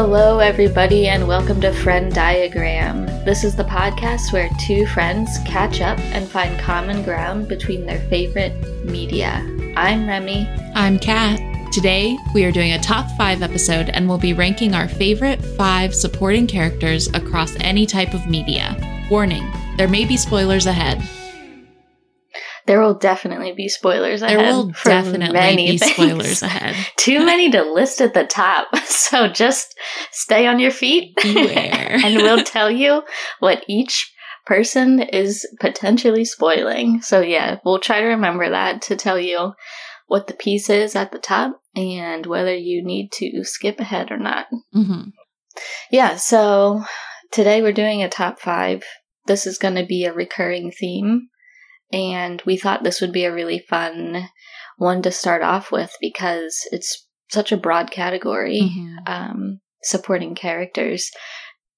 Hello, 0.00 0.38
everybody, 0.38 1.08
and 1.08 1.26
welcome 1.26 1.60
to 1.60 1.72
Frenn 1.72 2.08
Diagram. 2.10 3.06
This 3.24 3.42
is 3.42 3.56
the 3.56 3.64
podcast 3.64 4.32
where 4.32 4.48
two 4.60 4.86
friends 4.86 5.38
catch 5.44 5.80
up 5.80 5.98
and 5.98 6.24
find 6.24 6.56
common 6.60 7.02
ground 7.02 7.48
between 7.48 7.84
their 7.84 7.98
favorite 8.02 8.54
media. 8.84 9.44
I'm 9.76 10.06
Remy. 10.06 10.48
I'm 10.76 11.00
Kat. 11.00 11.40
Today, 11.72 12.16
we 12.32 12.44
are 12.44 12.52
doing 12.52 12.74
a 12.74 12.78
top 12.78 13.10
five 13.18 13.42
episode 13.42 13.88
and 13.88 14.08
we'll 14.08 14.18
be 14.18 14.34
ranking 14.34 14.72
our 14.72 14.86
favorite 14.86 15.44
five 15.44 15.92
supporting 15.92 16.46
characters 16.46 17.08
across 17.08 17.56
any 17.56 17.84
type 17.84 18.14
of 18.14 18.24
media. 18.28 18.76
Warning, 19.10 19.50
there 19.78 19.88
may 19.88 20.04
be 20.04 20.16
spoilers 20.16 20.66
ahead. 20.66 21.02
There 22.68 22.80
will 22.82 22.94
definitely 22.94 23.52
be 23.52 23.68
spoilers 23.68 24.20
ahead. 24.20 24.38
There 24.38 24.52
will 24.52 24.72
definitely 24.84 25.32
many 25.32 25.70
be 25.72 25.78
things. 25.78 25.92
spoilers 25.92 26.42
ahead. 26.48 26.76
Too 26.98 27.24
many 27.24 27.50
to 27.50 27.62
list 27.62 28.00
at 28.00 28.14
the 28.14 28.24
top. 28.24 28.68
So 29.08 29.26
just 29.26 29.74
stay 30.12 30.46
on 30.46 30.58
your 30.58 30.70
feet 30.70 31.16
Beware. 31.22 31.98
and 32.04 32.16
we'll 32.16 32.44
tell 32.44 32.70
you 32.70 33.02
what 33.38 33.64
each 33.66 34.12
person 34.44 35.00
is 35.00 35.46
potentially 35.60 36.26
spoiling. 36.26 37.00
So 37.00 37.22
yeah, 37.22 37.56
we'll 37.64 37.78
try 37.78 38.00
to 38.00 38.06
remember 38.08 38.50
that 38.50 38.82
to 38.82 38.96
tell 38.96 39.18
you 39.18 39.54
what 40.08 40.26
the 40.26 40.34
piece 40.34 40.68
is 40.68 40.94
at 40.94 41.10
the 41.10 41.18
top 41.18 41.58
and 41.74 42.26
whether 42.26 42.54
you 42.54 42.84
need 42.84 43.10
to 43.12 43.44
skip 43.44 43.80
ahead 43.80 44.10
or 44.10 44.18
not. 44.18 44.46
hmm 44.74 45.04
Yeah, 45.90 46.16
so 46.16 46.82
today 47.32 47.62
we're 47.62 47.72
doing 47.72 48.02
a 48.02 48.10
top 48.10 48.40
five. 48.40 48.82
This 49.26 49.46
is 49.46 49.56
going 49.56 49.76
to 49.76 49.86
be 49.86 50.04
a 50.04 50.12
recurring 50.12 50.70
theme, 50.70 51.28
and 51.92 52.42
we 52.46 52.56
thought 52.56 52.82
this 52.82 53.00
would 53.00 53.12
be 53.12 53.24
a 53.24 53.32
really 53.32 53.58
fun 53.58 54.28
one 54.76 55.02
to 55.02 55.10
start 55.10 55.42
off 55.42 55.72
with 55.72 55.94
because 56.00 56.60
it's 56.70 57.06
such 57.30 57.52
a 57.52 57.56
broad 57.56 57.90
category 57.90 58.60
Mhm. 58.62 58.96
um, 59.08 59.60
supporting 59.82 60.34
characters. 60.34 61.10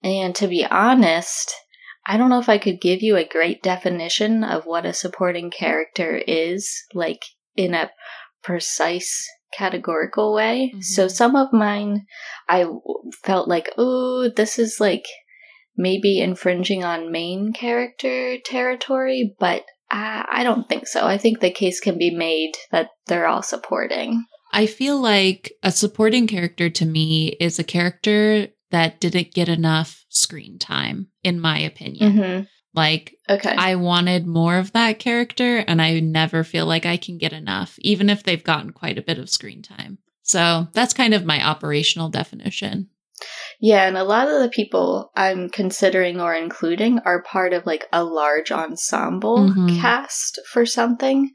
And 0.02 0.34
to 0.36 0.46
be 0.46 0.64
honest, 0.64 1.52
I 2.06 2.16
don't 2.16 2.30
know 2.30 2.38
if 2.40 2.48
I 2.48 2.58
could 2.58 2.80
give 2.80 3.02
you 3.02 3.16
a 3.16 3.24
great 3.24 3.62
definition 3.62 4.42
of 4.42 4.64
what 4.64 4.86
a 4.86 4.92
supporting 4.92 5.50
character 5.50 6.16
is, 6.26 6.70
like 6.94 7.22
in 7.56 7.74
a 7.74 7.90
precise 8.42 9.26
categorical 9.56 10.32
way. 10.32 10.72
Mhm. 10.74 10.82
So 10.82 11.08
some 11.08 11.36
of 11.36 11.52
mine, 11.52 12.06
I 12.48 12.60
w- 12.60 12.80
felt 13.22 13.48
like, 13.48 13.70
oh, 13.76 14.28
this 14.28 14.58
is 14.58 14.80
like 14.80 15.04
maybe 15.76 16.20
infringing 16.20 16.84
on 16.84 17.12
main 17.12 17.52
character 17.52 18.38
territory, 18.38 19.34
but 19.38 19.64
I, 19.90 20.24
I 20.30 20.44
don't 20.44 20.68
think 20.68 20.86
so. 20.86 21.06
I 21.06 21.18
think 21.18 21.40
the 21.40 21.50
case 21.50 21.80
can 21.80 21.98
be 21.98 22.10
made 22.10 22.52
that 22.70 22.90
they're 23.06 23.26
all 23.26 23.42
supporting. 23.42 24.24
I 24.52 24.66
feel 24.66 25.00
like 25.00 25.52
a 25.62 25.70
supporting 25.70 26.26
character 26.26 26.68
to 26.70 26.84
me 26.86 27.28
is 27.40 27.58
a 27.58 27.64
character 27.64 28.48
that 28.70 29.00
didn't 29.00 29.34
get 29.34 29.48
enough 29.48 30.04
screen 30.08 30.58
time, 30.58 31.08
in 31.22 31.40
my 31.40 31.58
opinion. 31.58 32.12
hmm 32.16 32.40
Like, 32.74 33.14
Okay. 33.28 33.54
I 33.56 33.74
wanted 33.76 34.26
more 34.26 34.58
of 34.58 34.72
that 34.72 34.98
character, 34.98 35.58
and 35.58 35.80
I 35.82 36.00
never 36.00 36.44
feel 36.44 36.66
like 36.66 36.86
I 36.86 36.96
can 36.96 37.18
get 37.18 37.32
enough, 37.32 37.76
even 37.80 38.08
if 38.10 38.22
they've 38.22 38.42
gotten 38.42 38.70
quite 38.72 38.98
a 38.98 39.02
bit 39.02 39.18
of 39.18 39.30
screen 39.30 39.62
time. 39.62 39.98
So 40.22 40.68
that's 40.72 40.94
kind 40.94 41.14
of 41.14 41.24
my 41.24 41.44
operational 41.44 42.08
definition. 42.08 42.88
Yeah, 43.60 43.86
and 43.86 43.96
a 43.96 44.04
lot 44.04 44.28
of 44.28 44.40
the 44.40 44.48
people 44.48 45.10
I'm 45.14 45.48
considering 45.50 46.20
or 46.20 46.34
including 46.34 46.98
are 47.00 47.22
part 47.22 47.52
of 47.52 47.66
like 47.66 47.86
a 47.92 48.04
large 48.04 48.50
ensemble 48.50 49.50
Mhm. 49.50 49.80
cast 49.80 50.40
for 50.50 50.64
something. 50.66 51.30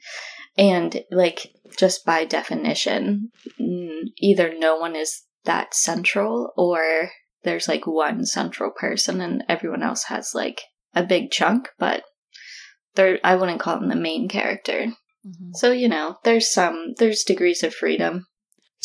And 0.58 1.04
like, 1.12 1.52
just 1.78 2.06
by 2.06 2.26
definition, 2.26 3.32
mm, 3.60 4.02
either 4.18 4.54
no 4.58 4.78
one 4.78 4.96
is 4.96 5.24
that 5.44 5.74
central 5.74 6.54
or 6.58 7.12
there's 7.44 7.68
like 7.68 7.86
one 7.86 8.26
central 8.26 8.72
person 8.72 9.22
and 9.22 9.44
everyone 9.50 9.84
else 9.84 10.06
has 10.06 10.34
like 10.34 10.64
a 10.94 11.04
big 11.04 11.30
chunk, 11.32 11.70
but 11.78 12.04
they're, 12.96 13.20
I 13.24 13.36
wouldn't 13.36 13.60
call 13.60 13.80
them 13.80 13.90
the 13.90 13.96
main 13.96 14.28
character. 14.30 14.94
So, 15.54 15.72
you 15.72 15.90
know, 15.90 16.18
there's 16.24 16.52
some, 16.52 16.94
there's 16.98 17.24
degrees 17.24 17.64
of 17.64 17.74
freedom. 17.74 18.28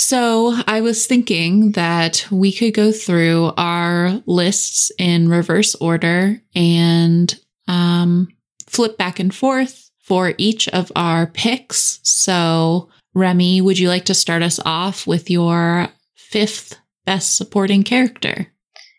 So 0.01 0.55
I 0.67 0.81
was 0.81 1.07
thinking 1.07 1.73
that 1.73 2.27
we 2.31 2.53
could 2.53 2.73
go 2.73 2.91
through 2.91 3.53
our 3.59 4.23
lists 4.25 4.91
in 4.99 5.29
reverse 5.29 5.75
order 5.75 6.41
and 6.55 7.39
um, 7.69 8.29
flip 8.67 8.97
back 8.97 9.21
and 9.21 9.33
forth 9.33 9.91
for 10.03 10.33
each 10.39 10.69
of 10.69 10.91
our 10.97 11.27
picks. 11.27 12.01
So, 12.03 12.89
Remy, 13.13 13.61
would 13.61 13.79
you 13.79 13.91
like 13.91 14.07
to 14.07 14.15
start 14.15 14.43
us 14.43 14.59
off 14.65 15.07
with 15.07 15.29
your 15.29 15.89
fifth 16.17 16.79
best 17.05 17.37
supporting 17.37 17.83
character? 17.83 18.47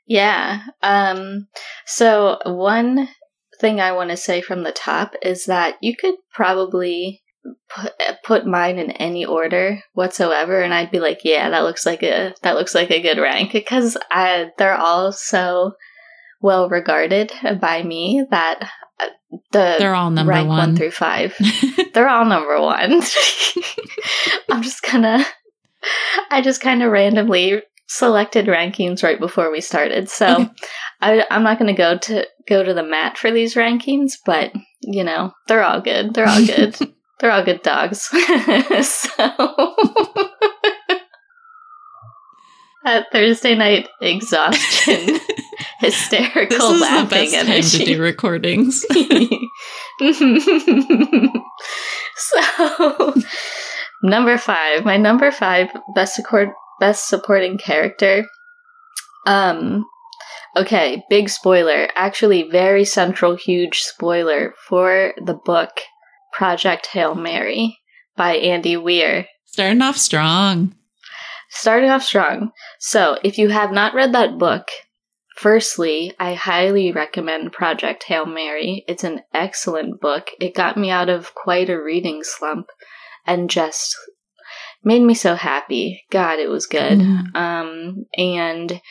Yeah. 0.06 0.62
Um 0.84 1.48
so 1.88 2.38
one 2.46 3.10
thing 3.60 3.82
I 3.82 3.94
want 3.94 4.12
to 4.12 4.18
say 4.18 4.40
from 4.42 4.62
the 4.62 4.72
top 4.72 5.16
is 5.24 5.46
that 5.46 5.78
you 5.82 5.96
could 5.98 6.16
probably 6.32 7.24
put, 7.70 7.94
put 8.24 8.46
mine 8.46 8.78
in 8.78 8.92
any 8.92 9.26
order 9.26 9.80
whatsoever 9.94 10.62
and 10.62 10.74
I'd 10.74 10.92
be 10.92 11.00
like, 11.00 11.20
yeah, 11.24 11.50
that 11.50 11.64
looks 11.64 11.86
like 11.86 12.04
a 12.04 12.34
that 12.44 12.56
looks 12.56 12.76
like 12.76 12.92
a 12.92 13.02
good 13.02 13.18
rank 13.18 13.52
because 13.52 13.98
I 14.12 14.52
they're 14.58 14.78
all 14.78 15.12
so 15.12 15.74
well 16.42 16.70
regarded 16.70 17.32
by 17.60 17.84
me 17.84 18.26
that 18.32 18.70
uh, 19.00 19.08
the 19.52 19.76
They're 19.80 19.96
all 19.96 20.12
number 20.12 20.32
rank 20.32 20.48
1 20.48 20.58
one. 20.58 20.76
through 20.76 20.92
5 20.92 21.36
they're 21.94 22.10
all 22.10 22.26
number 22.26 22.60
1. 22.60 23.02
I'm 24.50 24.62
just 24.62 24.84
gonna 24.84 25.26
I 26.30 26.42
just 26.42 26.62
kind 26.62 26.84
of 26.84 26.92
randomly 26.92 27.62
selected 27.88 28.46
rankings 28.46 29.04
right 29.04 29.20
before 29.20 29.52
we 29.52 29.62
started. 29.62 30.10
So. 30.10 30.50
I, 31.04 31.26
I'm 31.32 31.42
not 31.42 31.58
going 31.58 31.74
to 31.74 31.78
go 31.78 31.98
to 31.98 32.28
go 32.48 32.64
to 32.64 32.76
the 32.76 32.84
mat 32.84 33.18
for 33.18 33.32
these 33.32 33.56
rankings, 33.56 34.14
but 34.24 34.54
you 34.82 35.04
know 35.04 35.32
they're 35.48 35.64
all 35.64 35.82
good. 35.82 36.14
They're 36.14 36.28
all 36.28 36.46
good. 36.46 36.76
they're 37.22 37.32
all 37.32 37.44
good 37.46 37.62
dogs. 37.62 38.02
so 38.08 38.18
at 42.86 43.06
Thursday 43.12 43.56
night 43.56 43.88
exhaustion, 44.02 45.20
hysterical 45.80 46.58
this 46.58 46.64
is 46.64 46.80
the 46.80 46.86
laughing 46.86 47.32
best 47.32 47.36
time 47.36 47.46
to 47.46 47.52
energy. 47.52 47.86
do 47.86 48.02
recordings. 48.02 48.84
so 52.16 53.14
number 54.04 54.36
five 54.38 54.84
my 54.84 54.98
number 54.98 55.30
five 55.32 55.68
best 55.94 56.16
support 56.16 56.50
best 56.80 57.08
supporting 57.08 57.56
character 57.60 58.26
um 59.28 59.86
okay 60.58 61.04
big 61.08 61.30
spoiler 61.30 61.88
actually 61.96 62.50
very 62.50 62.84
central 62.84 63.36
huge 63.36 63.82
spoiler 63.82 64.56
for 64.68 65.14
the 65.24 65.36
book 65.36 65.70
project 66.32 66.88
hail 66.88 67.16
mary 67.16 67.78
by 68.16 68.36
andy 68.36 68.78
weir 68.78 69.28
Starting 69.46 69.82
off 69.82 69.98
strong. 69.98 70.74
starting 71.50 71.90
off 71.90 72.04
strong. 72.04 72.52
So, 72.80 73.18
if 73.22 73.38
you 73.38 73.50
have 73.50 73.74
not 73.74 73.94
read 73.94 74.14
that 74.14 74.38
book, 74.38 74.70
firstly, 75.36 76.14
I 76.18 76.36
highly 76.36 76.94
recommend 76.94 77.52
Project 77.52 78.04
Hail 78.04 78.26
Mary. 78.26 78.86
It's 78.88 79.04
an 79.04 79.20
excellent 79.34 80.00
book. 80.00 80.30
It 80.40 80.56
got 80.56 80.78
me 80.78 80.90
out 80.90 81.10
of 81.10 81.36
quite 81.36 81.70
a 81.70 81.82
reading 81.82 82.22
slump 82.24 82.68
and 83.28 83.50
just 83.50 83.98
made 84.84 85.02
me 85.02 85.14
so 85.14 85.36
happy. 85.36 86.02
God, 86.12 86.40
it 86.40 86.50
was 86.50 86.66
good. 86.66 87.00
Mm. 87.00 87.36
Um, 87.36 88.06
and 88.18 88.82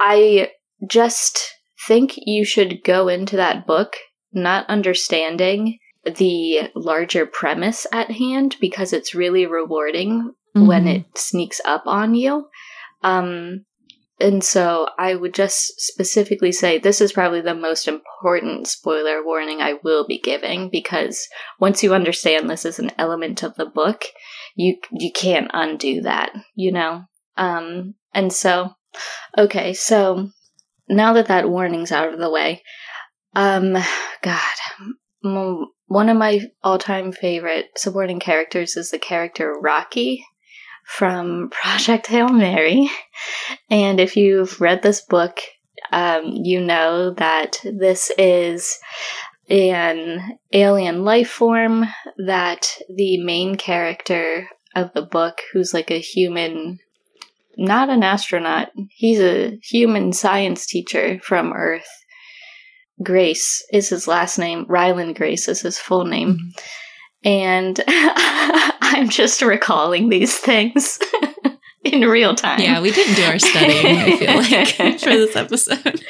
I 0.00 0.50
just 0.88 1.52
think 1.86 2.14
you 2.16 2.46
should 2.46 2.82
go 2.84 3.08
into 3.08 3.36
that 3.36 3.66
book 3.66 3.96
not 4.32 4.68
understanding 4.70 5.78
the 6.16 6.70
larger 6.74 7.26
premise 7.26 7.86
at 7.92 8.10
hand 8.10 8.56
because 8.60 8.92
it's 8.92 9.14
really 9.14 9.46
rewarding 9.46 10.32
when 10.54 10.84
Mhm. 10.84 10.96
it 10.96 11.18
sneaks 11.18 11.60
up 11.64 11.82
on 11.86 12.14
you. 12.14 12.48
Um, 13.02 13.64
and 14.18 14.42
so 14.42 14.88
I 14.98 15.14
would 15.14 15.34
just 15.34 15.78
specifically 15.78 16.50
say 16.50 16.78
this 16.78 17.02
is 17.02 17.12
probably 17.12 17.42
the 17.42 17.54
most 17.54 17.86
important 17.86 18.66
spoiler 18.66 19.22
warning 19.22 19.60
I 19.60 19.74
will 19.84 20.06
be 20.06 20.18
giving 20.18 20.70
because 20.70 21.28
once 21.60 21.82
you 21.82 21.94
understand 21.94 22.48
this 22.48 22.64
is 22.64 22.78
an 22.78 22.92
element 22.98 23.42
of 23.42 23.54
the 23.56 23.66
book, 23.66 24.04
you 24.54 24.78
you 24.90 25.12
can't 25.12 25.50
undo 25.52 26.00
that, 26.02 26.32
you 26.54 26.72
know. 26.72 27.02
Um, 27.36 27.94
and 28.14 28.32
so, 28.32 28.70
okay, 29.36 29.74
so 29.74 30.30
now 30.88 31.12
that 31.12 31.26
that 31.26 31.50
warning's 31.50 31.92
out 31.92 32.14
of 32.14 32.18
the 32.18 32.30
way, 32.30 32.62
um, 33.34 33.76
God, 34.22 34.54
one 35.86 36.08
of 36.08 36.16
my 36.16 36.40
all-time 36.62 37.12
favorite 37.12 37.70
supporting 37.76 38.20
characters 38.20 38.76
is 38.76 38.90
the 38.90 38.98
character 38.98 39.54
Rocky 39.60 40.24
from 40.84 41.50
Project 41.62 42.06
Hail 42.08 42.28
Mary. 42.28 42.90
And 43.70 44.00
if 44.00 44.16
you've 44.16 44.60
read 44.60 44.82
this 44.82 45.00
book, 45.00 45.40
um, 45.92 46.24
you 46.26 46.60
know 46.60 47.12
that 47.14 47.58
this 47.64 48.10
is 48.18 48.78
an 49.48 50.38
alien 50.52 51.04
life 51.04 51.30
form 51.30 51.86
that 52.18 52.66
the 52.88 53.22
main 53.22 53.54
character 53.54 54.48
of 54.74 54.92
the 54.92 55.02
book, 55.02 55.40
who's 55.52 55.72
like 55.72 55.90
a 55.90 56.00
human 56.00 56.80
not 57.56 57.88
an 57.88 58.02
astronaut. 58.02 58.68
He's 58.90 59.20
a 59.20 59.58
human 59.62 60.12
science 60.12 60.66
teacher 60.66 61.18
from 61.22 61.52
Earth. 61.52 61.88
Grace 63.02 63.64
is 63.72 63.88
his 63.88 64.08
last 64.08 64.38
name. 64.38 64.64
Ryland 64.68 65.16
Grace 65.16 65.48
is 65.48 65.60
his 65.60 65.78
full 65.78 66.04
name. 66.04 66.34
Mm-hmm. 66.34 67.28
And 67.28 67.80
I'm 67.88 69.08
just 69.08 69.42
recalling 69.42 70.08
these 70.08 70.38
things 70.38 70.98
in 71.84 72.02
real 72.02 72.34
time. 72.34 72.60
Yeah, 72.60 72.80
we 72.80 72.90
didn't 72.92 73.14
do 73.16 73.24
our 73.24 73.38
studying, 73.38 73.98
I 73.98 74.16
feel 74.16 74.86
like, 74.86 75.00
for 75.00 75.10
this 75.10 75.36
episode. 75.36 76.02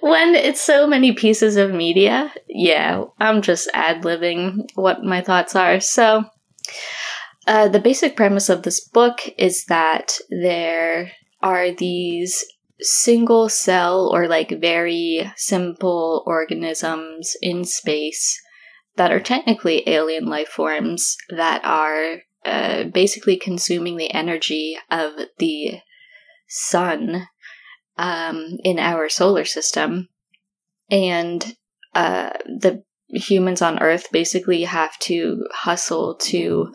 When 0.00 0.34
it's 0.34 0.60
so 0.60 0.86
many 0.86 1.12
pieces 1.12 1.56
of 1.56 1.72
media, 1.72 2.32
yeah, 2.48 3.04
I'm 3.18 3.42
just 3.42 3.68
ad 3.74 4.02
libbing 4.02 4.70
what 4.74 5.04
my 5.04 5.20
thoughts 5.20 5.54
are. 5.54 5.80
So, 5.80 6.24
uh, 7.46 7.68
the 7.68 7.80
basic 7.80 8.16
premise 8.16 8.48
of 8.48 8.62
this 8.62 8.80
book 8.80 9.20
is 9.38 9.64
that 9.66 10.18
there 10.30 11.12
are 11.42 11.70
these 11.72 12.44
single 12.80 13.48
cell 13.48 14.08
or 14.12 14.28
like 14.28 14.60
very 14.60 15.30
simple 15.36 16.22
organisms 16.26 17.36
in 17.42 17.64
space 17.64 18.40
that 18.96 19.12
are 19.12 19.20
technically 19.20 19.88
alien 19.88 20.26
life 20.26 20.48
forms 20.48 21.16
that 21.30 21.64
are 21.64 22.22
uh, 22.44 22.84
basically 22.84 23.36
consuming 23.36 23.96
the 23.96 24.12
energy 24.12 24.78
of 24.90 25.12
the 25.38 25.78
sun 26.48 27.26
um, 27.96 28.56
in 28.64 28.78
our 28.78 29.08
solar 29.08 29.44
system. 29.44 30.08
And 30.90 31.56
uh, 31.94 32.30
the 32.44 32.84
humans 33.08 33.62
on 33.62 33.80
Earth 33.80 34.08
basically 34.12 34.64
have 34.64 34.98
to 35.00 35.46
hustle 35.52 36.16
to 36.16 36.72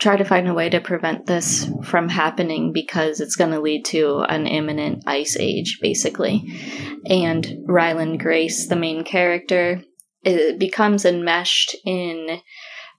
try 0.00 0.16
to 0.16 0.24
find 0.24 0.48
a 0.48 0.54
way 0.54 0.70
to 0.70 0.80
prevent 0.80 1.26
this 1.26 1.70
from 1.84 2.08
happening 2.08 2.72
because 2.72 3.20
it's 3.20 3.36
going 3.36 3.50
to 3.50 3.60
lead 3.60 3.84
to 3.84 4.20
an 4.28 4.46
imminent 4.46 5.04
ice 5.06 5.36
age, 5.38 5.78
basically. 5.80 6.42
And 7.06 7.58
Ryland 7.66 8.18
Grace, 8.18 8.66
the 8.66 8.76
main 8.76 9.04
character, 9.04 9.82
becomes 10.24 11.04
enmeshed 11.04 11.76
in 11.84 12.40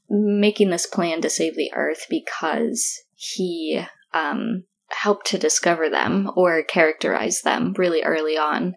making 0.09 0.69
this 0.69 0.85
plan 0.85 1.21
to 1.21 1.29
save 1.29 1.55
the 1.55 1.71
Earth 1.73 2.05
because 2.09 3.01
he 3.15 3.83
um, 4.13 4.65
helped 4.89 5.25
to 5.27 5.39
discover 5.39 5.89
them 5.89 6.29
or 6.35 6.63
characterize 6.63 7.41
them 7.41 7.73
really 7.77 8.03
early 8.03 8.37
on. 8.37 8.75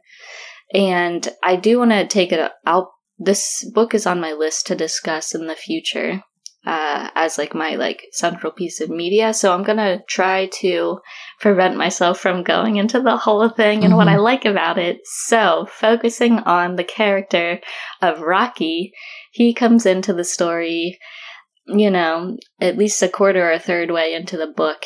And 0.73 1.29
I 1.43 1.57
do 1.57 1.79
want 1.79 1.91
to 1.91 2.07
take 2.07 2.33
it 2.33 2.53
out. 2.67 2.89
This 3.19 3.69
book 3.75 3.95
is 3.95 4.07
on 4.07 4.21
my 4.21 4.33
list 4.33 4.67
to 4.69 4.75
discuss 4.75 5.35
in 5.35 5.47
the 5.47 5.55
future 5.55 6.23
uh, 6.67 7.11
as 7.15 7.39
like 7.39 7.55
my 7.55 7.77
like 7.77 8.07
central 8.13 8.53
piece 8.53 8.81
of 8.81 8.91
media. 8.91 9.35
So 9.35 9.53
I'm 9.53 9.63
gonna 9.63 10.01
try 10.09 10.49
to 10.61 10.99
prevent 11.41 11.77
myself 11.77 12.19
from 12.19 12.43
going 12.43 12.77
into 12.77 13.01
the 13.01 13.17
whole 13.17 13.49
thing 13.49 13.85
and 13.85 13.89
mm-hmm. 13.89 13.97
what 13.97 14.09
I 14.09 14.17
like 14.17 14.45
about 14.45 14.79
it. 14.79 14.99
So 15.05 15.67
focusing 15.71 16.39
on 16.41 16.77
the 16.77 16.85
character 16.85 17.61
of 18.01 18.21
Rocky, 18.21 18.93
he 19.33 19.53
comes 19.53 19.87
into 19.87 20.13
the 20.13 20.25
story 20.25 20.99
you 21.67 21.91
know, 21.91 22.37
at 22.61 22.77
least 22.77 23.03
a 23.03 23.09
quarter 23.09 23.49
or 23.49 23.53
a 23.53 23.59
third 23.59 23.91
way 23.91 24.15
into 24.15 24.37
the 24.37 24.47
book. 24.47 24.83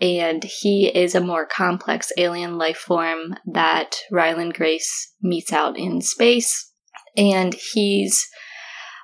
And 0.00 0.44
he 0.44 0.90
is 0.94 1.14
a 1.14 1.20
more 1.20 1.46
complex 1.46 2.10
alien 2.18 2.58
life 2.58 2.78
form 2.78 3.34
that 3.52 3.96
Ryland 4.10 4.54
Grace 4.54 5.12
meets 5.22 5.52
out 5.52 5.78
in 5.78 6.00
space. 6.00 6.72
And 7.16 7.54
he's 7.72 8.26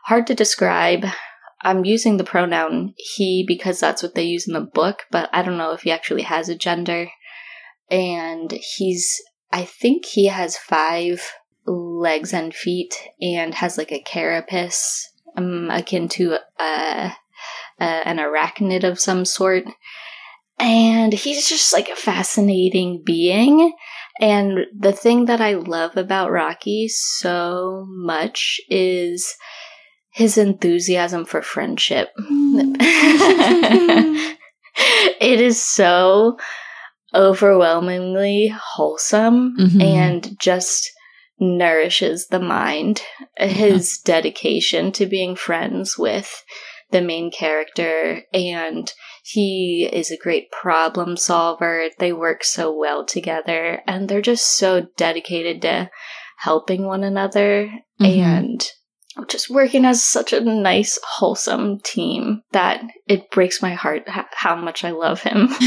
hard 0.07 0.27
to 0.27 0.35
describe. 0.35 1.07
I'm 1.63 1.85
using 1.85 2.17
the 2.17 2.25
pronoun 2.25 2.95
he 2.97 3.45
because 3.47 3.81
that's 3.81 4.03
what 4.03 4.15
they 4.15 4.25
use 4.25 4.49
in 4.49 4.55
the 4.55 4.61
book, 4.61 5.05
but 5.11 5.29
I 5.33 5.43
don't 5.43 5.59
know 5.59 5.73
if 5.73 5.83
he 5.83 5.91
actually 5.91 6.23
has 6.23 6.49
a 6.49 6.57
gender. 6.57 7.09
And 7.91 8.53
he's, 8.77 9.21
I 9.53 9.65
think 9.65 10.07
he 10.07 10.27
has 10.27 10.57
five 10.57 11.23
legs 11.67 12.33
and 12.33 12.55
feet 12.55 12.95
and 13.21 13.55
has 13.55 13.77
like 13.77 13.93
a 13.93 14.01
carapace 14.01 15.13
um, 15.37 15.69
akin 15.71 16.09
to 16.09 16.39
an 16.59 18.19
arachnid 18.19 18.85
of 18.85 19.01
some 19.01 19.25
sort. 19.25 19.65
And 20.59 21.13
he's 21.13 21.49
just 21.49 21.73
like 21.73 21.89
a 21.89 21.97
fascinating 21.97 23.03
being. 23.05 23.73
And 24.21 24.67
the 24.79 24.93
thing 24.93 25.25
that 25.27 25.41
I 25.41 25.55
love 25.55 25.97
about 25.97 26.31
Rocky 26.31 26.89
so 26.89 27.87
much 27.89 28.61
is 28.69 29.35
his 30.21 30.37
enthusiasm 30.37 31.25
for 31.25 31.41
friendship. 31.41 32.11
it 35.19 35.41
is 35.41 35.65
so 35.65 36.37
overwhelmingly 37.15 38.49
wholesome 38.49 39.57
mm-hmm. 39.59 39.81
and 39.81 40.39
just 40.39 40.91
nourishes 41.39 42.27
the 42.27 42.39
mind. 42.39 43.01
His 43.39 43.97
dedication 44.05 44.93
to 44.93 45.07
being 45.07 45.37
friends 45.37 45.97
with 45.97 46.45
the 46.91 47.01
main 47.01 47.31
character 47.31 48.21
and 48.35 48.93
he 49.25 49.89
is 49.91 50.11
a 50.11 50.19
great 50.19 50.51
problem 50.51 51.17
solver. 51.17 51.89
They 51.99 52.13
work 52.13 52.45
so 52.45 52.77
well 52.77 53.07
together 53.07 53.81
and 53.87 54.07
they're 54.07 54.21
just 54.21 54.59
so 54.59 54.87
dedicated 54.99 55.63
to 55.63 55.91
helping 56.41 56.85
one 56.85 57.05
another 57.05 57.73
mm-hmm. 57.99 58.21
and 58.21 58.71
just 59.29 59.51
working 59.51 59.85
as 59.85 60.03
such 60.03 60.33
a 60.33 60.41
nice, 60.41 60.99
wholesome 61.05 61.81
team 61.81 62.43
that 62.53 62.83
it 63.07 63.31
breaks 63.31 63.63
my 63.63 63.75
heart 63.75 64.05
how 64.07 64.57
much 64.57 64.85
I 64.85 64.91
love 64.91 65.23
him. 65.23 65.49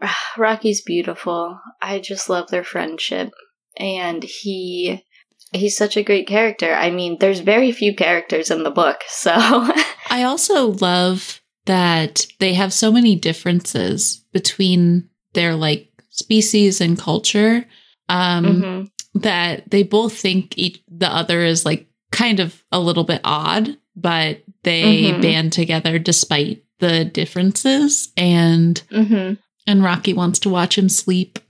Rocky's 0.36 0.82
beautiful. 0.82 1.60
I 1.82 1.98
just 1.98 2.28
love 2.28 2.48
their 2.50 2.64
friendship 2.64 3.30
and 3.76 4.22
he 4.22 5.04
he's 5.52 5.76
such 5.76 5.96
a 5.96 6.02
great 6.02 6.26
character. 6.26 6.72
I 6.72 6.90
mean, 6.90 7.18
there's 7.18 7.40
very 7.40 7.72
few 7.72 7.94
characters 7.94 8.50
in 8.50 8.64
the 8.64 8.70
book, 8.70 9.02
so 9.08 9.32
I 10.10 10.24
also 10.24 10.68
love 10.68 11.40
that 11.66 12.26
they 12.38 12.54
have 12.54 12.72
so 12.72 12.90
many 12.92 13.16
differences 13.16 14.24
between 14.32 15.08
their 15.34 15.54
like 15.54 15.90
species 16.10 16.80
and 16.80 16.98
culture 16.98 17.64
um 18.08 18.44
mm-hmm. 18.44 19.20
that 19.20 19.70
they 19.70 19.82
both 19.82 20.14
think 20.14 20.56
each 20.56 20.82
the 20.88 21.06
other 21.06 21.42
is 21.42 21.64
like 21.64 21.87
kind 22.10 22.40
of 22.40 22.62
a 22.72 22.80
little 22.80 23.04
bit 23.04 23.20
odd, 23.24 23.76
but 23.96 24.42
they 24.62 25.04
mm-hmm. 25.04 25.20
band 25.20 25.52
together 25.52 25.98
despite 25.98 26.64
the 26.78 27.04
differences 27.04 28.12
and 28.16 28.82
mm-hmm. 28.90 29.34
and 29.66 29.84
Rocky 29.84 30.12
wants 30.12 30.38
to 30.40 30.48
watch 30.48 30.78
him 30.78 30.88
sleep. 30.88 31.38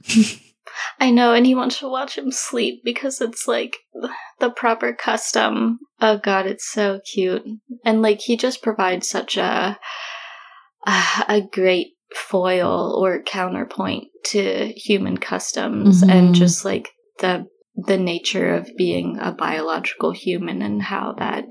I 1.00 1.10
know, 1.10 1.34
and 1.34 1.44
he 1.44 1.54
wants 1.54 1.78
to 1.80 1.88
watch 1.88 2.16
him 2.16 2.30
sleep 2.30 2.82
because 2.84 3.20
it's 3.20 3.46
like 3.46 3.76
the 4.40 4.50
proper 4.50 4.92
custom. 4.92 5.80
Oh 6.00 6.18
god, 6.18 6.46
it's 6.46 6.70
so 6.70 7.00
cute. 7.12 7.44
And 7.84 8.02
like 8.02 8.20
he 8.20 8.36
just 8.36 8.62
provides 8.62 9.08
such 9.08 9.36
a 9.36 9.78
a 10.86 11.42
great 11.52 11.88
foil 12.14 12.98
or 12.98 13.22
counterpoint 13.22 14.08
to 14.24 14.72
human 14.74 15.18
customs 15.18 16.00
mm-hmm. 16.00 16.10
and 16.10 16.34
just 16.34 16.64
like 16.64 16.90
the 17.18 17.46
the 17.86 17.96
nature 17.96 18.54
of 18.54 18.70
being 18.76 19.18
a 19.20 19.30
biological 19.30 20.10
human 20.10 20.62
and 20.62 20.82
how 20.82 21.14
that 21.18 21.44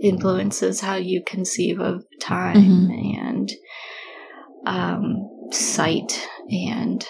influences 0.00 0.80
how 0.80 0.94
you 0.94 1.22
conceive 1.26 1.80
of 1.80 2.04
time 2.20 2.56
mm-hmm. 2.56 3.26
and 3.26 3.52
um, 4.64 5.28
sight 5.50 6.28
and 6.48 7.04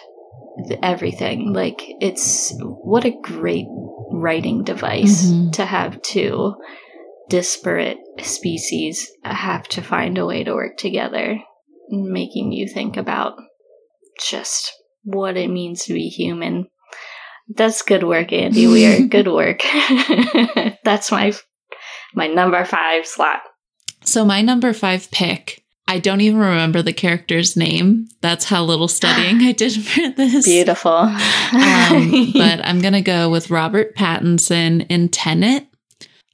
everything. 0.82 1.52
Like, 1.52 1.82
it's 2.00 2.54
what 2.60 3.04
a 3.04 3.18
great 3.22 3.66
writing 4.10 4.64
device 4.64 5.26
mm-hmm. 5.26 5.50
to 5.50 5.66
have 5.66 6.00
two 6.02 6.54
disparate 7.28 7.98
species 8.20 9.10
have 9.22 9.68
to 9.68 9.82
find 9.82 10.16
a 10.16 10.26
way 10.26 10.44
to 10.44 10.54
work 10.54 10.76
together, 10.76 11.38
making 11.90 12.52
you 12.52 12.68
think 12.68 12.96
about 12.96 13.34
just 14.20 14.72
what 15.04 15.36
it 15.36 15.48
means 15.48 15.84
to 15.84 15.94
be 15.94 16.08
human. 16.08 16.68
That's 17.48 17.82
good 17.82 18.04
work, 18.04 18.32
Andy 18.32 18.66
Weir. 18.66 19.06
good 19.08 19.28
work. 19.28 19.62
That's 20.84 21.10
my 21.10 21.32
my 22.14 22.26
number 22.28 22.64
five 22.64 23.06
slot. 23.06 23.40
So 24.04 24.24
my 24.24 24.42
number 24.42 24.72
five 24.72 25.10
pick 25.10 25.62
I 25.88 25.98
don't 25.98 26.20
even 26.20 26.38
remember 26.38 26.80
the 26.80 26.92
character's 26.92 27.56
name. 27.56 28.08
That's 28.20 28.44
how 28.44 28.64
little 28.64 28.88
studying 28.88 29.42
I 29.42 29.52
did 29.52 29.72
for 29.72 30.10
this. 30.10 30.46
Beautiful. 30.46 30.90
um, 30.92 32.32
but 32.32 32.64
I'm 32.64 32.80
going 32.80 32.94
to 32.94 33.02
go 33.02 33.28
with 33.28 33.50
Robert 33.50 33.94
Pattinson 33.94 34.86
in 34.88 35.08
Tenet, 35.08 35.66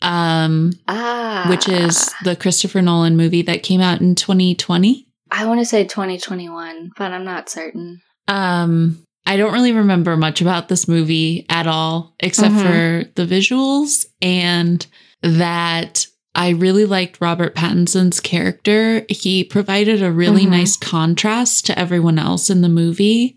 um, 0.03 0.73
ah. 0.87 1.47
which 1.49 1.69
is 1.69 2.13
the 2.25 2.37
Christopher 2.37 2.83
Nolan 2.83 3.17
movie 3.17 3.43
that 3.43 3.63
came 3.63 3.81
out 3.81 4.01
in 4.01 4.15
2020. 4.15 5.07
I 5.31 5.47
want 5.47 5.61
to 5.61 5.67
say 5.67 5.85
2021, 5.85 6.93
but 6.97 7.13
I'm 7.13 7.25
not 7.25 7.49
certain. 7.49 8.01
Um, 8.29 9.03
I 9.29 9.37
don't 9.37 9.53
really 9.53 9.73
remember 9.73 10.17
much 10.17 10.41
about 10.41 10.69
this 10.69 10.89
movie 10.89 11.45
at 11.51 11.67
all, 11.67 12.15
except 12.19 12.55
mm-hmm. 12.55 12.67
for 12.67 13.11
the 13.15 13.27
visuals 13.27 14.07
and 14.23 14.87
that 15.23 16.07
I 16.35 16.51
really 16.51 16.87
liked 16.87 17.21
Robert 17.21 17.55
Pattinson's 17.55 18.21
character. 18.21 19.05
He 19.11 19.45
provided 19.45 20.03
a 20.03 20.11
really 20.11 20.45
mm-hmm. 20.45 20.53
nice 20.53 20.79
contrast 20.79 21.67
to 21.67 21.79
everyone 21.79 22.19
else 22.19 22.49
in 22.49 22.63
the 22.63 22.71
movie. 22.71 23.37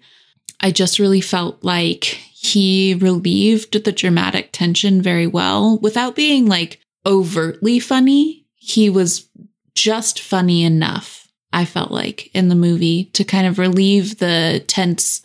I 0.61 0.71
just 0.71 0.97
really 0.97 1.19
felt 1.19 1.61
like 1.61 2.05
he 2.05 2.93
relieved 2.93 3.83
the 3.83 3.91
dramatic 3.91 4.53
tension 4.53 5.01
very 5.01 5.27
well 5.27 5.77
without 5.79 6.15
being 6.15 6.45
like 6.45 6.79
overtly 7.05 7.79
funny. 7.79 8.45
He 8.55 8.89
was 8.89 9.27
just 9.75 10.21
funny 10.21 10.63
enough, 10.63 11.27
I 11.51 11.65
felt 11.65 11.91
like, 11.91 12.33
in 12.33 12.47
the 12.47 12.55
movie 12.55 13.09
to 13.11 13.25
kind 13.25 13.45
of 13.45 13.59
relieve 13.59 14.19
the 14.19 14.63
tense 14.67 15.21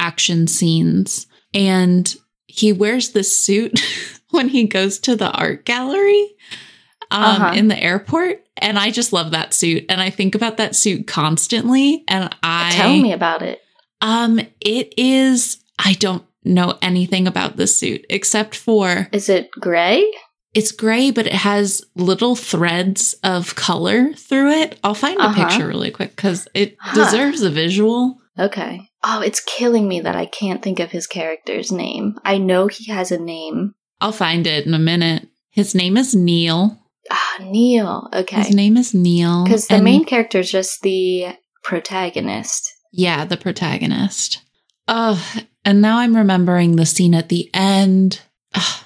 action 0.00 0.46
scenes. 0.46 1.26
And 1.54 2.12
he 2.46 2.72
wears 2.72 3.10
this 3.10 3.36
suit 3.36 3.80
when 4.30 4.48
he 4.48 4.66
goes 4.66 4.98
to 5.00 5.14
the 5.14 5.30
art 5.30 5.64
gallery 5.64 6.34
um, 7.10 7.22
uh-huh. 7.22 7.52
in 7.54 7.68
the 7.68 7.80
airport. 7.80 8.44
And 8.56 8.78
I 8.78 8.90
just 8.90 9.12
love 9.12 9.30
that 9.30 9.54
suit. 9.54 9.86
And 9.88 10.00
I 10.00 10.10
think 10.10 10.34
about 10.34 10.56
that 10.56 10.74
suit 10.74 11.06
constantly. 11.06 12.04
And 12.08 12.34
I. 12.42 12.72
Tell 12.72 12.96
me 12.96 13.12
about 13.12 13.42
it. 13.42 13.60
Um, 14.00 14.40
it 14.60 14.94
is, 14.96 15.62
I 15.78 15.94
don't 15.94 16.24
know 16.44 16.78
anything 16.80 17.26
about 17.26 17.56
this 17.56 17.76
suit 17.76 18.04
except 18.08 18.56
for. 18.56 19.08
Is 19.12 19.28
it 19.28 19.50
gray? 19.52 20.10
It's 20.52 20.72
gray, 20.72 21.10
but 21.10 21.26
it 21.26 21.32
has 21.32 21.84
little 21.94 22.34
threads 22.34 23.14
of 23.22 23.54
color 23.54 24.12
through 24.14 24.50
it. 24.50 24.80
I'll 24.82 24.94
find 24.94 25.18
a 25.20 25.24
uh-huh. 25.24 25.48
picture 25.48 25.68
really 25.68 25.90
quick 25.90 26.16
because 26.16 26.48
it 26.54 26.76
huh. 26.80 27.04
deserves 27.04 27.42
a 27.42 27.50
visual. 27.50 28.19
Okay. 28.38 28.88
Oh, 29.02 29.20
it's 29.20 29.40
killing 29.40 29.88
me 29.88 30.00
that 30.00 30.16
I 30.16 30.26
can't 30.26 30.62
think 30.62 30.80
of 30.80 30.90
his 30.90 31.06
character's 31.06 31.72
name. 31.72 32.14
I 32.24 32.38
know 32.38 32.68
he 32.68 32.90
has 32.90 33.10
a 33.10 33.18
name. 33.18 33.74
I'll 34.00 34.12
find 34.12 34.46
it 34.46 34.66
in 34.66 34.74
a 34.74 34.78
minute. 34.78 35.28
His 35.50 35.74
name 35.74 35.96
is 35.96 36.14
Neil. 36.14 36.78
Ah, 37.10 37.36
Neil. 37.40 38.08
Okay. 38.12 38.36
His 38.36 38.54
name 38.54 38.76
is 38.76 38.94
Neil. 38.94 39.44
Because 39.44 39.66
the 39.66 39.82
main 39.82 40.04
character 40.04 40.38
is 40.38 40.50
just 40.50 40.82
the 40.82 41.36
protagonist. 41.62 42.72
Yeah, 42.92 43.24
the 43.24 43.36
protagonist. 43.36 44.42
Oh, 44.86 45.22
and 45.64 45.80
now 45.80 45.98
I'm 45.98 46.16
remembering 46.16 46.76
the 46.76 46.86
scene 46.86 47.14
at 47.14 47.28
the 47.28 47.50
end. 47.52 48.20
Ugh, 48.54 48.84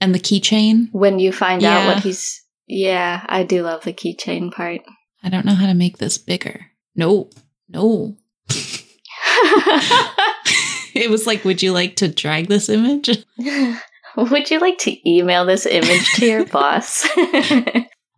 and 0.00 0.14
the 0.14 0.20
keychain. 0.20 0.88
When 0.92 1.18
you 1.18 1.32
find 1.32 1.62
yeah. 1.62 1.78
out 1.78 1.86
what 1.86 2.02
he's. 2.02 2.42
Yeah, 2.66 3.24
I 3.28 3.42
do 3.42 3.62
love 3.62 3.84
the 3.84 3.92
keychain 3.92 4.52
part. 4.52 4.80
I 5.22 5.28
don't 5.28 5.46
know 5.46 5.54
how 5.54 5.66
to 5.66 5.74
make 5.74 5.98
this 5.98 6.18
bigger. 6.18 6.66
No, 6.94 7.30
no. 7.68 8.16
it 10.94 11.10
was 11.10 11.26
like, 11.26 11.44
would 11.44 11.62
you 11.62 11.72
like 11.72 11.96
to 11.96 12.08
drag 12.08 12.48
this 12.48 12.68
image? 12.68 13.10
Would 14.16 14.50
you 14.50 14.60
like 14.60 14.76
to 14.80 15.10
email 15.10 15.46
this 15.46 15.64
image 15.64 16.12
to 16.16 16.26
your 16.26 16.44
boss? 16.52 17.08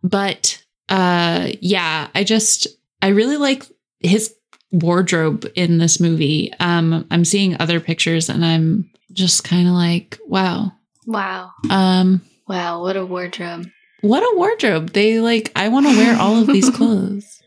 but 0.03 0.61
uh 0.89 1.51
yeah, 1.61 2.09
I 2.13 2.25
just 2.25 2.67
I 3.01 3.09
really 3.09 3.37
like 3.37 3.65
his 4.01 4.35
wardrobe 4.71 5.49
in 5.55 5.77
this 5.77 6.01
movie. 6.01 6.51
Um 6.59 7.07
I'm 7.09 7.23
seeing 7.23 7.55
other 7.61 7.79
pictures 7.79 8.27
and 8.27 8.43
I'm 8.43 8.89
just 9.13 9.45
kind 9.45 9.69
of 9.69 9.73
like, 9.73 10.19
wow. 10.27 10.73
Wow. 11.05 11.51
Um 11.69 12.21
wow, 12.45 12.81
what 12.81 12.97
a 12.97 13.05
wardrobe. 13.05 13.67
What 14.01 14.21
a 14.21 14.35
wardrobe. 14.35 14.89
They 14.91 15.21
like 15.21 15.49
I 15.55 15.69
want 15.69 15.85
to 15.87 15.95
wear 15.95 16.19
all 16.19 16.41
of 16.41 16.47
these 16.47 16.69
clothes. 16.69 17.41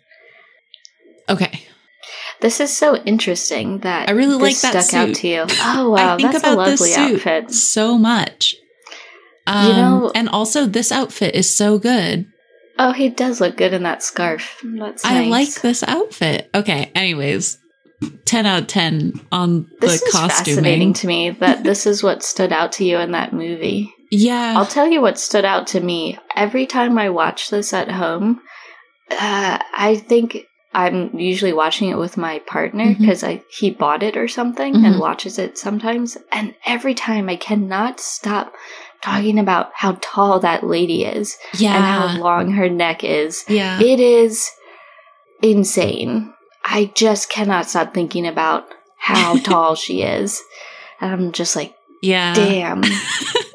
Okay. 1.28 1.67
This 2.40 2.60
is 2.60 2.76
so 2.76 2.96
interesting 2.96 3.78
that 3.80 4.08
I 4.08 4.12
really 4.12 4.36
like 4.36 4.58
that 4.60 4.84
stuck 4.84 4.84
suit. 4.84 4.96
out 4.96 5.14
to 5.16 5.28
you. 5.28 5.46
Oh 5.60 5.90
wow, 5.90 6.14
I 6.14 6.16
think 6.16 6.32
that's 6.32 6.44
about 6.44 6.54
a 6.54 6.56
lovely 6.56 6.72
this 6.88 6.94
suit 6.94 7.14
outfit. 7.14 7.50
So 7.50 7.98
much. 7.98 8.56
Um, 9.46 9.66
you 9.66 9.72
know, 9.74 10.12
and 10.14 10.28
also 10.28 10.66
this 10.66 10.92
outfit 10.92 11.34
is 11.34 11.52
so 11.52 11.78
good. 11.78 12.26
Oh, 12.78 12.92
he 12.92 13.08
does 13.08 13.40
look 13.40 13.56
good 13.56 13.72
in 13.72 13.82
that 13.82 14.02
scarf. 14.02 14.60
That's 14.62 15.04
I 15.04 15.24
like 15.24 15.52
this 15.62 15.82
outfit. 15.82 16.48
Okay, 16.54 16.92
anyways, 16.94 17.58
10 18.26 18.46
out 18.46 18.62
of 18.62 18.66
10 18.68 19.20
on 19.32 19.68
this 19.80 20.00
the 20.00 20.06
is 20.06 20.12
costuming. 20.12 20.54
fascinating 20.54 20.92
to 20.94 21.06
me 21.06 21.30
that 21.30 21.64
this 21.64 21.86
is 21.86 22.02
what 22.02 22.22
stood 22.22 22.52
out 22.52 22.72
to 22.72 22.84
you 22.84 22.98
in 22.98 23.12
that 23.12 23.32
movie. 23.32 23.92
Yeah. 24.10 24.54
I'll 24.56 24.66
tell 24.66 24.86
you 24.86 25.00
what 25.00 25.18
stood 25.18 25.44
out 25.44 25.66
to 25.68 25.80
me. 25.80 26.18
Every 26.36 26.66
time 26.66 26.96
I 26.98 27.10
watch 27.10 27.50
this 27.50 27.72
at 27.72 27.90
home, 27.90 28.40
uh, 29.10 29.58
I 29.76 30.02
think 30.06 30.44
I'm 30.78 31.18
usually 31.18 31.52
watching 31.52 31.88
it 31.88 31.98
with 31.98 32.16
my 32.16 32.38
partner 32.38 32.94
because 32.96 33.24
mm-hmm. 33.24 33.40
I 33.40 33.44
he 33.50 33.72
bought 33.72 34.04
it 34.04 34.16
or 34.16 34.28
something 34.28 34.74
mm-hmm. 34.74 34.84
and 34.84 35.00
watches 35.00 35.36
it 35.36 35.58
sometimes. 35.58 36.16
And 36.30 36.54
every 36.64 36.94
time 36.94 37.28
I 37.28 37.34
cannot 37.34 37.98
stop 37.98 38.54
talking 39.02 39.40
about 39.40 39.72
how 39.74 39.98
tall 40.00 40.38
that 40.38 40.62
lady 40.62 41.04
is. 41.04 41.36
Yeah. 41.54 41.74
And 41.74 41.84
how 41.84 42.22
long 42.22 42.52
her 42.52 42.68
neck 42.68 43.02
is. 43.02 43.44
Yeah. 43.48 43.80
It 43.80 43.98
is 43.98 44.48
insane. 45.42 46.32
I 46.64 46.92
just 46.94 47.28
cannot 47.28 47.68
stop 47.68 47.92
thinking 47.92 48.24
about 48.24 48.68
how 48.98 49.36
tall 49.42 49.74
she 49.74 50.02
is. 50.02 50.40
And 51.00 51.12
I'm 51.12 51.32
just 51.32 51.56
like, 51.56 51.74
yeah. 52.02 52.34
Damn. 52.34 52.84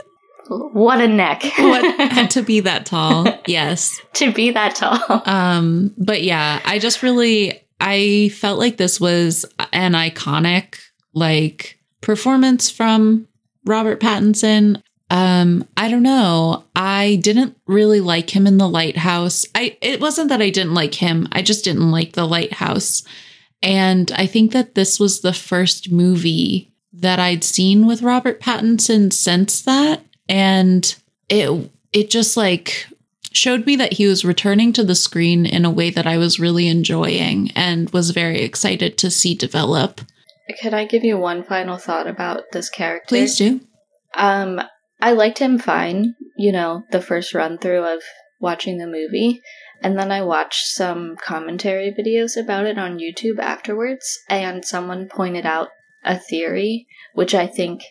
what 0.47 1.01
a 1.01 1.07
neck. 1.07 1.43
what, 1.57 2.29
to 2.31 2.41
be 2.41 2.59
that 2.61 2.85
tall. 2.85 3.27
Yes. 3.47 3.99
to 4.13 4.31
be 4.31 4.51
that 4.51 4.75
tall. 4.75 5.21
Um, 5.25 5.93
but 5.97 6.23
yeah, 6.23 6.61
I 6.65 6.79
just 6.79 7.03
really 7.03 7.63
I 7.79 8.29
felt 8.29 8.59
like 8.59 8.77
this 8.77 8.99
was 8.99 9.45
an 9.73 9.93
iconic 9.93 10.77
like 11.13 11.79
performance 12.01 12.69
from 12.69 13.27
Robert 13.65 13.99
Pattinson. 13.99 14.81
Um, 15.09 15.67
I 15.77 15.89
don't 15.89 16.03
know. 16.03 16.63
I 16.75 17.19
didn't 17.21 17.57
really 17.67 17.99
like 17.99 18.35
him 18.35 18.47
in 18.47 18.57
the 18.57 18.69
lighthouse. 18.69 19.45
I 19.53 19.77
it 19.81 19.99
wasn't 19.99 20.29
that 20.29 20.41
I 20.41 20.49
didn't 20.49 20.73
like 20.73 20.95
him. 20.95 21.27
I 21.31 21.41
just 21.41 21.63
didn't 21.63 21.91
like 21.91 22.13
the 22.13 22.25
lighthouse. 22.25 23.03
And 23.61 24.11
I 24.13 24.25
think 24.25 24.51
that 24.51 24.75
this 24.75 24.99
was 24.99 25.21
the 25.21 25.33
first 25.33 25.91
movie 25.91 26.73
that 26.93 27.19
I'd 27.19 27.43
seen 27.43 27.85
with 27.85 28.01
Robert 28.01 28.41
Pattinson 28.41 29.11
since 29.11 29.61
that 29.61 30.03
and 30.27 30.95
it 31.29 31.71
it 31.91 32.09
just 32.09 32.37
like 32.37 32.87
showed 33.31 33.65
me 33.65 33.75
that 33.75 33.93
he 33.93 34.05
was 34.05 34.23
returning 34.23 34.71
to 34.73 34.83
the 34.83 34.95
screen 34.95 35.45
in 35.45 35.65
a 35.65 35.71
way 35.71 35.89
that 35.89 36.05
I 36.05 36.17
was 36.17 36.39
really 36.39 36.67
enjoying 36.67 37.51
and 37.55 37.89
was 37.89 38.11
very 38.11 38.41
excited 38.41 38.97
to 38.99 39.09
see 39.09 39.33
develop. 39.33 40.01
Could 40.61 40.73
I 40.73 40.85
give 40.85 41.03
you 41.03 41.17
one 41.17 41.43
final 41.43 41.77
thought 41.77 42.07
about 42.07 42.43
this 42.51 42.69
character? 42.69 43.07
Please 43.07 43.37
do. 43.37 43.61
Um, 44.15 44.61
I 45.01 45.13
liked 45.13 45.39
him 45.39 45.57
fine, 45.57 46.15
you 46.37 46.51
know, 46.51 46.83
the 46.91 47.01
first 47.01 47.33
run 47.33 47.57
through 47.57 47.83
of 47.83 48.03
watching 48.39 48.77
the 48.77 48.85
movie. 48.85 49.41
And 49.81 49.97
then 49.97 50.11
I 50.11 50.21
watched 50.21 50.67
some 50.67 51.15
commentary 51.17 51.91
videos 51.91 52.41
about 52.41 52.65
it 52.65 52.77
on 52.77 52.99
YouTube 52.99 53.39
afterwards, 53.39 54.19
and 54.29 54.63
someone 54.63 55.09
pointed 55.09 55.45
out 55.45 55.69
a 56.05 56.17
theory, 56.17 56.87
which 57.13 57.33
I 57.35 57.47
think 57.47 57.83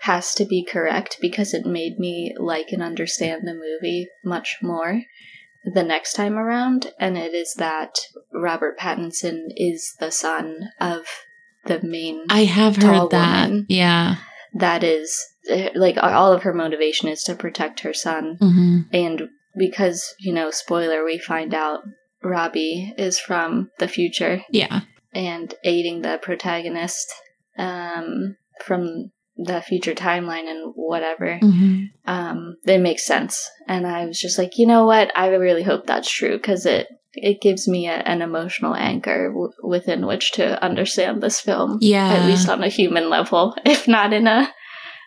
has 0.00 0.34
to 0.34 0.44
be 0.44 0.64
correct 0.64 1.18
because 1.20 1.52
it 1.52 1.66
made 1.66 1.98
me 1.98 2.34
like 2.38 2.72
and 2.72 2.82
understand 2.82 3.46
the 3.46 3.54
movie 3.54 4.08
much 4.24 4.58
more 4.62 5.02
the 5.64 5.82
next 5.82 6.14
time 6.14 6.38
around, 6.38 6.92
and 6.98 7.18
it 7.18 7.34
is 7.34 7.54
that 7.58 7.98
Robert 8.32 8.78
Pattinson 8.78 9.48
is 9.56 9.94
the 10.00 10.10
son 10.10 10.70
of 10.80 11.04
the 11.66 11.80
main. 11.82 12.24
I 12.30 12.44
have 12.44 12.76
heard 12.76 13.10
that. 13.10 13.50
Yeah. 13.68 14.16
That 14.54 14.82
is 14.82 15.22
like 15.74 15.96
all 16.02 16.32
of 16.32 16.42
her 16.42 16.54
motivation 16.54 17.08
is 17.08 17.22
to 17.24 17.34
protect 17.34 17.80
her 17.80 17.92
son, 17.92 18.38
mm-hmm. 18.40 18.80
and 18.92 19.28
because 19.56 20.14
you 20.18 20.32
know, 20.32 20.50
spoiler, 20.50 21.04
we 21.04 21.18
find 21.18 21.54
out 21.54 21.80
Robbie 22.22 22.94
is 22.96 23.18
from 23.18 23.70
the 23.78 23.88
future. 23.88 24.42
Yeah. 24.50 24.80
And 25.12 25.54
aiding 25.64 26.02
the 26.02 26.18
protagonist 26.22 27.12
um, 27.58 28.36
from 28.64 29.10
the 29.42 29.62
future 29.62 29.94
timeline 29.94 30.48
and 30.48 30.72
whatever, 30.74 31.38
mm-hmm. 31.42 31.84
um, 32.06 32.56
it 32.64 32.78
makes 32.78 33.06
sense. 33.06 33.48
And 33.66 33.86
I 33.86 34.06
was 34.06 34.18
just 34.18 34.38
like, 34.38 34.58
you 34.58 34.66
know 34.66 34.84
what? 34.84 35.16
I 35.16 35.28
really 35.28 35.62
hope 35.62 35.86
that's 35.86 36.10
true 36.10 36.36
because 36.36 36.66
it 36.66 36.88
it 37.12 37.40
gives 37.40 37.66
me 37.66 37.88
a, 37.88 37.94
an 37.94 38.22
emotional 38.22 38.74
anchor 38.74 39.30
w- 39.30 39.52
within 39.64 40.06
which 40.06 40.32
to 40.32 40.62
understand 40.62 41.22
this 41.22 41.40
film. 41.40 41.78
Yeah, 41.80 42.08
at 42.08 42.26
least 42.26 42.48
on 42.48 42.62
a 42.62 42.68
human 42.68 43.08
level, 43.08 43.56
if 43.64 43.88
not 43.88 44.12
in 44.12 44.26
a 44.26 44.52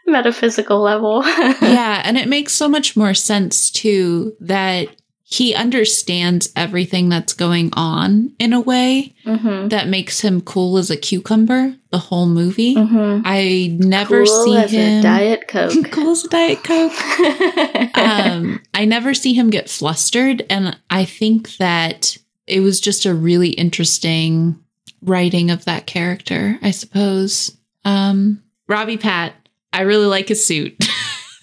metaphysical 0.06 0.82
level. 0.82 1.24
yeah, 1.62 2.02
and 2.04 2.18
it 2.18 2.28
makes 2.28 2.54
so 2.54 2.68
much 2.68 2.98
more 2.98 3.14
sense 3.14 3.70
too 3.70 4.34
that 4.40 4.88
he 5.34 5.56
understands 5.56 6.54
everything 6.56 7.10
that's 7.10 7.34
going 7.34 7.72
on 7.74 8.32
in 8.38 8.54
a 8.54 8.62
way 8.62 9.16
mm-hmm. 9.26 9.68
that 9.70 9.88
makes 9.88 10.20
him 10.20 10.40
cool 10.42 10.78
as 10.78 10.92
a 10.92 10.96
cucumber 10.96 11.76
the 11.90 11.98
whole 11.98 12.28
movie. 12.28 12.76
Mm-hmm. 12.76 13.24
I 13.26 13.76
never 13.80 14.26
cool 14.26 14.46
see 14.46 14.58
as 14.58 14.72
him 14.72 15.00
a 15.00 15.02
diet 15.02 15.48
coke. 15.48 15.92
cool 15.92 16.12
as 16.12 16.24
a 16.24 16.30
diet 16.30 16.64
coke. 16.64 17.98
um, 17.98 18.62
I 18.76 18.86
never 18.86 19.16
see 19.16 19.34
him 19.34 19.50
get 19.50 19.72
flustered, 19.72 20.46
and 20.52 20.78
I 20.92 21.04
think 21.04 21.58
that 21.58 22.16
it 22.46 22.60
was 22.60 22.80
just 22.80 23.08
a 23.08 23.16
really 23.16 23.50
interesting 23.50 24.60
writing 25.02 25.50
of 25.50 25.66
that 25.66 25.88
character. 25.88 26.60
I 26.62 26.70
suppose. 26.70 27.58
Um, 27.86 28.44
Robbie 28.68 28.98
Pat, 28.98 29.34
I 29.74 29.82
really 29.82 30.06
like 30.06 30.28
his 30.28 30.46
suit. 30.46 30.78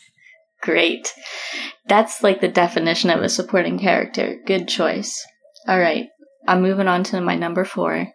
Great. 0.63 1.13
That's 1.91 2.23
like 2.23 2.41
the 2.41 2.49
definition 2.49 3.11
of 3.11 3.21
a 3.21 3.29
supporting 3.29 3.79
character. 3.79 4.37
Good 4.47 4.69
choice. 4.69 5.23
All 5.69 5.79
right. 5.79 6.07
I'm 6.49 6.63
moving 6.63 6.89
on 6.89 7.03
to 7.05 7.21
my 7.21 7.35
number 7.35 7.65
four. 7.65 8.07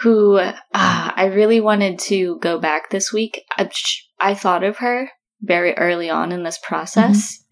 who 0.00 0.36
uh, 0.36 0.54
I 0.74 1.30
really 1.34 1.60
wanted 1.60 1.98
to 2.00 2.38
go 2.40 2.58
back 2.58 2.90
this 2.90 3.12
week. 3.12 3.42
I, 3.56 3.70
I 4.20 4.34
thought 4.34 4.62
of 4.62 4.78
her 4.78 5.08
very 5.40 5.74
early 5.74 6.10
on 6.10 6.32
in 6.32 6.42
this 6.42 6.58
process 6.62 7.42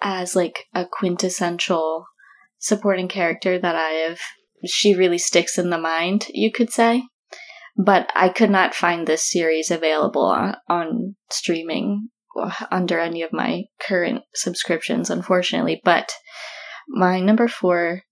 as 0.00 0.36
like 0.36 0.66
a 0.74 0.86
quintessential 0.86 2.06
supporting 2.58 3.08
character 3.08 3.58
that 3.58 3.74
I 3.74 3.90
have. 4.06 4.18
She 4.64 4.94
really 4.94 5.18
sticks 5.18 5.58
in 5.58 5.70
the 5.70 5.78
mind, 5.78 6.26
you 6.30 6.52
could 6.52 6.70
say. 6.70 7.02
But 7.76 8.10
I 8.14 8.28
could 8.28 8.50
not 8.50 8.74
find 8.74 9.06
this 9.06 9.28
series 9.28 9.70
available 9.70 10.26
on, 10.26 10.56
on 10.68 11.16
streaming 11.30 12.10
under 12.70 12.98
any 12.98 13.22
of 13.22 13.32
my 13.32 13.64
current 13.80 14.22
subscriptions, 14.34 15.10
unfortunately. 15.10 15.80
But 15.84 16.12
my 16.88 17.20
number 17.20 17.48
four 17.48 18.02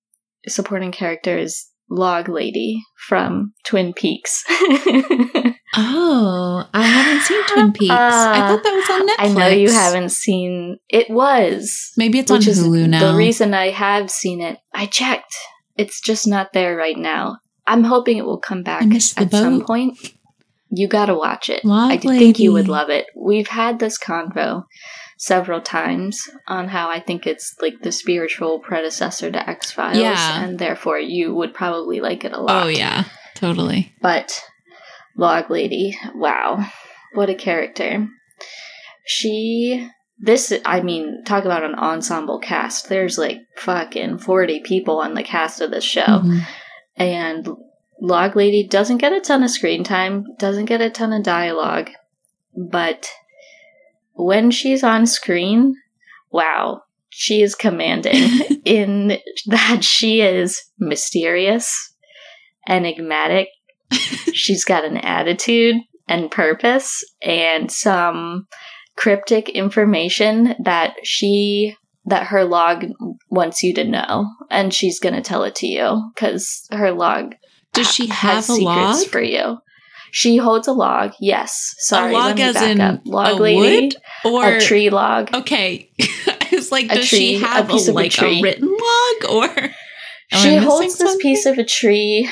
supporting 0.47 0.93
character 0.93 1.37
is 1.37 1.67
Log 1.91 2.29
Lady 2.29 2.83
from 3.09 3.53
Twin 3.65 3.93
Peaks. 3.93 4.45
oh, 5.77 6.69
I 6.73 6.83
haven't 6.83 7.23
seen 7.23 7.47
Twin 7.47 7.73
Peaks. 7.79 7.93
Uh, 7.93 8.33
I 8.35 8.49
thought 8.49 8.63
that 8.63 8.73
was 8.73 8.91
on 8.91 9.09
Netflix. 9.09 9.15
I 9.19 9.33
know 9.33 9.49
you 9.49 9.73
haven't 9.73 10.11
seen. 10.11 10.79
It 10.89 11.11
was. 11.11 11.93
Maybe 11.97 12.21
it's 12.21 12.31
on 12.31 12.41
Hulu 12.41 12.89
now. 12.89 13.13
The 13.13 13.19
reason 13.19 13.55
I 13.55 13.71
have 13.71 14.11
seen 14.11 14.41
it, 14.41 14.59
I 14.73 14.87
checked. 14.87 15.35
It's 15.77 16.01
just 16.01 16.27
not 16.27 16.53
there 16.53 16.77
right 16.77 16.97
now. 16.97 17.39
I'm 17.67 17.85
hoping 17.85 18.19
it 18.19 18.25
will 18.25 18.41
come 18.41 18.63
back 18.63 18.83
at 18.83 19.31
boat. 19.31 19.31
some 19.31 19.65
point. 19.65 19.99
You 20.71 20.87
gotta 20.89 21.15
watch 21.15 21.51
it. 21.51 21.63
I 21.69 21.97
think 21.97 22.39
you 22.39 22.53
would 22.53 22.69
love 22.69 22.91
it. 22.91 23.07
We've 23.17 23.49
had 23.49 23.79
this 23.79 23.99
convo 23.99 24.65
several 25.19 25.61
times 25.61 26.31
on 26.47 26.69
how 26.69 26.89
I 26.89 26.99
think 26.99 27.27
it's 27.27 27.55
like 27.61 27.83
the 27.83 27.93
spiritual 27.93 28.59
predecessor 28.61 29.31
to 29.31 29.51
X 29.51 29.71
Files, 29.71 29.99
yeah. 29.99 30.43
and 30.43 30.59
therefore 30.59 30.99
you 30.99 31.35
would 31.35 31.55
probably 31.55 32.01
like 32.01 32.25
it 32.25 32.33
a 32.33 32.41
lot. 32.41 32.67
Oh 32.67 32.69
yeah, 32.69 33.05
totally. 33.35 33.93
But 34.01 34.41
Log 35.17 35.51
Lady, 35.51 35.97
wow, 36.15 36.65
what 37.15 37.29
a 37.29 37.35
character! 37.35 38.09
She, 39.05 39.89
this, 40.19 40.53
I 40.65 40.81
mean, 40.83 41.25
talk 41.25 41.45
about 41.45 41.65
an 41.65 41.75
ensemble 41.75 42.39
cast. 42.39 42.89
There's 42.89 43.19
like 43.19 43.41
fucking 43.57 44.19
forty 44.19 44.61
people 44.61 45.01
on 45.01 45.15
the 45.15 45.25
cast 45.25 45.61
of 45.61 45.71
this 45.71 45.85
show, 45.85 46.03
mm-hmm. 46.03 46.39
and 46.97 47.49
Log 48.01 48.35
Lady 48.35 48.67
doesn't 48.67 48.99
get 48.99 49.13
a 49.13 49.21
ton 49.21 49.43
of 49.43 49.51
screen 49.51 49.85
time, 49.85 50.25
doesn't 50.39 50.65
get 50.65 50.81
a 50.81 50.91
ton 50.91 51.13
of 51.13 51.23
dialogue, 51.23 51.91
but 52.57 53.11
when 54.15 54.51
she's 54.51 54.83
on 54.83 55.07
screen, 55.07 55.75
wow, 56.31 56.83
she 57.11 57.43
is 57.43 57.55
commanding 57.55 58.61
in 58.65 59.19
that 59.47 59.85
she 59.85 60.21
is 60.21 60.63
mysterious, 60.79 61.95
enigmatic. 62.69 63.49
she's 64.33 64.65
got 64.65 64.85
an 64.85 64.97
attitude 64.97 65.77
and 66.09 66.31
purpose 66.31 67.05
and 67.23 67.71
some 67.71 68.47
cryptic 68.97 69.49
information 69.49 70.55
that 70.63 70.95
she 71.03 71.75
that 72.07 72.29
her 72.29 72.45
log 72.45 72.87
wants 73.31 73.63
you 73.63 73.75
to 73.75 73.85
know 73.85 74.27
and 74.51 74.73
she's 74.73 74.99
going 74.99 75.15
to 75.15 75.21
tell 75.21 75.45
it 75.45 75.55
to 75.55 75.67
you 75.67 76.11
cuz 76.17 76.67
her 76.71 76.93
log 76.93 77.35
does 77.73 77.93
she 77.93 78.09
have 78.09 78.49
a 78.49 78.55
log 78.55 79.07
for 79.07 79.23
you 79.23 79.59
she 80.13 80.37
holds 80.37 80.69
a 80.69 80.73
log. 80.73 81.13
Yes. 81.21 81.75
Sorry. 81.79 82.13
A 82.13 82.19
log 82.19 82.41
as 82.41 82.57
in 82.57 82.81
up. 82.81 83.03
log 83.05 83.39
a 83.39 83.43
lady. 83.43 83.97
Wood 84.25 84.35
or 84.35 84.57
a 84.57 84.61
tree 84.61 84.91
log. 84.91 85.35
Okay. 85.35 85.91
I 86.01 86.49
was 86.53 86.73
like, 86.73 86.89
does 86.89 87.09
tree, 87.09 87.19
she 87.19 87.39
have 87.39 87.71
a, 87.71 87.75
a 87.75 87.93
like 87.93 88.21
a, 88.21 88.25
a, 88.25 88.43
written 88.43 88.69
log 88.69 89.31
or? 89.31 89.71
She 90.33 90.55
holds 90.55 90.97
this 90.97 91.17
piece 91.21 91.45
of 91.45 91.59
a 91.59 91.65
tree 91.65 92.31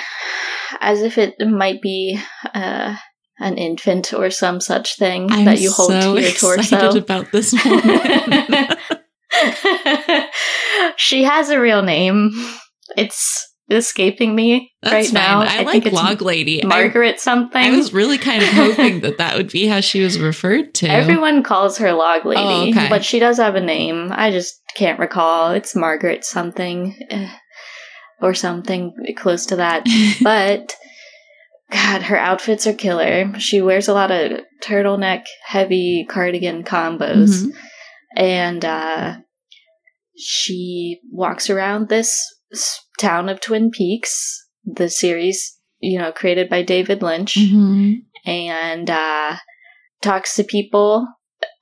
as 0.81 1.03
if 1.03 1.19
it 1.19 1.35
might 1.41 1.83
be 1.83 2.17
uh, 2.55 2.95
an 3.41 3.59
infant 3.59 4.15
or 4.15 4.31
some 4.31 4.61
such 4.61 4.97
thing 4.97 5.33
I'm 5.33 5.47
that 5.47 5.61
you 5.61 5.73
hold 5.73 5.91
so 5.91 6.15
to 6.15 6.23
your 6.23 6.31
torso. 6.31 6.97
about 6.97 7.33
this 7.33 7.53
woman. 7.65 8.69
she 10.97 11.25
has 11.25 11.51
a 11.51 11.59
real 11.59 11.83
name. 11.83 12.31
It's 12.97 13.48
escaping 13.71 14.35
me 14.35 14.73
That's 14.83 14.93
right 14.93 15.05
fine. 15.07 15.15
now. 15.15 15.41
I, 15.41 15.59
I 15.59 15.63
like 15.63 15.85
Log 15.93 16.23
Lady. 16.23 16.63
Margaret 16.65 17.15
I, 17.15 17.19
something. 17.19 17.63
I 17.63 17.71
was 17.77 17.93
really 17.93 18.19
kind 18.19 18.43
of 18.43 18.49
hoping 18.53 19.01
that 19.01 19.19
that 19.19 19.37
would 19.37 19.51
be 19.51 19.67
how 19.67 19.81
she 19.81 20.03
was 20.03 20.19
referred 20.19 20.75
to. 20.75 20.89
Everyone 20.89 21.43
calls 21.43 21.79
her 21.79 21.93
Log 21.93 22.25
Lady, 22.25 22.41
oh, 22.43 22.71
okay. 22.71 22.89
but 22.89 23.05
she 23.05 23.19
does 23.19 23.37
have 23.37 23.55
a 23.55 23.61
name. 23.61 24.11
I 24.13 24.31
just 24.31 24.61
can't 24.75 24.99
recall. 24.99 25.51
It's 25.51 25.77
Margaret 25.77 26.25
something 26.25 26.97
eh, 27.11 27.31
or 28.21 28.35
something 28.35 28.95
close 29.17 29.47
to 29.47 29.57
that. 29.57 29.87
but 30.23 30.75
God, 31.71 32.03
her 32.03 32.17
outfits 32.17 32.67
are 32.67 32.73
killer. 32.75 33.39
She 33.39 33.61
wears 33.61 33.89
a 33.89 33.95
lot 33.95 34.11
of 34.11 34.41
turtleneck, 34.63 35.25
heavy 35.45 36.07
cardigan 36.09 36.65
combos. 36.65 37.43
Mm-hmm. 37.43 37.51
And 38.17 38.65
uh, 38.65 39.17
she 40.17 41.01
walks 41.13 41.51
around 41.51 41.89
this 41.89 42.19
town 42.99 43.29
of 43.29 43.41
Twin 43.41 43.71
Peaks, 43.71 44.47
the 44.65 44.89
series, 44.89 45.59
you 45.81 45.99
know, 45.99 46.13
created 46.13 46.49
by 46.49 46.63
David 46.63 47.03
Lynch, 47.03 47.35
mm-hmm. 47.35 47.95
and 48.29 48.91
uh, 48.91 49.37
talks 50.03 50.35
to 50.37 50.45
people 50.45 51.07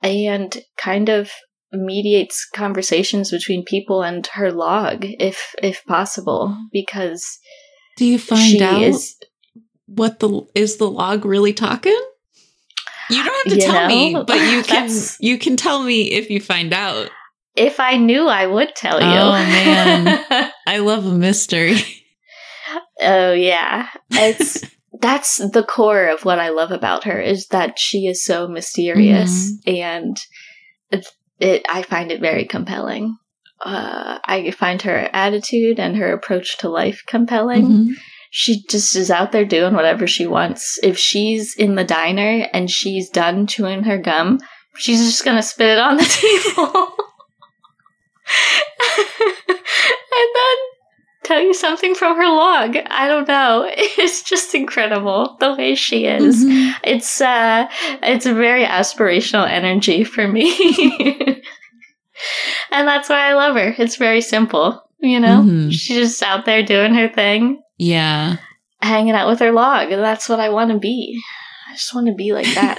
and 0.01 0.63
kind 0.77 1.09
of 1.09 1.31
mediates 1.71 2.47
conversations 2.53 3.31
between 3.31 3.65
people 3.65 4.03
and 4.03 4.25
her 4.27 4.51
log, 4.51 4.99
if 5.01 5.53
if 5.61 5.83
possible, 5.85 6.57
because 6.71 7.39
do 7.97 8.05
you 8.05 8.19
find 8.19 8.61
out 8.61 8.81
is, 8.81 9.15
what 9.87 10.19
the 10.19 10.45
is 10.55 10.77
the 10.77 10.89
log 10.89 11.25
really 11.25 11.53
talking? 11.53 11.99
You 13.09 13.23
don't 13.23 13.49
have 13.49 13.57
to 13.57 13.65
tell 13.65 13.81
know, 13.81 13.87
me, 13.87 14.13
but 14.25 14.39
you 14.51 14.63
can 14.63 14.89
you 15.19 15.37
can 15.37 15.57
tell 15.57 15.83
me 15.83 16.11
if 16.11 16.29
you 16.29 16.39
find 16.39 16.73
out. 16.73 17.09
If 17.57 17.79
I 17.79 17.97
knew, 17.97 18.27
I 18.27 18.45
would 18.45 18.75
tell 18.75 19.01
you. 19.01 19.07
Oh 19.07 19.31
man, 19.31 20.51
I 20.67 20.77
love 20.77 21.05
a 21.05 21.13
mystery. 21.13 21.81
Oh 23.01 23.33
yeah, 23.33 23.87
it's 24.11 24.63
that's 25.01 25.37
the 25.37 25.63
core 25.63 26.07
of 26.07 26.25
what 26.25 26.39
I 26.39 26.49
love 26.49 26.71
about 26.71 27.03
her 27.05 27.19
is 27.19 27.47
that 27.47 27.79
she 27.79 28.07
is 28.07 28.23
so 28.23 28.47
mysterious, 28.47 29.51
mm-hmm. 29.51 29.75
and 29.75 30.17
it, 30.91 31.07
it, 31.39 31.65
I 31.69 31.81
find 31.81 32.11
it 32.11 32.21
very 32.21 32.45
compelling. 32.45 33.17
Uh, 33.59 34.19
I 34.25 34.51
find 34.51 34.81
her 34.83 35.09
attitude 35.13 35.79
and 35.79 35.97
her 35.97 36.13
approach 36.13 36.59
to 36.59 36.69
life 36.69 37.01
compelling. 37.07 37.65
Mm-hmm. 37.65 37.93
She 38.29 38.63
just 38.69 38.95
is 38.95 39.09
out 39.09 39.31
there 39.31 39.45
doing 39.45 39.73
whatever 39.73 40.05
she 40.05 40.27
wants. 40.27 40.77
If 40.83 40.97
she's 40.99 41.55
in 41.55 41.75
the 41.75 41.83
diner 41.83 42.47
and 42.53 42.69
she's 42.69 43.09
done 43.09 43.47
chewing 43.47 43.83
her 43.85 43.97
gum, 43.97 44.39
she's 44.77 44.99
just 44.99 45.25
gonna 45.25 45.41
spit 45.41 45.69
it 45.69 45.79
on 45.79 45.97
the 45.97 46.03
table. 46.55 47.06
And 49.47 49.57
then 50.35 50.57
tell 51.23 51.41
you 51.41 51.53
something 51.53 51.93
from 51.93 52.15
her 52.17 52.27
log. 52.27 52.77
I 52.87 53.07
don't 53.07 53.27
know. 53.27 53.69
It's 53.99 54.21
just 54.21 54.55
incredible 54.55 55.35
the 55.39 55.55
way 55.55 55.75
she 55.75 56.05
is. 56.05 56.43
Mm-hmm. 56.43 56.79
It's 56.83 57.19
uh 57.19 57.67
it's 58.03 58.25
a 58.25 58.33
very 58.33 58.63
aspirational 58.63 59.49
energy 59.49 60.03
for 60.03 60.27
me. 60.27 60.51
and 62.71 62.87
that's 62.87 63.09
why 63.09 63.29
I 63.29 63.33
love 63.33 63.55
her. 63.55 63.75
It's 63.77 63.95
very 63.97 64.21
simple, 64.21 64.81
you 64.99 65.19
know? 65.19 65.41
Mm-hmm. 65.41 65.69
She's 65.69 65.97
just 65.97 66.23
out 66.23 66.45
there 66.45 66.63
doing 66.63 66.93
her 66.93 67.09
thing. 67.09 67.61
Yeah. 67.77 68.37
Hanging 68.81 69.13
out 69.13 69.27
with 69.27 69.39
her 69.39 69.51
log, 69.51 69.91
and 69.91 70.03
that's 70.03 70.29
what 70.29 70.39
I 70.39 70.49
want 70.49 70.71
to 70.71 70.77
be. 70.77 71.19
I 71.69 71.73
just 71.73 71.93
want 71.93 72.07
to 72.07 72.13
be 72.13 72.33
like 72.33 72.53
that. 72.53 72.77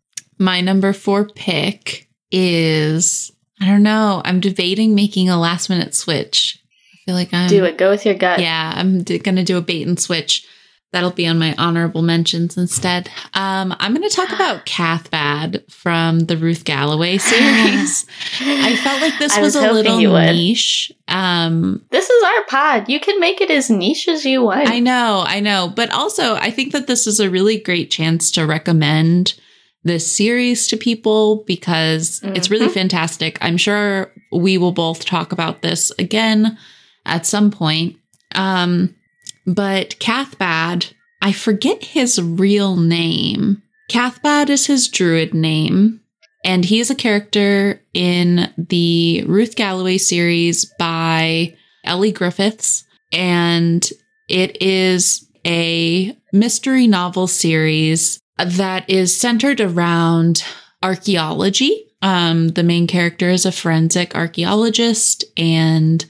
My 0.38 0.60
number 0.60 0.92
4 0.92 1.28
pick 1.34 2.08
is 2.30 3.30
I 3.60 3.66
don't 3.66 3.82
know. 3.82 4.22
I'm 4.24 4.40
debating 4.40 4.94
making 4.94 5.28
a 5.28 5.38
last 5.38 5.68
minute 5.68 5.94
switch. 5.94 6.58
I 6.94 6.96
feel 7.04 7.14
like 7.14 7.32
I'm. 7.34 7.48
Do 7.48 7.64
it. 7.64 7.78
Go 7.78 7.90
with 7.90 8.06
your 8.06 8.14
gut. 8.14 8.40
Yeah, 8.40 8.72
I'm 8.74 9.02
d- 9.02 9.18
going 9.18 9.36
to 9.36 9.44
do 9.44 9.58
a 9.58 9.62
bait 9.62 9.86
and 9.86 9.98
switch. 9.98 10.46
That'll 10.92 11.12
be 11.12 11.28
on 11.28 11.38
my 11.38 11.54
honorable 11.56 12.02
mentions 12.02 12.56
instead. 12.56 13.08
Um, 13.34 13.76
I'm 13.78 13.94
going 13.94 14.08
to 14.08 14.14
talk 14.14 14.32
about 14.32 14.64
Cathbad 14.66 15.62
from 15.70 16.20
the 16.20 16.36
Ruth 16.36 16.64
Galloway 16.64 17.18
series. 17.18 18.06
I 18.40 18.74
felt 18.82 19.00
like 19.00 19.16
this 19.20 19.36
was, 19.36 19.54
was 19.54 19.64
a 19.64 19.72
little 19.72 19.98
niche. 19.98 20.90
Um, 21.06 21.84
this 21.90 22.10
is 22.10 22.24
our 22.24 22.44
pod. 22.46 22.88
You 22.88 22.98
can 22.98 23.20
make 23.20 23.40
it 23.40 23.50
as 23.50 23.70
niche 23.70 24.08
as 24.08 24.24
you 24.24 24.42
want. 24.42 24.68
I 24.68 24.80
know, 24.80 25.22
I 25.24 25.38
know. 25.38 25.72
But 25.74 25.92
also, 25.92 26.34
I 26.34 26.50
think 26.50 26.72
that 26.72 26.88
this 26.88 27.06
is 27.06 27.20
a 27.20 27.30
really 27.30 27.60
great 27.60 27.92
chance 27.92 28.32
to 28.32 28.44
recommend 28.44 29.34
this 29.84 30.10
series 30.14 30.68
to 30.68 30.76
people 30.76 31.44
because 31.46 32.20
mm-hmm. 32.20 32.36
it's 32.36 32.50
really 32.50 32.66
mm-hmm. 32.66 32.74
fantastic. 32.74 33.38
I'm 33.40 33.56
sure 33.56 34.12
we 34.32 34.58
will 34.58 34.72
both 34.72 35.04
talk 35.04 35.32
about 35.32 35.62
this 35.62 35.90
again 35.98 36.58
at 37.06 37.26
some 37.26 37.50
point. 37.50 37.96
Um, 38.34 38.94
but 39.46 39.98
Cathbad, 39.98 40.86
I 41.22 41.32
forget 41.32 41.82
his 41.82 42.20
real 42.20 42.76
name. 42.76 43.62
Cathbad 43.88 44.50
is 44.50 44.66
his 44.66 44.86
druid 44.86 45.34
name, 45.34 46.00
and 46.44 46.64
he 46.64 46.78
is 46.78 46.90
a 46.90 46.94
character 46.94 47.82
in 47.92 48.52
the 48.56 49.24
Ruth 49.26 49.56
Galloway 49.56 49.98
series 49.98 50.64
by 50.78 51.56
Elly 51.84 52.12
Griffiths. 52.12 52.84
And 53.12 53.88
it 54.28 54.62
is 54.62 55.26
a 55.44 56.16
mystery 56.32 56.86
novel 56.86 57.26
series 57.26 58.20
that 58.46 58.88
is 58.88 59.16
centered 59.16 59.60
around 59.60 60.44
archaeology. 60.82 61.86
Um, 62.02 62.48
the 62.48 62.62
main 62.62 62.86
character 62.86 63.28
is 63.28 63.44
a 63.44 63.52
forensic 63.52 64.14
archaeologist, 64.14 65.24
and 65.36 66.04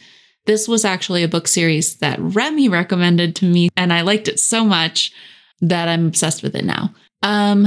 this 0.46 0.68
was 0.68 0.84
actually 0.84 1.22
a 1.22 1.28
book 1.28 1.48
series 1.48 1.96
that 1.96 2.18
Remy 2.20 2.68
recommended 2.68 3.36
to 3.36 3.44
me, 3.44 3.70
and 3.76 3.92
I 3.92 4.02
liked 4.02 4.28
it 4.28 4.38
so 4.38 4.64
much 4.64 5.12
that 5.60 5.88
I'm 5.88 6.06
obsessed 6.06 6.42
with 6.42 6.54
it 6.54 6.64
now. 6.64 6.94
Um, 7.22 7.66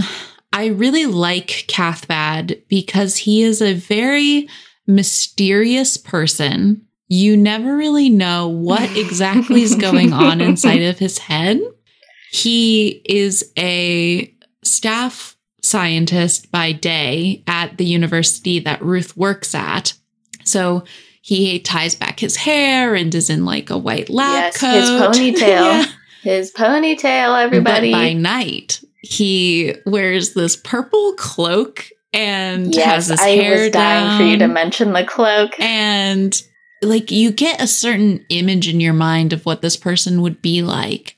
I 0.52 0.67
really 0.67 1.06
like 1.06 1.65
Cathbad 1.67 2.62
because 2.67 3.17
he 3.17 3.41
is 3.41 3.62
a 3.62 3.73
very 3.73 4.47
mysterious 4.88 5.97
person. 5.97 6.86
You 7.08 7.36
never 7.36 7.76
really 7.76 8.10
know 8.10 8.47
what 8.47 8.95
exactly 8.97 9.63
is 9.63 9.76
going 9.76 10.13
on 10.13 10.41
inside 10.41 10.82
of 10.82 10.99
his 10.99 11.17
head. 11.17 11.60
He 12.32 13.02
is 13.06 13.52
a 13.58 14.33
staff 14.63 15.38
scientist 15.62 16.52
by 16.52 16.71
day 16.71 17.43
at 17.47 17.78
the 17.78 17.86
university 17.86 18.60
that 18.60 18.82
Ruth 18.82 19.15
works 19.15 19.56
at. 19.56 19.93
So 20.43 20.84
he 21.21 21.60
ties 21.60 21.95
back 21.95 22.19
his 22.19 22.36
hair 22.36 22.95
and 22.95 23.13
is 23.15 23.30
in 23.30 23.45
like 23.45 23.69
a 23.69 23.78
white 23.78 24.10
lab 24.10 24.54
yes, 24.54 24.60
coat. 24.60 24.71
his 24.73 24.89
ponytail. 24.89 25.47
yeah. 25.47 25.86
His 26.21 26.52
ponytail, 26.52 27.41
everybody. 27.43 27.91
But 27.91 27.97
by 27.97 28.13
night, 28.13 28.84
he 29.02 29.76
wears 29.86 30.34
this 30.34 30.56
purple 30.56 31.13
cloak 31.13 31.89
and 32.13 32.73
yes, 32.73 32.86
has 32.86 33.08
his 33.08 33.19
I 33.19 33.30
hair 33.30 33.63
was 33.63 33.71
dying 33.71 34.08
down. 34.08 34.19
for 34.19 34.23
you 34.26 34.38
to 34.38 34.47
mention 34.47 34.93
the 34.93 35.04
cloak. 35.04 35.60
And 35.60 36.41
like 36.82 37.12
you 37.12 37.32
get 37.32 37.62
a 37.62 37.67
certain 37.67 38.26
image 38.30 38.67
in 38.67 38.80
your 38.80 38.93
mind 38.93 39.34
of 39.34 39.45
what 39.45 39.62
this 39.62 39.78
person 39.78 40.21
would 40.21 40.41
be 40.41 40.62
like. 40.62 41.17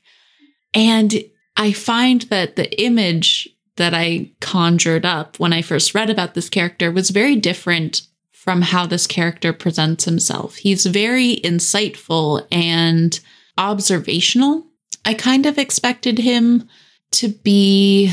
And 0.74 1.14
I 1.56 1.72
find 1.72 2.22
that 2.22 2.56
the 2.56 2.82
image 2.82 3.48
that 3.76 3.94
I 3.94 4.32
conjured 4.40 5.04
up 5.04 5.38
when 5.38 5.52
I 5.52 5.62
first 5.62 5.94
read 5.94 6.10
about 6.10 6.34
this 6.34 6.48
character 6.48 6.90
was 6.90 7.10
very 7.10 7.36
different 7.36 8.02
from 8.32 8.62
how 8.62 8.86
this 8.86 9.06
character 9.06 9.52
presents 9.52 10.04
himself. 10.04 10.56
He's 10.56 10.86
very 10.86 11.36
insightful 11.36 12.46
and 12.50 13.18
observational. 13.58 14.66
I 15.04 15.14
kind 15.14 15.46
of 15.46 15.58
expected 15.58 16.18
him 16.18 16.68
to 17.12 17.28
be 17.28 18.12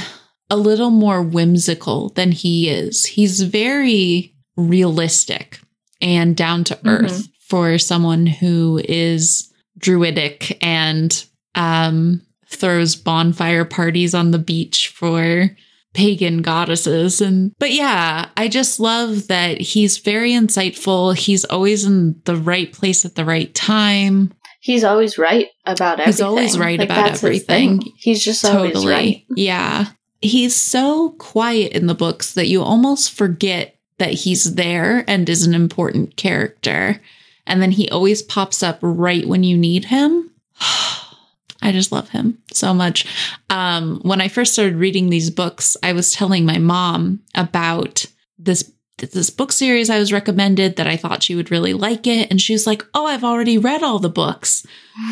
a 0.49 0.58
little 0.58 0.91
more 0.91 1.21
whimsical 1.21 2.10
than 2.10 2.32
he 2.32 2.69
is. 2.69 3.06
He's 3.06 3.41
very 3.41 4.36
realistic 4.56 5.60
and 6.01 6.36
down 6.36 6.63
to 6.65 6.79
earth 6.86 7.12
mm-hmm. 7.12 7.32
for 7.47 7.77
someone 7.77 8.25
who 8.25 8.82
is 8.84 9.51
druidic 9.77 10.58
and 10.63 11.25
um, 11.56 12.21
throws 12.55 12.95
bonfire 12.95 13.65
parties 13.65 14.13
on 14.13 14.31
the 14.31 14.39
beach 14.39 14.89
for 14.89 15.49
pagan 15.93 16.41
goddesses 16.41 17.21
and 17.21 17.53
but 17.59 17.71
yeah 17.71 18.27
i 18.35 18.47
just 18.47 18.79
love 18.79 19.27
that 19.27 19.61
he's 19.61 19.99
very 19.99 20.31
insightful 20.31 21.15
he's 21.15 21.45
always 21.45 21.85
in 21.85 22.19
the 22.25 22.35
right 22.35 22.73
place 22.73 23.05
at 23.05 23.13
the 23.13 23.25
right 23.25 23.53
time 23.53 24.33
he's 24.63 24.83
always 24.83 25.17
right 25.17 25.49
about 25.65 25.99
everything. 25.99 26.05
He's 26.05 26.21
always 26.21 26.57
right 26.57 26.79
like, 26.79 26.89
about 26.89 27.11
everything. 27.11 27.81
He's 27.97 28.23
just 28.23 28.41
totally. 28.41 28.87
right. 28.87 29.25
Yeah. 29.35 29.87
He's 30.21 30.55
so 30.55 31.11
quiet 31.11 31.73
in 31.73 31.87
the 31.87 31.93
books 31.93 32.33
that 32.33 32.47
you 32.47 32.63
almost 32.63 33.11
forget 33.11 33.75
that 33.97 34.13
he's 34.13 34.55
there 34.55 35.03
and 35.07 35.27
is 35.27 35.45
an 35.45 35.53
important 35.53 36.15
character. 36.15 37.01
And 37.45 37.61
then 37.61 37.71
he 37.71 37.89
always 37.89 38.21
pops 38.21 38.63
up 38.63 38.79
right 38.81 39.27
when 39.27 39.43
you 39.43 39.57
need 39.57 39.85
him. 39.85 40.31
I 41.63 41.71
just 41.71 41.91
love 41.91 42.10
him 42.10 42.38
so 42.52 42.73
much. 42.73 43.08
Um, 43.49 43.99
when 44.04 44.21
I 44.21 44.28
first 44.28 44.54
started 44.54 44.76
reading 44.76 45.10
these 45.10 45.30
books, 45.30 45.78
I 45.82 45.93
was 45.93 46.12
telling 46.12 46.45
my 46.45 46.58
mom 46.58 47.21
about 47.36 48.06
this 48.38 48.69
this 48.99 49.32
book 49.32 49.52
series 49.52 49.89
I 49.89 49.97
was 49.97 50.13
recommended 50.13 50.76
that 50.76 50.88
I 50.88 50.97
thought 50.97 51.23
she 51.23 51.36
would 51.36 51.52
really 51.52 51.73
like 51.73 52.06
it. 52.06 52.30
And 52.30 52.39
she 52.39 52.54
was 52.54 52.67
like, 52.67 52.86
Oh, 52.93 53.06
I've 53.06 53.23
already 53.23 53.58
read 53.58 53.84
all 53.84 53.99
the 53.99 54.08
books. 54.08 54.65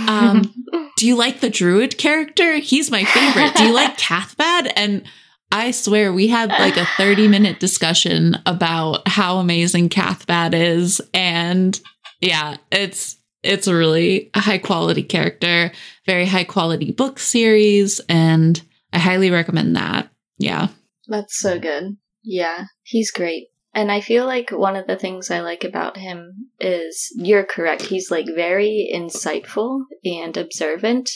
Um, 0.07 0.53
do 0.97 1.07
you 1.07 1.15
like 1.15 1.39
the 1.39 1.49
druid 1.49 1.97
character? 1.97 2.57
He's 2.57 2.91
my 2.91 3.03
favorite. 3.03 3.55
Do 3.55 3.63
you 3.63 3.73
like 3.73 3.97
Cathbad? 3.97 4.71
And 4.75 5.03
I 5.51 5.71
swear 5.71 6.13
we 6.13 6.27
had 6.27 6.49
like 6.49 6.77
a 6.77 6.85
30 6.97 7.27
minute 7.27 7.59
discussion 7.59 8.37
about 8.45 9.07
how 9.07 9.37
amazing 9.37 9.89
Cathbad 9.89 10.53
is. 10.53 11.01
And 11.13 11.79
yeah, 12.21 12.57
it's 12.71 13.17
it's 13.43 13.67
a 13.67 13.75
really 13.75 14.29
high 14.35 14.57
quality 14.57 15.03
character, 15.03 15.71
very 16.05 16.25
high 16.25 16.43
quality 16.43 16.91
book 16.91 17.19
series, 17.19 17.99
and 18.07 18.61
I 18.93 18.99
highly 18.99 19.31
recommend 19.31 19.75
that. 19.75 20.09
Yeah. 20.37 20.69
That's 21.07 21.39
so 21.39 21.59
good. 21.59 21.97
Yeah, 22.23 22.65
he's 22.83 23.11
great. 23.11 23.47
And 23.73 23.91
I 23.91 24.01
feel 24.01 24.25
like 24.25 24.49
one 24.51 24.75
of 24.75 24.85
the 24.87 24.97
things 24.97 25.31
I 25.31 25.39
like 25.39 25.63
about 25.63 25.97
him 25.97 26.49
is 26.59 27.11
you're 27.15 27.45
correct. 27.45 27.83
He's 27.83 28.11
like 28.11 28.25
very 28.25 28.91
insightful 28.93 29.83
and 30.03 30.35
observant 30.35 31.09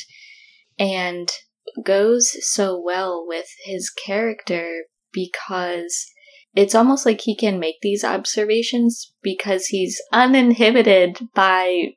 and 0.79 1.29
goes 1.83 2.31
so 2.41 2.79
well 2.79 3.25
with 3.27 3.47
his 3.65 3.89
character 3.89 4.83
because 5.11 6.05
it's 6.55 6.75
almost 6.75 7.05
like 7.05 7.21
he 7.21 7.35
can 7.35 7.59
make 7.59 7.75
these 7.81 8.05
observations 8.05 9.13
because 9.21 9.67
he's 9.67 10.01
uninhibited 10.13 11.19
by 11.33 11.95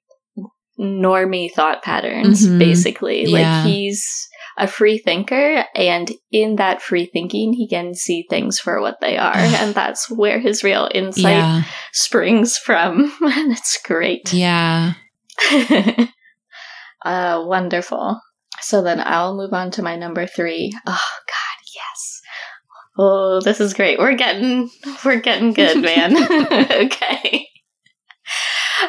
normie 0.78 1.52
thought 1.52 1.82
patterns, 1.82 2.46
mm-hmm. 2.46 2.58
basically. 2.58 3.24
Yeah. 3.26 3.62
Like 3.62 3.66
he's 3.66 4.28
a 4.56 4.66
free 4.66 4.98
thinker, 4.98 5.64
and 5.74 6.10
in 6.30 6.56
that 6.56 6.82
free 6.82 7.06
thinking, 7.06 7.52
he 7.52 7.68
can 7.68 7.94
see 7.94 8.26
things 8.28 8.58
for 8.58 8.80
what 8.80 9.00
they 9.00 9.16
are, 9.16 9.36
and 9.36 9.74
that's 9.74 10.10
where 10.10 10.38
his 10.38 10.64
real 10.64 10.88
insight 10.92 11.24
yeah. 11.24 11.62
springs 11.92 12.56
from. 12.56 13.12
and 13.20 13.52
it's 13.52 13.78
great. 13.84 14.32
Yeah. 14.32 14.94
uh, 17.04 17.42
wonderful. 17.44 18.20
So 18.60 18.82
then 18.82 19.00
I'll 19.04 19.36
move 19.36 19.52
on 19.52 19.70
to 19.72 19.82
my 19.82 19.96
number 19.96 20.26
three. 20.26 20.72
Oh 20.86 21.10
God, 21.26 21.58
yes. 21.74 22.20
Oh, 22.98 23.40
this 23.40 23.60
is 23.60 23.74
great. 23.74 23.98
We're 23.98 24.16
getting 24.16 24.68
we're 25.04 25.20
getting 25.20 25.52
good, 25.52 25.80
man. 25.80 26.16
okay. 26.86 27.46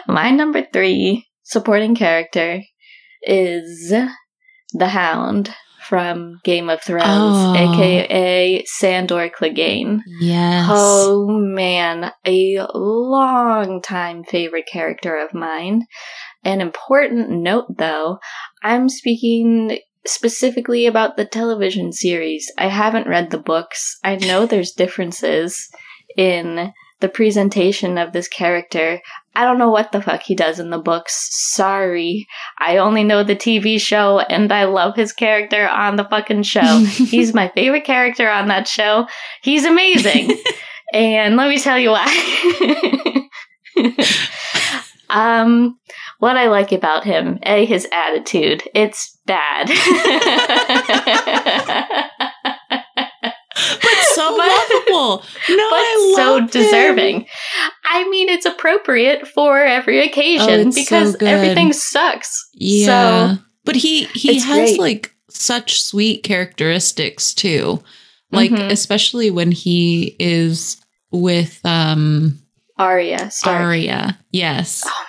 My 0.08 0.32
number 0.32 0.66
three 0.74 1.29
supporting 1.50 1.96
character 1.96 2.62
is 3.24 3.94
the 4.74 4.88
Hound 4.88 5.54
from 5.88 6.40
Game 6.44 6.70
of 6.70 6.82
Thrones, 6.84 7.08
oh. 7.08 7.56
aka 7.56 8.64
Sandor 8.66 9.30
Clegane. 9.30 10.02
Yes. 10.20 10.68
Oh 10.70 11.28
man, 11.28 12.12
a 12.26 12.68
long 12.76 13.82
time 13.82 14.24
favorite 14.24 14.68
character 14.72 15.18
of 15.18 15.34
mine. 15.34 15.86
An 16.44 16.62
important 16.62 17.32
note 17.32 17.66
though, 17.78 18.20
I'm 18.64 18.88
speaking 18.88 19.80
specifically 20.06 20.86
about 20.86 21.18
the 21.18 21.26
television 21.26 21.92
series. 21.92 22.50
I 22.58 22.68
haven't 22.68 23.08
read 23.08 23.32
the 23.32 23.40
books. 23.40 23.98
I 24.04 24.16
know 24.16 24.46
there's 24.46 24.72
differences 24.72 25.68
in 26.16 26.72
the 27.00 27.10
presentation 27.10 27.98
of 27.98 28.14
this 28.14 28.28
character. 28.28 29.02
I 29.36 29.46
don't 29.46 29.58
know 29.58 29.70
what 29.70 29.92
the 29.92 30.02
fuck 30.02 30.24
he 30.24 30.36
does 30.36 30.60
in 30.60 30.70
the 30.70 30.78
books. 30.80 31.30
Sorry. 31.54 32.28
I 32.58 32.78
only 32.78 33.04
know 33.04 33.24
the 33.24 33.36
TV 33.36 33.80
show 33.80 34.20
and 34.20 34.52
I 34.52 34.66
love 34.66 34.96
his 34.96 35.14
character 35.14 35.68
on 35.68 35.96
the 35.96 36.04
fucking 36.06 36.44
show. 36.44 36.80
He's 36.86 37.34
my 37.34 37.50
favorite 37.50 37.86
character 37.86 38.30
on 38.30 38.48
that 38.48 38.68
show. 38.68 39.08
He's 39.42 39.66
amazing. 39.66 40.32
and 40.94 41.36
let 41.36 41.50
me 41.50 41.60
tell 41.60 41.80
you 41.80 41.92
why. 41.92 42.08
um 45.10 45.80
what 46.20 46.36
I 46.36 46.48
like 46.48 46.74
about 46.74 47.06
him, 47.06 47.40
A, 47.44 47.66
his 47.66 47.88
attitude. 47.94 48.64
It's 48.76 49.18
bad 49.26 49.70
but 53.82 53.98
so 54.14 54.38
but, 54.38 54.50
lovable. 54.92 55.26
No, 55.50 55.70
but 55.70 56.16
so 56.16 56.48
deserving. 56.48 57.22
Him. 57.22 57.28
I 57.86 58.08
mean, 58.10 58.30
it's 58.30 58.46
appropriate 58.46 59.28
for 59.28 59.60
every 59.64 60.06
occasion 60.06 60.68
oh, 60.70 60.72
because 60.74 61.18
so 61.20 61.26
everything 61.26 61.74
sucks. 61.74 62.50
Yeah, 62.54 63.36
so 63.36 63.42
but 63.66 63.76
he 63.76 64.06
he 64.06 64.40
has 64.40 64.70
great. 64.72 64.80
like 64.80 65.16
such 65.30 65.82
sweet 65.82 66.24
characteristics 66.24 67.34
too. 67.34 67.82
Like 68.32 68.52
mm-hmm. 68.52 68.72
especially 68.72 69.32
when 69.32 69.52
he 69.52 70.16
is 70.20 70.78
with 71.12 71.60
um 71.66 72.40
Arya. 72.78 73.32
Stark. 73.32 73.62
Arya, 73.62 74.20
yes. 74.32 74.84
Oh 74.86 74.90
my 74.90 74.94
god 74.94 75.09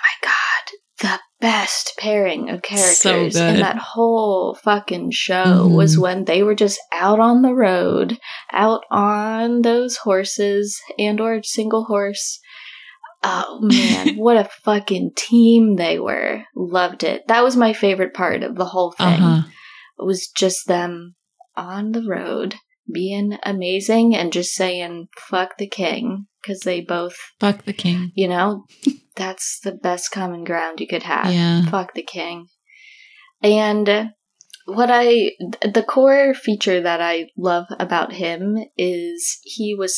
best 1.41 1.93
pairing 1.97 2.49
of 2.49 2.61
characters 2.61 3.01
so 3.33 3.47
in 3.47 3.59
that 3.59 3.77
whole 3.77 4.55
fucking 4.63 5.11
show 5.11 5.43
mm-hmm. 5.43 5.73
was 5.73 5.97
when 5.97 6.25
they 6.25 6.43
were 6.43 6.55
just 6.55 6.79
out 6.93 7.19
on 7.19 7.41
the 7.41 7.53
road, 7.53 8.17
out 8.53 8.83
on 8.89 9.63
those 9.63 9.97
horses 9.97 10.79
and 10.97 11.19
or 11.19 11.41
single 11.43 11.85
horse. 11.85 12.39
Oh 13.23 13.59
man, 13.61 14.15
what 14.15 14.37
a 14.37 14.49
fucking 14.63 15.11
team 15.15 15.75
they 15.75 15.99
were. 15.99 16.43
Loved 16.55 17.03
it. 17.03 17.27
That 17.27 17.43
was 17.43 17.57
my 17.57 17.73
favorite 17.73 18.13
part 18.13 18.43
of 18.43 18.55
the 18.55 18.65
whole 18.65 18.93
thing. 18.93 19.21
Uh-huh. 19.21 19.47
was 19.97 20.27
just 20.27 20.67
them 20.67 21.15
on 21.57 21.91
the 21.91 22.03
road 22.07 22.55
being 22.91 23.37
amazing 23.43 24.15
and 24.15 24.33
just 24.33 24.53
saying 24.53 25.07
fuck 25.17 25.57
the 25.57 25.67
king 25.67 26.27
because 26.41 26.61
they 26.61 26.81
both 26.81 27.15
Fuck 27.39 27.65
the 27.65 27.73
king. 27.73 28.11
you 28.15 28.27
know 28.27 28.65
that's 29.21 29.59
the 29.63 29.71
best 29.71 30.11
common 30.11 30.43
ground 30.43 30.79
you 30.79 30.87
could 30.87 31.03
have 31.03 31.31
Yeah. 31.33 31.61
fuck 31.69 31.93
the 31.93 32.03
king 32.03 32.47
and 33.41 33.87
what 34.65 34.89
i 34.91 35.31
the 35.77 35.85
core 35.87 36.33
feature 36.33 36.81
that 36.81 37.01
i 37.01 37.27
love 37.37 37.65
about 37.79 38.13
him 38.13 38.57
is 38.77 39.39
he 39.43 39.75
was 39.75 39.95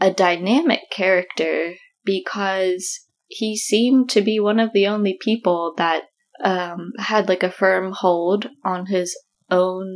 a 0.00 0.10
dynamic 0.12 0.80
character 0.90 1.74
because 2.04 3.00
he 3.26 3.56
seemed 3.56 4.08
to 4.10 4.20
be 4.20 4.38
one 4.40 4.60
of 4.60 4.70
the 4.74 4.86
only 4.86 5.16
people 5.20 5.74
that 5.76 6.02
um, 6.42 6.92
had 6.98 7.28
like 7.28 7.42
a 7.42 7.50
firm 7.50 7.92
hold 7.92 8.48
on 8.64 8.86
his 8.86 9.16
own 9.50 9.86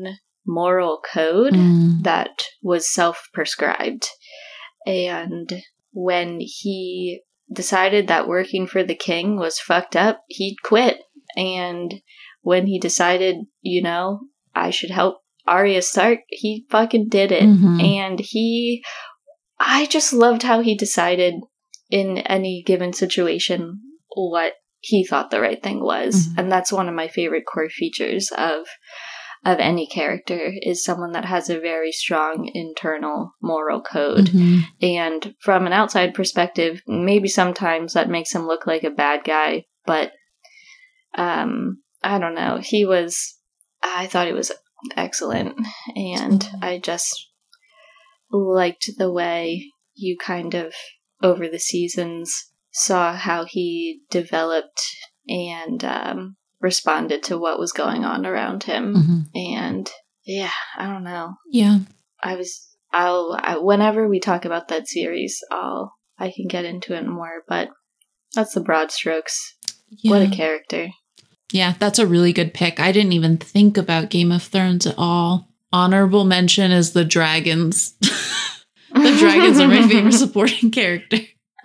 moral 0.47 1.01
code 1.13 1.55
Mm. 1.55 2.03
that 2.05 2.45
was 2.63 2.93
self 2.93 3.29
prescribed. 3.35 4.07
And 4.87 5.63
when 5.93 6.39
he 6.41 7.21
decided 7.53 8.09
that 8.09 8.29
working 8.29 8.67
for 8.67 8.83
the 8.83 8.95
king 8.95 9.37
was 9.37 9.59
fucked 9.59 9.97
up, 9.97 10.23
he'd 10.29 10.57
quit. 10.63 10.99
And 11.37 12.03
when 12.43 12.67
he 12.67 12.79
decided, 12.79 13.37
you 13.61 13.83
know, 13.83 14.21
I 14.55 14.71
should 14.71 14.91
help 14.91 15.19
Arya 15.47 15.83
Stark, 15.83 16.21
he 16.29 16.67
fucking 16.71 17.09
did 17.09 17.33
it. 17.33 17.43
Mhm. 17.43 17.83
And 17.83 18.21
he, 18.21 18.85
I 19.59 19.87
just 19.87 20.13
loved 20.13 20.43
how 20.43 20.61
he 20.61 20.77
decided 20.77 21.35
in 21.91 22.19
any 22.19 22.63
given 22.65 22.93
situation 22.93 23.81
what 24.15 24.55
he 24.81 25.05
thought 25.05 25.31
the 25.31 25.41
right 25.41 25.63
thing 25.63 25.83
was. 25.83 26.29
Mhm. 26.29 26.39
And 26.39 26.53
that's 26.53 26.73
one 26.73 26.89
of 26.89 26.95
my 26.95 27.09
favorite 27.09 27.45
core 27.47 27.71
features 27.71 28.31
of 28.37 28.67
of 29.45 29.59
any 29.59 29.87
character 29.87 30.53
is 30.63 30.85
someone 30.85 31.13
that 31.13 31.25
has 31.25 31.49
a 31.49 31.61
very 31.61 31.93
strong 31.93 32.51
internal 32.55 33.35
moral 33.41 33.81
code. 33.81 34.27
Mhm. 34.27 34.63
And 34.83 35.35
from 35.41 35.67
an 35.67 35.73
outside 35.73 36.15
perspective, 36.15 36.83
maybe 36.87 37.29
sometimes 37.29 37.95
that 37.95 38.09
makes 38.09 38.35
him 38.35 38.47
look 38.47 38.67
like 38.67 38.85
a 38.85 38.91
bad 38.91 39.25
guy, 39.25 39.67
but 39.87 40.13
um 41.15 41.83
I 42.03 42.19
don't 42.19 42.35
know. 42.35 42.59
He 42.63 42.85
was 42.85 43.39
I 43.83 44.07
thought 44.07 44.27
he 44.27 44.33
was 44.33 44.53
excellent 44.97 45.55
and 45.97 46.49
I 46.63 46.79
just 46.79 47.29
liked 48.31 48.91
the 48.99 49.11
way 49.13 49.73
you 49.95 50.17
kind 50.17 50.55
of 50.55 50.75
over 51.23 51.49
the 51.49 51.59
seasons 51.59 52.33
saw 52.71 53.15
how 53.15 53.45
he 53.45 54.03
developed 54.11 54.81
and 55.29 55.85
um 55.85 56.37
responded 56.61 57.23
to 57.25 57.39
what 57.39 57.59
was 57.59 57.73
going 57.73 58.05
on 58.05 58.27
around 58.27 58.65
him 58.65 58.95
Mhm. 58.95 59.27
and 59.35 59.91
yeah, 60.25 60.51
I 60.77 60.87
don't 60.87 61.05
know. 61.05 61.35
Yeah. 61.51 61.79
I 62.23 62.37
was 62.37 62.67
I'll 62.93 63.39
I, 63.41 63.59
whenever 63.59 64.09
we 64.09 64.19
talk 64.21 64.45
about 64.45 64.69
that 64.69 64.89
series, 64.89 65.39
I'll 65.51 65.95
I 66.19 66.33
can 66.35 66.49
get 66.49 66.65
into 66.65 66.95
it 66.95 67.07
more, 67.07 67.43
but 67.49 67.69
that's 68.35 68.55
the 68.55 68.61
broad 68.61 68.91
strokes. 68.91 69.55
Yeah. 69.91 70.11
What 70.11 70.23
a 70.23 70.31
character. 70.31 70.89
Yeah, 71.53 71.75
that's 71.79 71.99
a 71.99 72.07
really 72.07 72.33
good 72.33 72.53
pick. 72.53 72.79
I 72.81 72.93
didn't 72.93 73.13
even 73.13 73.39
think 73.39 73.79
about 73.79 74.11
Game 74.11 74.33
of 74.33 74.43
Thrones 74.43 74.87
at 74.87 74.97
all. 74.99 75.49
Honorable 75.73 76.25
mention 76.25 76.71
is 76.73 76.93
the 76.93 77.05
dragons. 77.05 77.93
the 78.01 79.17
dragons 79.19 79.59
are 79.61 79.69
my 79.69 79.87
favorite 79.89 80.13
supporting 80.13 80.71
character. 80.71 81.19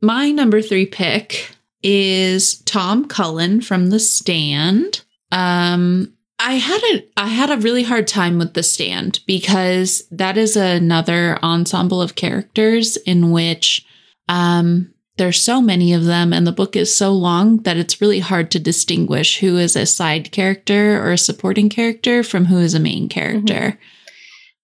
My 0.00 0.30
number 0.30 0.62
three 0.62 0.86
pick 0.86 1.50
is 1.82 2.58
Tom 2.62 3.06
Cullen 3.06 3.60
from 3.60 3.90
The 3.90 4.00
Stand. 4.00 5.02
Um, 5.30 6.14
I 6.38 6.54
had 6.54 6.80
a 6.94 7.04
I 7.16 7.28
had 7.28 7.50
a 7.50 7.58
really 7.58 7.82
hard 7.82 8.06
time 8.06 8.38
with 8.38 8.54
The 8.54 8.62
Stand 8.62 9.20
because 9.26 10.06
that 10.10 10.38
is 10.38 10.56
another 10.56 11.38
ensemble 11.42 12.00
of 12.00 12.14
characters 12.14 12.96
in 12.98 13.32
which 13.32 13.84
um, 14.28 14.92
there's 15.16 15.42
so 15.42 15.60
many 15.60 15.92
of 15.92 16.04
them, 16.04 16.32
and 16.32 16.46
the 16.46 16.52
book 16.52 16.76
is 16.76 16.94
so 16.94 17.12
long 17.12 17.58
that 17.62 17.76
it's 17.76 18.00
really 18.00 18.20
hard 18.20 18.52
to 18.52 18.60
distinguish 18.60 19.38
who 19.38 19.56
is 19.56 19.74
a 19.74 19.84
side 19.84 20.30
character 20.30 21.02
or 21.04 21.10
a 21.10 21.18
supporting 21.18 21.68
character 21.68 22.22
from 22.22 22.44
who 22.44 22.58
is 22.58 22.74
a 22.74 22.80
main 22.80 23.08
character. 23.08 23.78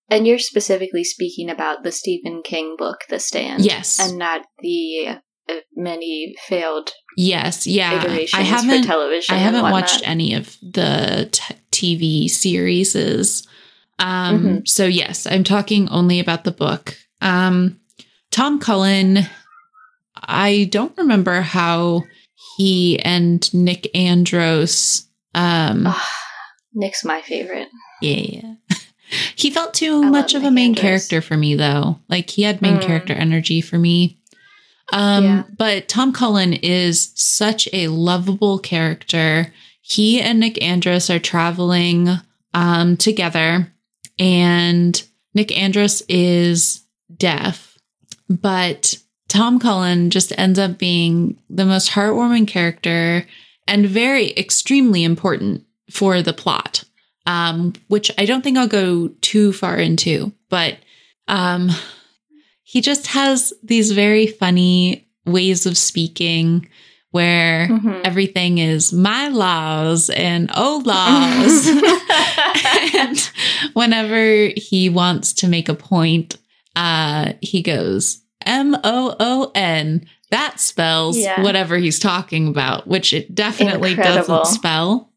and 0.08 0.26
you're 0.28 0.38
specifically 0.38 1.02
speaking 1.02 1.50
about 1.50 1.82
the 1.82 1.90
Stephen 1.90 2.42
King 2.44 2.76
book, 2.78 2.98
The 3.08 3.18
Stand. 3.18 3.64
Yes. 3.64 3.98
And 3.98 4.16
not 4.16 4.42
the 4.60 5.18
uh, 5.48 5.54
many 5.74 6.34
failed 6.46 6.92
Yes, 7.16 7.66
yeah. 7.66 7.90
I 8.34 8.42
haven't 8.42 8.82
television. 8.84 9.34
I 9.34 9.38
haven't 9.38 9.62
watched 9.70 10.06
any 10.08 10.34
of 10.34 10.56
the 10.62 11.28
t- 11.30 11.54
TV 11.70 12.28
series. 12.30 12.94
Um, 13.98 14.42
Mhm. 14.44 14.68
So, 14.68 14.86
yes, 14.86 15.26
I'm 15.26 15.44
talking 15.44 15.88
only 15.88 16.18
about 16.20 16.44
the 16.44 16.50
book. 16.50 16.96
Um, 17.20 17.78
Tom 18.30 18.58
Cullen, 18.58 19.20
I 20.16 20.68
don't 20.70 20.96
remember 20.98 21.40
how 21.42 22.02
he 22.56 22.98
and 23.00 23.52
Nick 23.54 23.88
Andros. 23.96 25.06
Um, 25.34 25.94
Nick's 26.74 27.04
my 27.04 27.20
favorite. 27.22 27.68
yeah. 28.02 28.54
he 29.36 29.50
felt 29.50 29.74
too 29.74 30.02
I 30.02 30.10
much 30.10 30.34
of 30.34 30.42
a 30.42 30.50
main 30.50 30.70
Andros. 30.70 30.80
character 30.82 31.20
for 31.20 31.36
me, 31.36 31.54
though. 31.54 32.00
Like, 32.08 32.30
he 32.30 32.42
had 32.42 32.60
main 32.62 32.78
Mm. 32.78 32.82
character 32.86 33.12
energy 33.12 33.60
for 33.60 33.78
me. 33.78 34.18
Um, 34.94 35.24
Yeah. 35.24 35.42
But 35.58 35.88
Tom 35.88 36.12
Cullen 36.12 36.52
is 36.54 37.12
such 37.14 37.68
a 37.72 37.88
lovable 37.88 38.58
character. 38.58 39.52
He 39.82 40.20
and 40.20 40.40
Nick 40.40 40.62
Andros 40.62 41.10
are 41.10 41.18
traveling 41.18 42.08
um, 42.54 42.96
together, 42.96 43.72
and 44.18 45.02
Nick 45.34 45.54
Andros 45.56 46.02
is 46.08 46.84
deaf, 47.14 47.76
but 48.28 48.96
Tom 49.28 49.58
Cullen 49.58 50.10
just 50.10 50.32
ends 50.38 50.58
up 50.58 50.78
being 50.78 51.36
the 51.50 51.64
most 51.64 51.90
heartwarming 51.90 52.46
character 52.46 53.26
and 53.66 53.86
very 53.86 54.30
extremely 54.36 55.02
important 55.02 55.64
for 55.90 56.22
the 56.22 56.32
plot, 56.32 56.84
um, 57.26 57.72
which 57.88 58.10
I 58.16 58.24
don't 58.26 58.42
think 58.42 58.56
I'll 58.56 58.68
go 58.68 59.08
too 59.20 59.52
far 59.52 59.76
into, 59.76 60.32
but 60.48 60.76
um, 61.26 61.70
he 62.74 62.80
just 62.80 63.06
has 63.06 63.52
these 63.62 63.92
very 63.92 64.26
funny 64.26 65.06
ways 65.26 65.64
of 65.64 65.76
speaking 65.78 66.68
where 67.12 67.68
Mhm. 67.68 68.00
everything 68.04 68.58
is 68.58 68.92
my 68.92 69.28
laws 69.28 70.10
and 70.10 70.50
oh 70.56 70.82
laws. 70.84 71.68
and 72.96 73.30
whenever 73.74 74.50
he 74.56 74.88
wants 74.88 75.32
to 75.34 75.46
make 75.48 75.68
a 75.68 75.74
point, 75.74 76.36
uh, 76.74 77.34
he 77.40 77.62
goes 77.62 78.20
M 78.44 78.74
O 78.82 79.14
O 79.20 79.52
N. 79.54 80.04
That 80.32 80.58
spells 80.58 81.16
Yeah. 81.16 81.40
whatever 81.42 81.78
he's 81.78 82.00
talking 82.00 82.48
about, 82.48 82.88
which 82.88 83.12
it 83.12 83.32
definitely 83.34 83.92
Incredible. 83.92 84.38
doesn't 84.38 84.52
spell. 84.54 85.12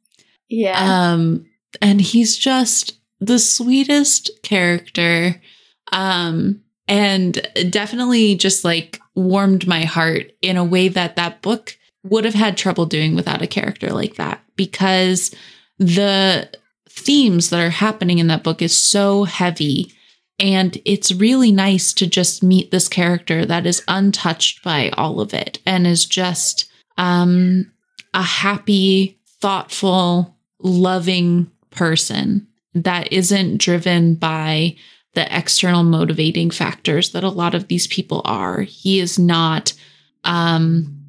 yeah. 0.49 0.77
Um, 1.11 1.45
and 1.81 1.99
he's 1.99 2.37
just 2.37 2.93
the 3.19 3.39
sweetest 3.39 4.29
character. 4.43 5.41
Um, 5.91 6.61
and 6.87 7.45
definitely 7.69 8.35
just 8.35 8.63
like 8.63 8.99
warmed 9.15 9.67
my 9.67 9.83
heart 9.83 10.31
in 10.41 10.57
a 10.57 10.63
way 10.63 10.87
that 10.87 11.15
that 11.15 11.41
book 11.41 11.77
would 12.03 12.25
have 12.25 12.33
had 12.33 12.55
trouble 12.55 12.85
doing 12.85 13.15
without 13.15 13.41
a 13.41 13.47
character 13.47 13.89
like 13.89 14.15
that 14.15 14.41
because 14.55 15.33
the 15.77 16.49
themes 16.89 17.49
that 17.49 17.59
are 17.59 17.69
happening 17.69 18.19
in 18.19 18.27
that 18.27 18.43
book 18.43 18.61
is 18.61 18.75
so 18.75 19.23
heavy 19.23 19.91
and 20.39 20.77
it's 20.85 21.11
really 21.11 21.51
nice 21.51 21.93
to 21.93 22.05
just 22.05 22.43
meet 22.43 22.69
this 22.69 22.87
character 22.87 23.45
that 23.45 23.65
is 23.65 23.83
untouched 23.87 24.63
by 24.63 24.89
all 24.91 25.19
of 25.19 25.33
it 25.33 25.59
and 25.65 25.87
is 25.87 26.05
just 26.05 26.69
um 26.97 27.71
a 28.13 28.23
happy 28.23 29.19
thoughtful 29.41 30.35
loving 30.59 31.51
person 31.69 32.47
that 32.73 33.11
isn't 33.11 33.57
driven 33.57 34.15
by 34.15 34.75
the 35.17 35.35
external 35.35 35.81
motivating 35.81 36.51
factors 36.51 37.09
that 37.09 37.23
a 37.23 37.29
lot 37.29 37.55
of 37.55 37.67
these 37.69 37.87
people 37.87 38.21
are. 38.23 38.61
He 38.61 38.99
is 38.99 39.17
not 39.17 39.73
um, 40.23 41.05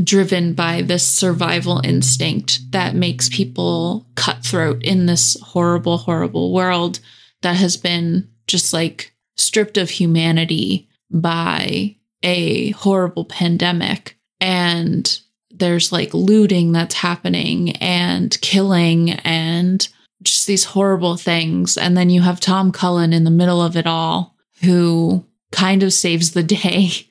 driven 0.00 0.54
by 0.54 0.82
this 0.82 1.04
survival 1.04 1.80
instinct 1.82 2.60
that 2.70 2.94
makes 2.94 3.28
people 3.28 4.06
cutthroat 4.14 4.84
in 4.84 5.06
this 5.06 5.36
horrible, 5.42 5.98
horrible 5.98 6.52
world 6.52 7.00
that 7.42 7.56
has 7.56 7.76
been 7.76 8.30
just 8.46 8.72
like 8.72 9.12
stripped 9.36 9.78
of 9.78 9.90
humanity 9.90 10.88
by 11.10 11.96
a 12.22 12.70
horrible 12.70 13.24
pandemic. 13.24 14.16
And 14.40 15.18
there's 15.50 15.90
like 15.90 16.14
looting 16.14 16.70
that's 16.70 16.94
happening 16.94 17.72
and 17.78 18.40
killing 18.40 19.10
and 19.10 19.88
just 20.24 20.46
these 20.46 20.64
horrible 20.64 21.16
things. 21.16 21.76
And 21.76 21.96
then 21.96 22.10
you 22.10 22.22
have 22.22 22.40
Tom 22.40 22.72
Cullen 22.72 23.12
in 23.12 23.24
the 23.24 23.30
middle 23.30 23.62
of 23.62 23.76
it 23.76 23.86
all 23.86 24.34
who 24.62 25.24
kind 25.52 25.82
of 25.82 25.92
saves 25.92 26.32
the 26.32 26.42
day. 26.42 26.90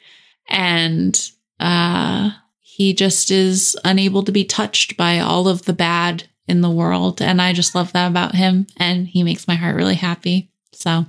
And 0.50 1.18
uh, 1.62 2.32
he 2.60 2.94
just 2.94 3.32
is 3.32 3.80
unable 3.86 4.24
to 4.24 4.32
be 4.34 4.44
touched 4.44 4.98
by 4.98 5.20
all 5.20 5.48
of 5.48 5.64
the 5.64 5.74
bad 5.74 6.26
in 6.50 6.60
the 6.60 6.70
world. 6.70 7.22
And 7.22 7.42
I 7.42 7.54
just 7.54 7.74
love 7.74 7.94
that 7.94 8.08
about 8.08 8.36
him. 8.36 8.68
And 8.76 9.08
he 9.08 9.24
makes 9.24 9.48
my 9.48 9.56
heart 9.56 9.78
really 9.78 9.96
happy. 9.96 10.52
So 10.74 11.06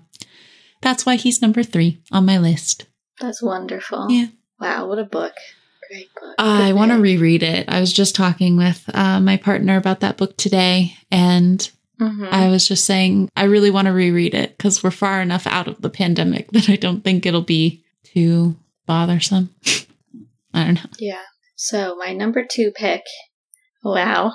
that's 0.82 1.04
why 1.04 1.16
he's 1.16 1.42
number 1.42 1.62
three 1.62 2.00
on 2.12 2.26
my 2.26 2.38
list. 2.38 2.86
That's 3.20 3.42
wonderful. 3.42 4.10
Yeah. 4.10 4.26
Wow, 4.60 4.86
what 4.86 4.98
a 4.98 5.04
book. 5.04 5.34
Great 5.90 6.08
book. 6.14 6.34
I 6.38 6.72
want 6.72 6.92
to 6.92 6.98
reread 6.98 7.42
it. 7.42 7.68
I 7.68 7.80
was 7.80 7.92
just 7.92 8.14
talking 8.14 8.56
with 8.56 8.88
uh, 8.94 9.20
my 9.20 9.36
partner 9.36 9.76
about 9.76 10.00
that 10.00 10.16
book 10.16 10.36
today. 10.36 10.94
And 11.10 11.68
Mhm. 12.00 12.28
I 12.30 12.48
was 12.48 12.66
just 12.66 12.84
saying, 12.84 13.30
I 13.36 13.44
really 13.44 13.70
want 13.70 13.86
to 13.86 13.92
reread 13.92 14.34
it 14.34 14.56
because 14.56 14.82
we're 14.82 14.90
far 14.90 15.20
enough 15.22 15.46
out 15.46 15.68
of 15.68 15.80
the 15.80 15.90
pandemic 15.90 16.50
that 16.52 16.68
I 16.68 16.76
don't 16.76 17.02
think 17.04 17.24
it'll 17.26 17.42
be 17.42 17.84
too 18.02 18.56
bothersome. 18.86 19.50
I 20.54 20.64
don't 20.64 20.74
know. 20.74 20.90
Yeah. 20.98 21.22
So 21.56 21.96
my 21.96 22.12
number 22.12 22.44
two 22.48 22.72
pick. 22.74 23.02
Wow. 23.82 24.32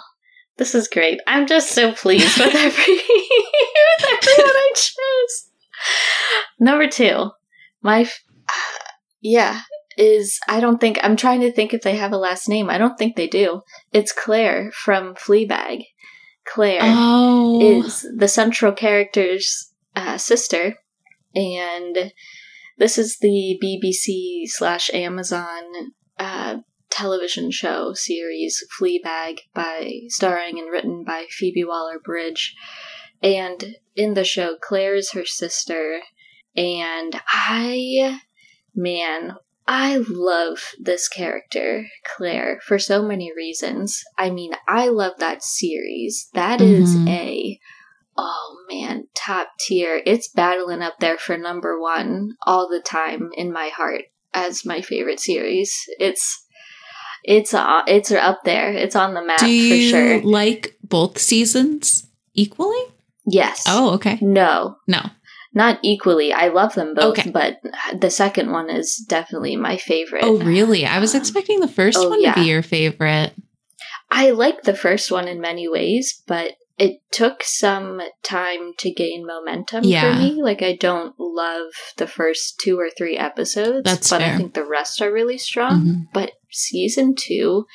This 0.57 0.75
is 0.75 0.87
great. 0.87 1.19
I'm 1.27 1.47
just 1.47 1.71
so 1.71 1.93
pleased 1.93 2.37
with 2.37 2.53
every 2.55 2.93
with 2.93 4.03
everyone 4.03 4.55
I 4.55 4.71
chose. 4.75 5.49
Number 6.59 6.87
two. 6.87 7.31
My 7.81 8.01
f- 8.01 8.19
yeah, 9.21 9.61
is 9.97 10.37
I 10.47 10.59
don't 10.59 10.79
think 10.79 10.99
I'm 11.01 11.15
trying 11.15 11.41
to 11.41 11.51
think 11.51 11.73
if 11.73 11.81
they 11.81 11.95
have 11.95 12.11
a 12.11 12.17
last 12.17 12.49
name. 12.49 12.69
I 12.69 12.77
don't 12.77 12.97
think 12.97 13.15
they 13.15 13.27
do. 13.27 13.61
It's 13.93 14.11
Claire 14.11 14.71
from 14.71 15.15
Fleabag. 15.15 15.83
Claire 16.53 16.79
Oh, 16.81 17.62
is 17.62 18.07
the 18.15 18.27
central 18.27 18.71
character's 18.71 19.71
uh, 19.95 20.17
sister, 20.17 20.77
and 21.35 22.12
this 22.77 22.97
is 22.97 23.17
the 23.19 23.59
BBC 23.63 24.47
slash 24.47 24.89
Amazon 24.93 25.91
uh, 26.17 26.57
television 26.89 27.51
show 27.51 27.93
series 27.93 28.63
Fleabag, 28.79 29.39
by 29.53 29.91
starring 30.07 30.57
and 30.57 30.71
written 30.71 31.03
by 31.03 31.25
Phoebe 31.29 31.63
Waller 31.63 31.99
Bridge. 31.99 32.55
And 33.21 33.75
in 33.95 34.13
the 34.13 34.23
show, 34.23 34.55
Claire 34.59 34.95
is 34.95 35.12
her 35.12 35.25
sister, 35.25 35.99
and 36.55 37.21
I, 37.27 38.21
man, 38.73 39.35
I 39.71 39.97
love 40.10 40.58
this 40.79 41.08
character, 41.08 41.86
Claire, 42.03 42.60
for 42.65 42.79
so 42.79 43.03
many 43.03 43.32
reasons. 43.36 44.01
I 44.17 44.32
mean, 44.32 44.53
I 44.67 44.88
love 44.88 45.13
that 45.19 45.43
series. 45.43 46.27
That 46.34 46.60
is 46.60 46.89
Mhm. 46.97 47.08
a, 47.08 47.60
oh 48.17 48.58
man, 48.67 49.08
top 49.13 49.49
tier. 49.60 50.01
It's 50.08 50.27
battling 50.27 50.82
up 50.82 50.95
there 50.99 51.19
for 51.19 51.38
number 51.38 51.79
one 51.79 52.32
all 52.47 52.67
the 52.67 52.82
time 52.82 53.29
in 53.36 53.53
my 53.53 53.67
heart 53.69 54.05
as 54.34 54.65
my 54.65 54.82
favorite 54.82 55.19
series. 55.19 55.71
It's, 55.99 56.43
it's, 57.23 57.53
uh, 57.53 57.84
it's 57.86 58.12
up 58.12 58.39
there. 58.45 58.71
It's 58.71 58.95
on 58.95 59.13
the 59.13 59.21
map 59.23 59.39
do 59.39 59.49
you 59.51 59.75
for 59.75 59.97
sure. 59.97 60.21
like 60.23 60.77
both 60.84 61.19
seasons 61.19 62.08
equally? 62.34 62.82
Yes. 63.27 63.65
Oh, 63.67 63.91
okay. 63.93 64.17
No, 64.19 64.77
No. 64.88 65.01
Not 65.53 65.79
equally. 65.83 66.31
I 66.31 66.49
love 66.49 66.75
them 66.75 66.93
both, 66.93 67.17
Okay. 67.19 67.31
but 67.31 67.57
the 67.97 68.09
second 68.12 68.51
one 68.51 68.69
is 68.69 68.95
definitely 69.07 69.55
my 69.55 69.77
favorite. 69.77 70.23
Oh, 70.23 70.38
really? 70.38 70.85
I 70.85 70.99
was 70.99 71.15
Um, 71.15 71.21
expecting 71.21 71.59
the 71.59 71.67
first 71.67 71.97
oh, 71.99 72.09
one 72.09 72.21
yeah. 72.21 72.33
to 72.33 72.41
be 72.41 72.47
your 72.47 72.62
favorite. 72.62 73.33
I 74.12 74.31
like 74.31 74.63
the 74.63 74.75
first 74.75 75.12
one 75.12 75.27
in 75.27 75.39
many 75.41 75.67
ways, 75.67 76.21
but 76.27 76.53
it 76.77 76.99
took 77.12 77.43
some 77.43 78.01
time 78.23 78.71
to 78.77 78.91
gain 78.91 79.25
momentum 79.25 79.83
Yeah. 79.83 80.13
for 80.13 80.19
me. 80.19 80.41
Like 80.41 80.62
I 80.62 80.75
don't 80.75 81.13
love 81.19 81.71
the 81.97 82.07
first 82.07 82.59
two 82.63 82.79
or 82.79 82.89
three 82.89 83.17
episodes, 83.17 83.83
That's 83.83 84.09
but 84.09 84.21
I 84.21 84.38
think 84.38 84.53
the 84.53 84.63
rest 84.65 85.01
are 85.01 85.12
really 85.12 85.38
strong. 85.38 85.81
Mhm. 85.83 85.95
But 86.13 86.31
season 86.51 87.15
two 87.17 87.65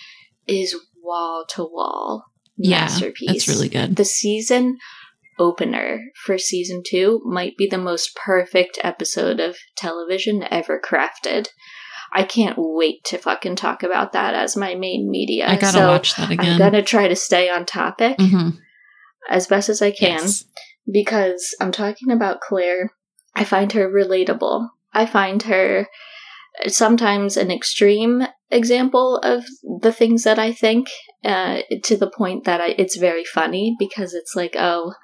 is 0.47 0.75
wall 1.03 1.45
to 1.51 1.65
wall 1.65 2.25
Yeah, 2.57 2.81
masterpiece. 2.81 3.29
That's 3.29 3.49
really 3.49 3.69
good. 3.69 3.97
The 3.97 4.05
season 4.07 4.79
opener 5.39 6.01
for 6.25 6.39
season 6.39 6.83
two 6.87 7.21
might 7.25 7.57
be 7.57 7.67
the 7.69 7.79
most 7.79 8.15
perfect 8.17 8.79
episode 8.83 9.41
of 9.41 9.57
television 9.77 10.45
ever 10.51 10.81
crafted. 10.81 11.49
I 12.13 12.23
can't 12.23 12.57
wait 12.59 13.03
to 13.07 13.19
fucking 13.19 13.57
talk 13.57 13.83
about 13.83 14.13
that 14.13 14.35
as 14.35 14.57
my 14.57 14.75
main 14.75 15.11
media. 15.11 15.49
I 15.49 15.57
gotta 15.57 15.79
so 15.79 15.89
watch 15.89 16.15
that 16.17 16.31
again. 16.31 16.53
I'm 16.53 16.59
gonna 16.59 16.83
try 16.83 17.09
to 17.09 17.17
stay 17.17 17.51
on 17.51 17.67
topic 17.67 18.17
Mhm. 18.19 18.59
as 19.29 19.47
best 19.49 19.69
as 19.69 19.83
I 19.83 19.91
can 19.91 20.21
Yes. 20.21 20.45
because 20.91 21.55
I'm 21.61 21.73
talking 21.73 22.11
about 22.13 22.41
Claire. 22.41 22.91
I 23.35 23.45
find 23.45 23.73
her 23.73 23.91
relatable. 23.91 24.69
I 24.93 25.07
find 25.07 25.43
her 25.45 25.89
sometimes 26.69 27.37
an 27.37 27.51
extreme 27.51 28.27
example 28.51 29.17
of 29.19 29.45
the 29.81 29.91
things 29.93 30.23
that 30.23 30.39
I 30.39 30.53
think, 30.53 30.87
uh, 31.25 31.63
to 31.83 31.97
the 31.97 32.11
point 32.11 32.45
that 32.45 32.61
I, 32.61 32.77
it's 32.79 32.97
very 32.97 33.25
funny 33.25 33.75
because 33.77 34.15
it's 34.15 34.35
like, 34.37 34.55
oh, 34.57 34.95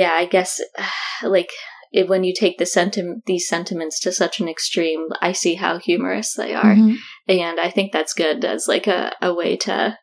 yeah, 0.00 0.12
I 0.22 0.24
guess, 0.26 0.60
like, 1.22 1.50
it, 1.92 2.08
when 2.08 2.24
you 2.24 2.32
take 2.34 2.56
the 2.56 2.64
sentiment, 2.64 3.24
these 3.26 3.46
sentiments 3.46 4.00
to 4.00 4.12
such 4.12 4.40
an 4.40 4.48
extreme, 4.48 5.08
I 5.20 5.32
see 5.32 5.54
how 5.56 5.78
humorous 5.78 6.32
they 6.34 6.54
are 6.54 6.74
Mhm. 6.74 6.96
and 7.28 7.60
I 7.60 7.68
think 7.70 7.92
that's 7.92 8.14
good 8.14 8.44
as 8.44 8.66
like 8.66 8.86
a, 8.86 9.12
a 9.20 9.34
way 9.34 9.56
to 9.68 9.98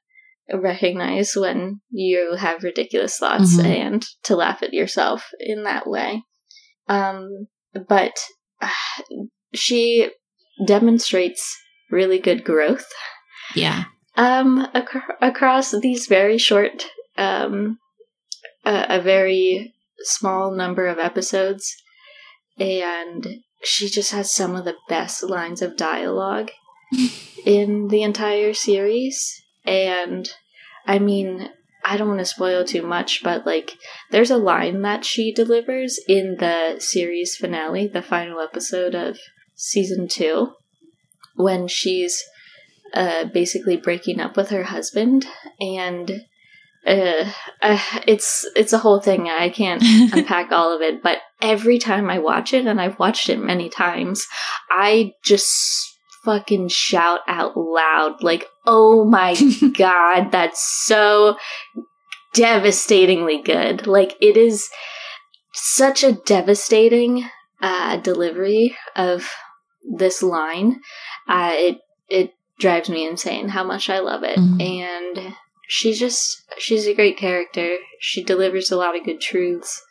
recognize 0.53 1.31
when 1.35 1.81
you 1.89 2.35
have 2.39 2.63
ridiculous 2.63 3.17
thoughts 3.17 3.57
Mhm. 3.57 3.65
and 3.65 4.05
to 4.23 4.35
laugh 4.35 4.61
at 4.61 4.73
yourself 4.73 5.21
in 5.39 5.63
that 5.63 5.85
way. 5.87 6.21
Um, 6.87 7.47
but 7.87 8.13
uh, 8.61 8.69
she 9.55 10.09
demonstrates 10.65 11.43
really 11.89 12.19
good 12.19 12.43
growth 12.43 12.85
Yeah. 13.55 13.85
um, 14.15 14.67
ac- 14.75 14.99
across 15.21 15.71
these 15.81 16.05
very 16.05 16.37
short, 16.37 16.85
um, 17.17 17.79
a, 18.63 18.97
a 18.97 19.01
very 19.01 19.73
small 20.03 20.51
number 20.51 20.87
of 20.87 20.99
episodes, 20.99 21.75
and 22.57 23.41
she 23.63 23.89
just 23.89 24.11
has 24.11 24.31
some 24.31 24.55
of 24.55 24.65
the 24.65 24.75
best 24.87 25.23
lines 25.23 25.61
of 25.61 25.77
dialogue 25.77 26.51
in 27.45 27.87
the 27.89 28.03
entire 28.03 28.53
series. 28.53 29.41
And 29.65 30.29
I 30.85 30.99
mean, 30.99 31.49
I 31.85 31.97
don't 31.97 32.07
want 32.07 32.19
to 32.19 32.25
spoil 32.25 32.65
too 32.65 32.81
much, 32.81 33.23
but 33.23 33.45
like, 33.45 33.73
there's 34.11 34.31
a 34.31 34.37
line 34.37 34.81
that 34.81 35.05
she 35.05 35.33
delivers 35.33 35.99
in 36.07 36.37
the 36.39 36.79
series 36.79 37.35
finale, 37.35 37.87
the 37.87 38.01
final 38.01 38.39
episode 38.39 38.95
of 38.95 39.17
season 39.55 40.07
two, 40.07 40.53
when 41.35 41.67
she's 41.67 42.23
uh, 42.93 43.25
basically 43.25 43.77
breaking 43.77 44.19
up 44.19 44.35
with 44.35 44.49
her 44.49 44.63
husband, 44.63 45.25
and 45.59 46.25
uh, 46.87 47.31
uh, 47.61 47.79
it's 48.07 48.45
it's 48.55 48.73
a 48.73 48.77
whole 48.79 48.99
thing. 49.01 49.27
I 49.29 49.49
can't 49.49 49.83
unpack 50.13 50.51
all 50.51 50.75
of 50.75 50.81
it, 50.81 51.01
but 51.03 51.17
every 51.41 51.77
time 51.79 52.09
I 52.09 52.19
watch 52.19 52.53
it, 52.53 52.65
and 52.65 52.79
I've 52.81 52.99
watched 52.99 53.29
it 53.29 53.39
many 53.39 53.69
times, 53.69 54.25
I 54.71 55.11
just 55.23 55.97
fucking 56.23 56.67
shout 56.69 57.19
out 57.27 57.55
loud, 57.57 58.23
like, 58.23 58.45
"Oh 58.65 59.05
my 59.05 59.35
god, 59.77 60.31
that's 60.31 60.61
so 60.85 61.37
devastatingly 62.33 63.41
good!" 63.41 63.87
Like 63.87 64.15
it 64.21 64.37
is 64.37 64.69
such 65.53 66.03
a 66.03 66.13
devastating 66.13 67.27
uh, 67.61 67.97
delivery 67.97 68.75
of 68.95 69.29
this 69.97 70.21
line. 70.21 70.79
Uh, 71.27 71.51
it 71.53 71.77
it 72.09 72.33
drives 72.59 72.89
me 72.89 73.07
insane 73.07 73.49
how 73.49 73.63
much 73.63 73.89
I 73.89 73.99
love 73.99 74.23
it, 74.23 74.37
Mhm. 74.37 74.61
and 74.61 75.35
she's 75.71 75.99
just 75.99 76.41
she's 76.57 76.87
a 76.87 76.93
great 76.95 77.15
character. 77.15 77.77
She 78.01 78.23
delivers 78.23 78.71
a 78.71 78.75
lot 78.75 78.97
of 78.97 79.05
good 79.05 79.21
truths. 79.21 79.81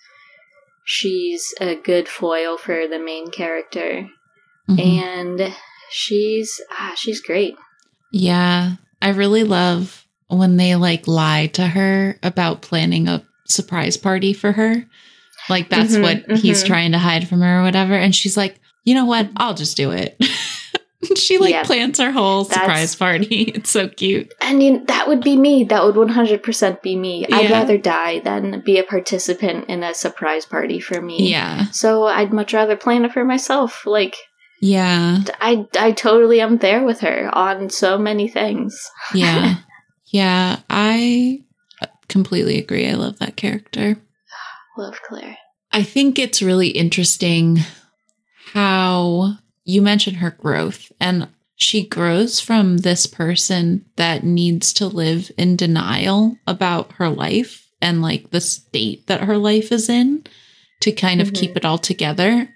She's 0.84 1.54
a 1.60 1.74
good 1.76 2.08
foil 2.08 2.58
for 2.58 2.88
the 2.88 2.98
main 2.98 3.30
character, 3.30 4.08
Mhm. 4.68 4.80
and 4.80 5.54
she's 5.90 6.60
ah, 6.72 6.94
she's 6.96 7.20
great. 7.20 7.54
Yeah. 8.12 8.72
I 9.00 9.10
really 9.10 9.44
love 9.44 10.04
when 10.28 10.56
they 10.56 10.74
like 10.74 11.06
lie 11.06 11.46
to 11.54 11.66
her 11.66 12.18
about 12.22 12.62
planning 12.62 13.06
a 13.06 13.22
surprise 13.46 13.96
party 13.96 14.32
for 14.32 14.52
her. 14.52 14.84
Like 15.48 15.68
that's 15.70 15.94
Mhm, 15.94 16.02
what 16.02 16.38
he's 16.38 16.64
mhm. 16.64 16.66
trying 16.66 16.92
to 16.92 16.98
hide 16.98 17.28
from 17.28 17.40
her 17.42 17.60
or 17.60 17.62
whatever. 17.62 17.94
And 17.94 18.14
she's 18.14 18.36
like, 18.36 18.58
you 18.84 18.94
know 18.94 19.04
what? 19.04 19.28
I'll 19.36 19.54
just 19.54 19.76
do 19.76 19.90
it. 19.92 20.16
she 21.16 21.38
like 21.38 21.50
Yeah. 21.52 21.62
plans 21.64 21.98
her 21.98 22.10
whole 22.10 22.44
That's- 22.44 22.60
surprise 22.64 22.94
party. 22.96 23.52
It's 23.54 23.70
so 23.70 23.88
cute. 23.88 24.32
I 24.40 24.54
mean, 24.54 24.84
that 24.86 25.06
would 25.08 25.22
be 25.22 25.36
me. 25.36 25.64
That 25.64 25.84
would 25.84 25.94
100% 25.94 26.82
be 26.82 26.96
me. 26.96 27.26
I'd 27.32 27.50
rather 27.50 27.78
die 27.78 28.20
than 28.20 28.62
be 28.64 28.78
a 28.78 28.84
participant 28.84 29.66
in 29.68 29.82
a 29.82 29.94
surprise 29.94 30.44
party 30.44 30.80
for 30.80 31.00
me. 31.00 31.30
Yeah. 31.30 31.66
So 31.70 32.04
I'd 32.04 32.32
much 32.32 32.52
rather 32.52 32.76
plan 32.76 33.04
it 33.04 33.12
for 33.12 33.24
myself. 33.24 33.84
Like, 33.86 34.16
Yeah. 34.60 35.20
I, 35.40 35.66
I 35.78 35.92
totally 35.92 36.40
am 36.40 36.58
there 36.58 36.84
with 36.84 37.00
her 37.00 37.30
on 37.32 37.70
so 37.70 37.96
many 37.98 38.26
things. 38.28 38.90
Yeah. 39.14 39.56
yeah. 40.06 40.60
I 40.68 41.44
completely 42.08 42.58
agree. 42.58 42.88
I 42.88 42.94
love 42.94 43.18
that 43.20 43.36
character. 43.36 43.96
Love 44.76 45.00
Claire. 45.06 45.36
I 45.70 45.82
think 45.82 46.18
it's 46.18 46.40
really 46.42 46.68
interesting 46.68 47.58
how 48.52 49.34
you 49.68 49.82
mentioned 49.82 50.16
her 50.16 50.30
growth. 50.30 50.90
And 50.98 51.28
she 51.56 51.86
grows 51.86 52.40
from 52.40 52.78
this 52.78 53.06
person 53.06 53.84
that 53.96 54.24
needs 54.24 54.72
to 54.74 54.86
live 54.86 55.30
in 55.36 55.56
denial 55.56 56.36
about 56.46 56.92
her 56.92 57.10
life 57.10 57.68
and 57.82 58.00
like 58.00 58.30
the 58.30 58.40
state 58.40 59.06
that 59.08 59.20
her 59.24 59.36
life 59.36 59.70
is 59.70 59.88
in 59.90 60.24
to 60.80 60.90
kind 60.90 61.20
of 61.20 61.28
Mhm. 61.32 61.34
keep 61.40 61.56
it 61.56 61.64
all 61.66 61.76
together 61.78 62.48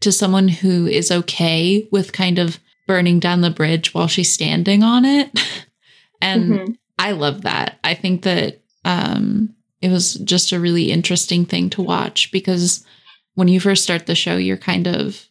to 0.00 0.12
someone 0.12 0.46
who 0.48 0.86
is 0.86 1.10
okay 1.10 1.88
with 1.90 2.12
kind 2.12 2.38
of 2.38 2.60
burning 2.86 3.18
down 3.18 3.40
the 3.40 3.50
bridge 3.50 3.92
while 3.92 4.06
she's 4.08 4.32
standing 4.32 4.82
on 4.84 5.04
it. 5.04 5.30
and 6.22 6.52
Mhm. 6.52 6.76
I 6.98 7.12
love 7.12 7.42
that. 7.42 7.78
I 7.82 7.94
think 7.94 8.22
that 8.22 8.60
um, 8.84 9.54
it 9.82 9.88
was 9.90 10.14
just 10.14 10.52
a 10.52 10.60
really 10.60 10.90
interesting 10.92 11.44
thing 11.44 11.68
to 11.70 11.82
watch 11.82 12.30
because 12.30 12.84
when 13.34 13.48
you 13.48 13.58
first 13.60 13.82
start 13.82 14.06
the 14.06 14.14
show, 14.14 14.36
you're 14.36 14.56
kind 14.56 14.86
of 14.86 15.26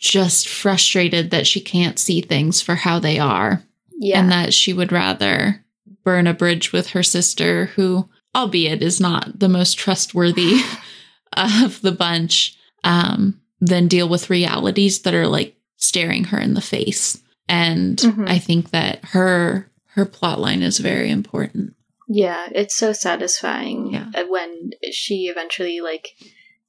just 0.00 0.48
frustrated 0.48 1.30
that 1.30 1.46
she 1.46 1.60
can't 1.60 1.98
see 1.98 2.20
things 2.22 2.60
for 2.62 2.74
how 2.74 2.98
they 2.98 3.18
are 3.18 3.62
Yeah. 3.98 4.18
and 4.18 4.32
that 4.32 4.52
she 4.54 4.72
would 4.72 4.90
rather 4.90 5.64
burn 6.04 6.26
a 6.26 6.34
bridge 6.34 6.72
with 6.72 6.88
her 6.90 7.02
sister, 7.02 7.66
who, 7.76 8.08
albeit, 8.34 8.82
is 8.82 8.98
not 9.00 9.38
the 9.38 9.48
most 9.48 9.74
trustworthy 9.78 10.60
of 11.36 11.80
the 11.82 11.92
bunch, 11.92 12.56
um, 12.82 13.40
than 13.60 13.88
deal 13.88 14.08
with 14.08 14.30
realities 14.30 15.02
that 15.02 15.12
are 15.14 15.28
like 15.28 15.54
staring 15.76 16.24
her 16.24 16.38
in 16.40 16.54
the 16.54 16.60
face. 16.62 17.20
And 17.48 17.98
Mhm. 17.98 18.28
I 18.28 18.38
think 18.38 18.70
that 18.70 19.04
her 19.06 19.66
her 19.94 20.06
plot 20.06 20.38
line 20.40 20.62
is 20.62 20.78
very 20.78 21.10
important. 21.10 21.74
Yeah, 22.08 22.46
it's 22.52 22.76
so 22.76 22.92
satisfying 22.92 23.92
Yeah. 23.92 24.22
when 24.28 24.70
she 24.92 25.24
eventually 25.26 25.80
like 25.80 26.14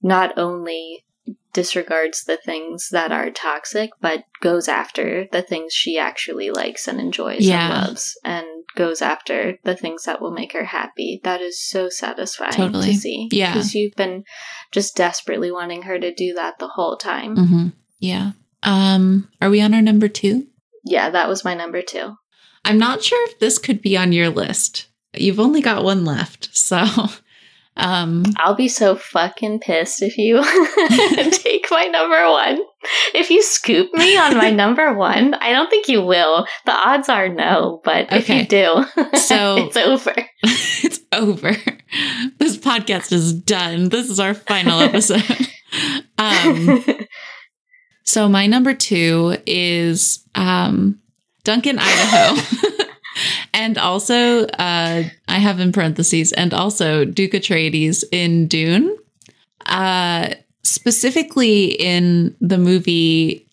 not 0.01 0.38
only 0.38 1.05
disregards 1.53 2.23
the 2.23 2.37
things 2.37 2.89
that 2.91 3.11
are 3.11 3.29
toxic 3.29 3.89
but 3.99 4.23
goes 4.41 4.67
after 4.67 5.27
the 5.31 5.41
things 5.41 5.73
she 5.73 5.97
actually 5.97 6.49
likes 6.49 6.87
and 6.87 6.99
enjoys 6.99 7.41
Yeah. 7.41 7.77
and 7.79 7.87
loves 7.87 8.17
and 8.23 8.45
goes 8.75 9.01
after 9.01 9.57
the 9.63 9.75
things 9.75 10.03
that 10.05 10.21
will 10.21 10.31
make 10.31 10.53
her 10.53 10.65
happy. 10.65 11.19
That 11.23 11.41
is 11.41 11.61
so 11.61 11.89
satisfying 11.89 12.53
Totally. 12.53 12.93
to 12.93 12.97
see. 12.97 13.27
Yeah. 13.31 13.53
Because 13.53 13.75
you've 13.75 13.95
been 13.95 14.23
just 14.71 14.95
desperately 14.95 15.51
wanting 15.51 15.83
her 15.83 15.99
to 15.99 16.13
do 16.13 16.33
that 16.35 16.59
the 16.59 16.69
whole 16.69 16.95
time. 16.97 17.35
hmm 17.35 17.67
Yeah. 17.99 18.31
Um, 18.63 19.29
are 19.41 19.49
we 19.49 19.59
on 19.61 19.73
our 19.73 19.81
number 19.81 20.07
two? 20.07 20.47
Yeah, 20.85 21.09
that 21.09 21.27
was 21.27 21.43
my 21.43 21.53
number 21.53 21.81
two. 21.81 22.15
I'm 22.63 22.77
not 22.77 23.03
sure 23.03 23.27
if 23.29 23.39
this 23.39 23.57
could 23.57 23.81
be 23.81 23.97
on 23.97 24.11
your 24.13 24.29
list. 24.29 24.87
You've 25.13 25.39
only 25.39 25.61
got 25.61 25.83
one 25.83 26.05
left, 26.05 26.55
so 26.55 26.85
um 27.82 28.23
I'll 28.38 28.55
be 28.55 28.67
so 28.67 28.95
fucking 28.95 29.59
pissed 29.59 30.01
if 30.01 30.17
you 30.17 30.41
take 31.32 31.67
my 31.71 31.86
number 31.86 32.29
one. 32.32 32.59
If 33.13 33.29
you 33.29 33.41
scoop 33.43 33.93
me 33.93 34.17
on 34.17 34.38
my 34.38 34.49
number 34.51 34.93
one, 34.93 35.34
I 35.36 35.51
don't 35.51 35.69
think 35.69 35.88
you 35.88 36.01
will. 36.03 36.45
The 36.65 36.71
odds 36.71 37.09
are 37.09 37.27
no, 37.29 37.82
but 37.84 38.07
if 38.11 38.29
you 38.29 38.45
do, 38.45 38.86
So- 39.17 39.57
it's 39.67 39.77
over. 39.77 40.13
it's 40.43 40.99
over. 41.11 41.55
This 42.39 42.57
podcast 42.57 43.11
is 43.11 43.34
done. 43.34 43.89
This 43.89 44.09
is 44.09 44.19
our 44.19 44.34
final 44.34 44.79
episode. 44.79 45.23
um 46.17 46.84
so 48.03 48.27
my 48.27 48.45
number 48.47 48.73
2 48.73 49.38
is 49.45 50.23
um 50.36 50.99
Duncan, 51.43 51.77
Idaho. 51.79 52.41
And 53.53 53.77
also 53.77 54.45
uh 54.45 55.03
I 55.27 55.37
have 55.39 55.59
in 55.59 55.71
parentheses 55.71 56.31
and 56.33 56.53
also 56.53 57.05
Duke 57.05 57.31
Atreides 57.31 58.03
in 58.11 58.47
Dune. 58.47 58.97
Uh 59.65 60.33
specifically 60.63 61.65
in 61.67 62.35
the 62.41 62.57
movie 62.57 63.47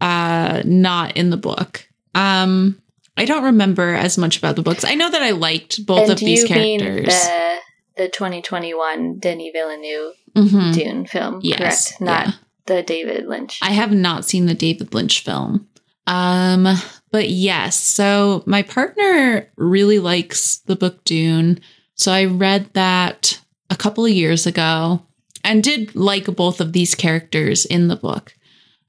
uh 0.00 0.62
not 0.64 1.16
in 1.16 1.30
the 1.30 1.36
book. 1.36 1.86
Um 2.14 2.78
I 3.16 3.24
don't 3.26 3.44
remember 3.44 3.94
as 3.94 4.16
much 4.16 4.38
about 4.38 4.56
the 4.56 4.62
books. 4.62 4.84
I 4.84 4.94
know 4.94 5.10
that 5.10 5.22
I 5.22 5.32
liked 5.32 5.84
both 5.86 6.00
and 6.02 6.10
of 6.12 6.18
these 6.18 6.44
characters. 6.44 7.06
the 7.06 7.56
the 7.96 8.08
2021 8.08 9.18
Denis 9.18 9.50
Villeneuve 9.52 10.14
Mhm. 10.34 10.72
Dune 10.74 11.06
film, 11.06 11.40
Yes. 11.42 11.58
correct? 11.88 12.00
Not 12.00 12.26
yeah. 12.26 12.32
the 12.64 12.82
David 12.82 13.26
Lynch. 13.26 13.58
I 13.60 13.72
have 13.72 13.92
not 13.92 14.24
seen 14.24 14.46
the 14.46 14.54
David 14.54 14.94
Lynch 14.94 15.22
film. 15.22 15.68
Um, 16.06 16.66
but 17.12 17.28
yes, 17.28 17.76
so 17.76 18.42
my 18.46 18.62
partner 18.62 19.48
really 19.56 19.98
likes 19.98 20.58
the 20.60 20.76
book 20.76 21.04
Dune. 21.04 21.60
So 21.94 22.10
I 22.10 22.24
read 22.24 22.72
that 22.72 23.38
a 23.70 23.76
couple 23.76 24.04
of 24.04 24.10
years 24.10 24.46
ago 24.46 25.02
and 25.44 25.62
did 25.62 25.94
like 25.94 26.24
both 26.24 26.60
of 26.60 26.72
these 26.72 26.94
characters 26.94 27.66
in 27.66 27.88
the 27.88 27.96
book. 27.96 28.34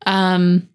Um, 0.05 0.69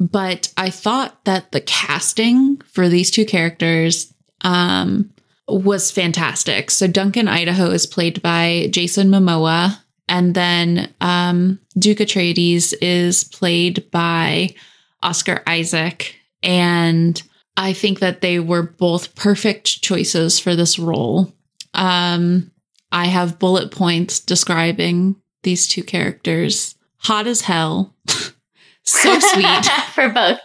but 0.00 0.52
I 0.56 0.70
thought 0.70 1.24
that 1.26 1.52
the 1.52 1.60
casting 1.60 2.60
for 2.72 2.88
these 2.88 3.10
two 3.10 3.26
characters 3.26 4.12
um, 4.40 5.10
was 5.46 5.90
fantastic. 5.90 6.70
So 6.70 6.86
Duncan 6.86 7.28
Idaho 7.28 7.70
is 7.70 7.86
played 7.86 8.22
by 8.22 8.68
Jason 8.70 9.08
Momoa, 9.08 9.78
and 10.08 10.34
then 10.34 10.92
um, 11.00 11.60
Duke 11.78 11.98
Atreides 11.98 12.74
is 12.80 13.24
played 13.24 13.90
by 13.90 14.54
Oscar 15.02 15.42
Isaac. 15.46 16.16
And 16.44 17.20
I 17.56 17.72
think 17.72 17.98
that 18.00 18.20
they 18.20 18.38
were 18.38 18.62
both 18.62 19.14
perfect 19.16 19.82
choices 19.82 20.38
for 20.38 20.54
this 20.54 20.78
role. 20.78 21.32
Um, 21.72 22.50
I 22.92 23.06
have 23.06 23.38
bullet 23.38 23.70
points 23.72 24.20
describing 24.20 25.16
these 25.42 25.66
two 25.66 25.82
characters. 25.82 26.76
Hot 26.98 27.26
as 27.26 27.40
hell. 27.42 27.94
so 28.84 29.18
sweet. 29.18 29.64
for 29.94 30.08
both. 30.10 30.38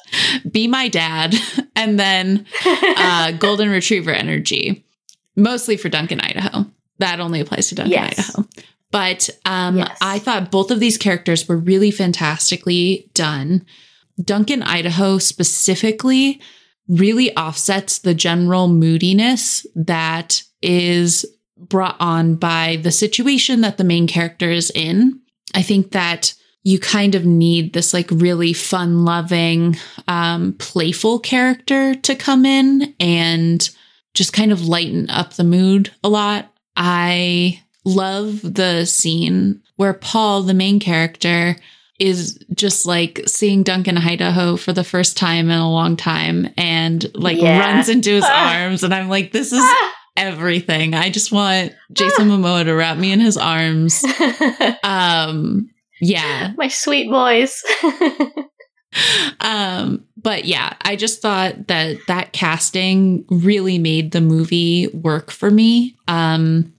Be 0.52 0.68
my 0.68 0.88
dad. 0.88 1.36
And 1.76 1.98
then 1.98 2.46
uh, 2.66 3.32
golden 3.32 3.70
retriever 3.70 4.12
energy, 4.12 4.86
mostly 5.38 5.78
for 5.78 5.88
Duncan, 5.88 6.20
Idaho. 6.20 6.66
That 6.98 7.22
only 7.22 7.40
applies 7.40 7.70
to 7.70 7.76
Duncan, 7.76 7.94
Yes. 7.94 8.20
Idaho. 8.36 8.50
But 8.92 9.30
um, 9.46 9.78
Yes. 9.78 9.98
I 10.02 10.20
thought 10.20 10.52
both 10.52 10.72
of 10.72 10.82
these 10.82 10.98
characters 10.98 11.48
were 11.48 11.56
really 11.56 11.90
fantastically 11.92 13.10
done. 13.14 13.66
Duncan, 14.24 14.64
Idaho 14.64 15.18
specifically 15.18 16.42
really 16.88 17.36
offsets 17.36 18.00
the 18.00 18.14
general 18.14 18.68
moodiness 18.68 19.66
that 19.76 20.44
is 20.62 21.26
brought 21.58 21.98
on 22.00 22.36
by 22.36 22.80
the 22.82 22.92
situation 22.92 23.62
that 23.62 23.78
the 23.78 23.84
main 23.84 24.08
character 24.08 24.50
is 24.50 24.72
in. 24.72 25.20
I 25.54 25.62
think 25.62 25.92
that 25.92 26.34
you 26.64 26.80
kind 26.80 27.16
of 27.16 27.26
need 27.26 27.74
this 27.74 27.94
like 27.94 28.10
really 28.12 28.54
fun 28.54 29.06
loving, 29.06 29.78
um, 30.08 30.54
playful 30.54 31.20
character 31.20 31.96
to 31.96 32.16
come 32.16 32.46
in 32.46 32.94
and 33.00 33.70
just 34.14 34.34
kind 34.34 34.52
of 34.52 34.68
lighten 34.68 35.10
up 35.10 35.34
the 35.34 35.44
mood 35.44 35.92
a 36.04 36.10
lot. 36.10 36.52
I 36.76 37.62
love 37.86 38.42
the 38.42 38.86
scene 38.86 39.62
where 39.78 39.94
Paul, 39.94 40.44
the 40.44 40.54
main 40.54 40.80
character, 40.80 41.56
is 42.00 42.40
just 42.54 42.86
like 42.86 43.22
seeing 43.28 43.64
Duncan 43.64 43.98
Idaho 43.98 44.56
for 44.56 44.72
the 44.74 44.84
first 44.84 45.18
time 45.18 45.50
in 45.50 45.58
a 45.60 45.70
long 45.70 45.98
time 45.98 46.48
and 46.58 47.06
like 47.14 47.38
Yeah. 47.38 47.60
runs 47.76 47.90
into 47.90 48.12
his 48.12 48.24
Ah. 48.26 48.56
arms. 48.64 48.84
And 48.84 48.94
I'm 48.94 49.10
like, 49.10 49.32
this 49.32 49.52
is 49.52 49.60
Ah! 49.62 49.96
everything. 50.18 50.94
I 50.94 51.10
just 51.10 51.32
want 51.32 51.74
Jason 51.94 52.28
Momoa 52.30 52.64
to 52.66 52.74
wrap 52.74 52.98
me 52.98 53.12
in 53.12 53.20
his 53.20 53.38
arms. 53.38 54.04
Um, 54.84 55.70
yeah. 56.02 56.54
My 56.58 56.68
sweet 56.70 57.10
boys. 57.10 57.62
Um, 59.42 60.06
but 60.18 60.46
yeah, 60.46 60.74
I 60.82 60.96
just 60.96 61.22
thought 61.22 61.68
that 61.68 61.98
that 62.08 62.34
casting 62.34 63.24
really 63.30 63.78
made 63.78 64.12
the 64.12 64.22
movie 64.22 64.88
work 64.88 65.30
for 65.32 65.52
me. 65.52 65.96
Um, 66.08 66.74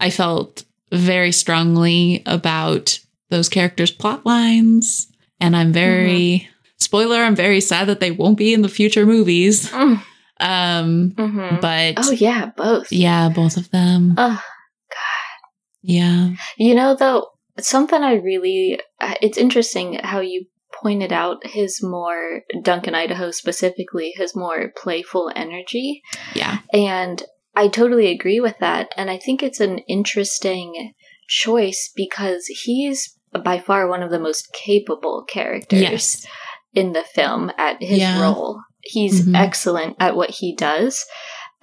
I 0.00 0.08
felt 0.10 0.64
very 0.90 1.30
strongly 1.30 2.22
about 2.26 2.98
those 3.32 3.48
characters' 3.48 3.90
plot 3.90 4.24
lines, 4.24 5.08
and 5.40 5.56
I'm 5.56 5.72
very 5.72 6.48
spoiler. 6.78 7.16
I'm 7.16 7.34
very 7.36 7.60
sad 7.60 7.88
that 7.88 7.98
they 7.98 8.12
won't 8.12 8.38
be 8.38 8.54
in 8.54 8.62
the 8.62 8.68
future 8.68 9.04
movies. 9.06 9.68
Mm, 9.70 10.02
Um, 10.40 11.10
mhm. 11.16 11.60
but 11.60 11.94
Oh 11.98 12.10
yeah, 12.12 12.50
both. 12.56 12.90
yeah, 12.92 13.28
both 13.28 13.56
of 13.56 13.70
them. 13.70 14.14
Oh, 14.16 14.42
God. 14.90 15.38
Yeah, 15.82 16.30
You 16.56 16.74
know, 16.74 16.94
though, 16.94 17.28
something 17.60 18.02
I 18.02 18.14
really, 18.14 18.78
uh, 19.00 19.14
it's 19.20 19.38
interesting 19.38 19.98
how 20.02 20.20
you 20.20 20.46
pointed 20.82 21.12
out 21.12 21.46
his 21.46 21.80
more, 21.82 22.42
Duncan 22.62 22.94
Idaho 22.94 23.30
specifically, 23.30 24.12
his 24.16 24.34
more 24.34 24.72
playful 24.76 25.30
energy. 25.36 26.02
yeah, 26.34 26.58
And 26.72 27.22
I 27.54 27.68
totally 27.68 28.10
agree 28.10 28.40
with 28.40 28.56
that. 28.60 28.88
And 28.96 29.10
I 29.10 29.18
think 29.18 29.42
it's 29.42 29.60
an 29.60 29.78
interesting 29.88 30.94
choice 31.28 31.90
because 31.94 32.46
he's 32.64 33.16
by 33.44 33.58
far 33.58 33.88
one 33.88 34.02
of 34.02 34.10
the 34.10 34.18
most 34.18 34.52
capable 34.52 35.24
characters 35.28 35.80
yes, 35.80 36.26
in 36.74 36.92
the 36.92 37.04
film 37.04 37.50
at 37.58 37.82
his 37.82 37.98
Yeah. 38.00 38.20
role. 38.20 38.60
He's 38.82 39.26
Mhm. 39.26 39.36
excellent 39.36 39.96
at 40.00 40.16
what 40.16 40.30
he 40.30 40.54
does, 40.54 41.04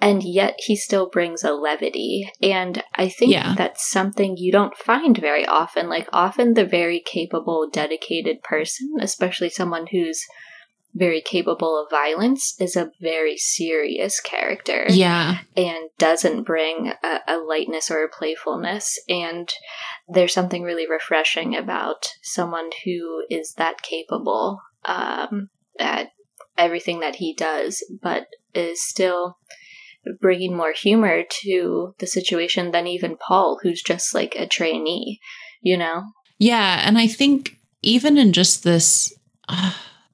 and 0.00 0.22
yet 0.22 0.54
he 0.58 0.74
still 0.74 1.08
brings 1.08 1.44
a 1.44 1.52
levity. 1.52 2.30
And 2.42 2.82
I 2.96 3.08
think 3.08 3.32
Yeah. 3.32 3.54
that's 3.56 3.90
something 3.90 4.36
you 4.36 4.50
don't 4.50 4.76
find 4.76 5.16
very 5.18 5.44
often. 5.46 5.88
Like, 5.88 6.08
often 6.12 6.54
the 6.54 6.64
very 6.64 7.00
capable, 7.00 7.68
dedicated 7.70 8.42
person, 8.42 8.94
especially 9.00 9.50
someone 9.50 9.86
who's 9.88 10.24
very 10.94 11.20
capable 11.20 11.80
of 11.80 11.90
violence 11.90 12.54
is 12.58 12.76
a 12.76 12.90
very 13.00 13.36
serious 13.36 14.20
character. 14.20 14.86
Yeah. 14.88 15.38
And 15.56 15.90
doesn't 15.98 16.44
bring 16.44 16.92
a, 17.02 17.20
a, 17.28 17.36
lightness 17.38 17.90
or 17.90 18.04
a 18.04 18.08
playfulness. 18.08 18.98
And 19.08 19.52
there's 20.08 20.34
something 20.34 20.62
really 20.62 20.88
refreshing 20.88 21.56
about 21.56 22.08
someone 22.22 22.70
who 22.84 23.24
is 23.30 23.54
that 23.56 23.82
capable 23.82 24.60
um, 24.84 25.48
at 25.78 26.08
everything 26.58 27.00
that 27.00 27.16
he 27.16 27.34
does, 27.34 27.84
but 28.02 28.26
is 28.54 28.82
still 28.82 29.38
bringing 30.20 30.56
more 30.56 30.72
humor 30.72 31.22
to 31.42 31.94
the 31.98 32.06
situation 32.06 32.72
than 32.72 32.86
even 32.86 33.16
Paul, 33.16 33.60
who's 33.62 33.82
just 33.82 34.14
like 34.14 34.34
a 34.34 34.46
trainee, 34.46 35.20
you 35.60 35.76
know? 35.76 36.02
Yeah. 36.38 36.82
And 36.84 36.98
I 36.98 37.06
think 37.06 37.58
even 37.82 38.18
in 38.18 38.32
just 38.32 38.64
this. 38.64 39.14
Uh, 39.52 39.72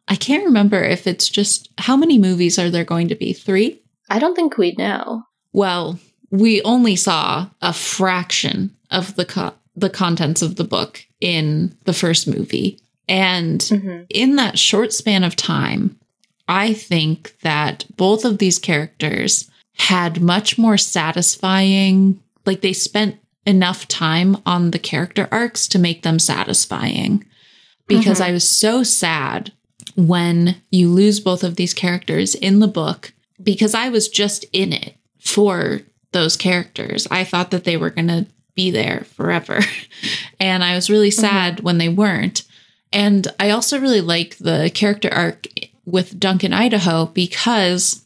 I 0.08 0.16
can't 0.16 0.44
remember 0.44 0.82
if 0.82 1.06
it's 1.06 1.28
just 1.28 1.70
how 1.78 1.96
many 1.96 2.18
movies 2.18 2.58
are 2.58 2.70
there 2.70 2.84
going 2.84 3.08
to 3.08 3.14
be? 3.14 3.32
Three? 3.32 3.82
I 4.08 4.18
don't 4.18 4.34
think 4.34 4.56
we 4.56 4.72
know. 4.72 5.24
Well, 5.52 5.98
we 6.30 6.62
only 6.62 6.96
saw 6.96 7.48
a 7.60 7.72
fraction 7.72 8.76
of 8.90 9.16
the 9.16 9.24
co- 9.24 9.54
the 9.74 9.90
contents 9.90 10.42
of 10.42 10.56
the 10.56 10.64
book 10.64 11.04
in 11.20 11.76
the 11.84 11.92
first 11.92 12.26
movie. 12.26 12.80
And 13.08 13.60
mm-hmm. 13.60 14.04
in 14.08 14.36
that 14.36 14.58
short 14.58 14.92
span 14.92 15.22
of 15.22 15.36
time, 15.36 15.98
I 16.48 16.72
think 16.72 17.36
that 17.42 17.84
both 17.96 18.24
of 18.24 18.38
these 18.38 18.58
characters 18.58 19.50
had 19.78 20.22
much 20.22 20.56
more 20.56 20.78
satisfying, 20.78 22.20
like 22.46 22.62
they 22.62 22.72
spent 22.72 23.18
enough 23.44 23.86
time 23.86 24.38
on 24.46 24.70
the 24.70 24.78
character 24.78 25.28
arcs 25.30 25.68
to 25.68 25.78
make 25.78 26.02
them 26.02 26.18
satisfying. 26.18 27.24
Because 27.86 28.18
mm-hmm. 28.18 28.30
I 28.30 28.32
was 28.32 28.48
so 28.48 28.82
sad 28.82 29.52
when 29.96 30.56
you 30.70 30.88
lose 30.88 31.20
both 31.20 31.42
of 31.42 31.56
these 31.56 31.74
characters 31.74 32.34
in 32.34 32.60
the 32.60 32.68
book 32.68 33.12
because 33.42 33.74
I 33.74 33.88
was 33.88 34.08
just 34.08 34.44
in 34.52 34.72
it 34.72 34.96
for 35.18 35.80
those 36.12 36.36
characters. 36.36 37.06
I 37.10 37.24
thought 37.24 37.50
that 37.50 37.64
they 37.64 37.76
were 37.76 37.90
going 37.90 38.08
to 38.08 38.26
be 38.54 38.70
there 38.70 39.04
forever. 39.14 39.60
and 40.40 40.64
I 40.64 40.74
was 40.74 40.90
really 40.90 41.10
mm-hmm. 41.10 41.20
sad 41.20 41.56
mm-hmm. 41.56 41.64
when 41.64 41.78
they 41.78 41.88
weren't. 41.88 42.44
And 42.92 43.28
I 43.38 43.50
also 43.50 43.80
really 43.80 44.00
like 44.00 44.38
the 44.38 44.70
character 44.72 45.10
arc 45.12 45.46
with 45.84 46.18
Duncan 46.18 46.52
Idaho 46.52 47.06
because 47.06 48.04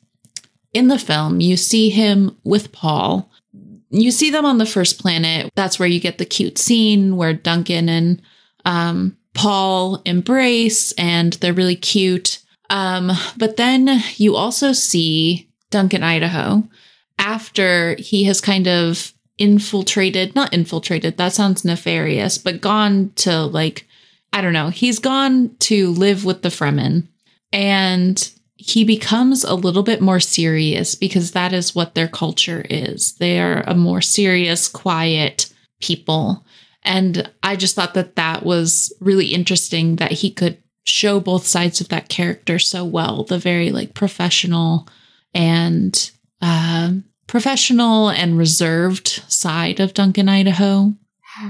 in 0.73 0.89
the 0.89 0.99
film, 0.99 1.41
you 1.41 1.57
see 1.57 1.91
him 1.91 2.37
with 2.45 2.73
Paul. 2.73 3.31
You 3.91 4.11
see 4.11 4.31
them 4.31 4.45
on 4.45 4.59
the 4.59 4.67
first 4.67 5.01
planet. 5.01 5.51
That's 5.55 5.79
where 5.79 5.89
you 5.89 6.01
get 6.01 6.19
the 6.19 6.25
cute 6.25 6.59
scene 6.59 7.17
where 7.17 7.35
Duncan 7.35 7.89
and 7.89 8.23
um, 8.65 9.17
Paul 9.35 10.03
embrace 10.05 10.93
and 10.93 11.35
they're 11.35 11.53
really 11.53 11.77
cute. 11.77 12.41
Um, 12.69 13.11
but 13.37 13.57
then 13.57 14.03
you 14.17 14.37
also 14.37 14.73
see 14.73 15.49
Duncan 15.71 16.03
Idaho 16.03 16.65
after 17.19 17.97
he 17.99 18.25
has 18.25 18.41
kind 18.41 18.67
of 18.67 19.13
infiltrated, 19.39 20.35
not 20.35 20.53
infiltrated, 20.53 21.17
that 21.17 21.33
sounds 21.33 21.65
nefarious, 21.65 22.39
but 22.39 22.61
gone 22.61 23.13
to 23.17 23.45
like, 23.45 23.87
I 24.33 24.41
don't 24.41 24.53
know, 24.53 24.69
he's 24.69 24.99
gone 24.99 25.57
to 25.61 25.91
live 25.91 26.25
with 26.25 26.43
the 26.43 26.51
Fremen 26.51 27.09
and 27.53 28.31
he 28.57 28.85
becomes 28.85 29.43
a 29.43 29.55
little 29.55 29.83
bit 29.83 30.03
more 30.03 30.21
serious 30.21 30.95
because 30.95 31.33
that 31.33 31.55
is 31.55 31.75
what 31.75 31.95
their 31.95 32.09
culture 32.09 32.65
is. 32.69 33.15
They 33.15 33.41
are 33.41 33.63
a 33.63 33.75
more 33.75 34.03
serious, 34.03 34.69
quiet 34.69 35.51
people. 35.81 36.45
And 36.83 37.31
I 37.43 37.57
just 37.57 37.75
thought 37.75 37.95
that 37.95 38.17
that 38.17 38.43
was 38.43 38.93
really 39.01 39.29
interesting 39.29 39.97
that 39.97 40.13
he 40.13 40.31
could 40.31 40.59
show 40.85 41.21
both 41.21 41.47
sides 41.47 41.81
of 41.81 41.89
that 41.89 42.09
character 42.09 42.59
so 42.59 42.85
well 42.85 43.25
the 43.25 43.39
very 43.39 43.71
like 43.71 43.95
professional 43.95 44.89
and 45.35 46.11
uh, 46.41 46.93
professional 47.27 48.09
and 48.09 48.39
reserved 48.39 49.23
side 49.29 49.81
of 49.81 49.95
Duncan 49.95 50.29
Idaho. 50.29 50.95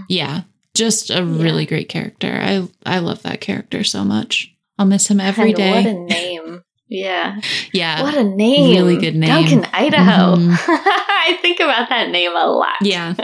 Yeah, 0.09 0.43
just 0.75 1.11
a 1.11 1.15
yeah. 1.15 1.43
really 1.43 1.65
great 1.65 1.89
character. 1.89 2.39
I 2.41 2.69
I 2.85 2.99
love 2.99 3.23
that 3.23 3.41
character 3.41 3.83
so 3.83 4.05
much. 4.05 4.55
I'll 4.79 4.87
miss 4.87 5.11
him 5.11 5.21
every 5.21 5.53
day. 5.55 5.73
What 5.73 5.87
a 5.87 5.95
name. 5.95 6.63
Yeah. 6.89 7.41
Yeah. 7.73 8.03
What 8.03 8.15
a 8.15 8.25
name. 8.25 8.77
Really 8.77 8.99
good 8.99 9.17
name. 9.17 9.29
Duncan 9.29 9.67
Idaho. 9.73 10.37
Mm-hmm. 10.37 10.53
I 10.69 11.39
think 11.41 11.61
about 11.61 11.89
that 11.89 12.11
name 12.11 12.33
a 12.33 12.47
lot. 12.47 12.77
Yeah. 12.83 13.15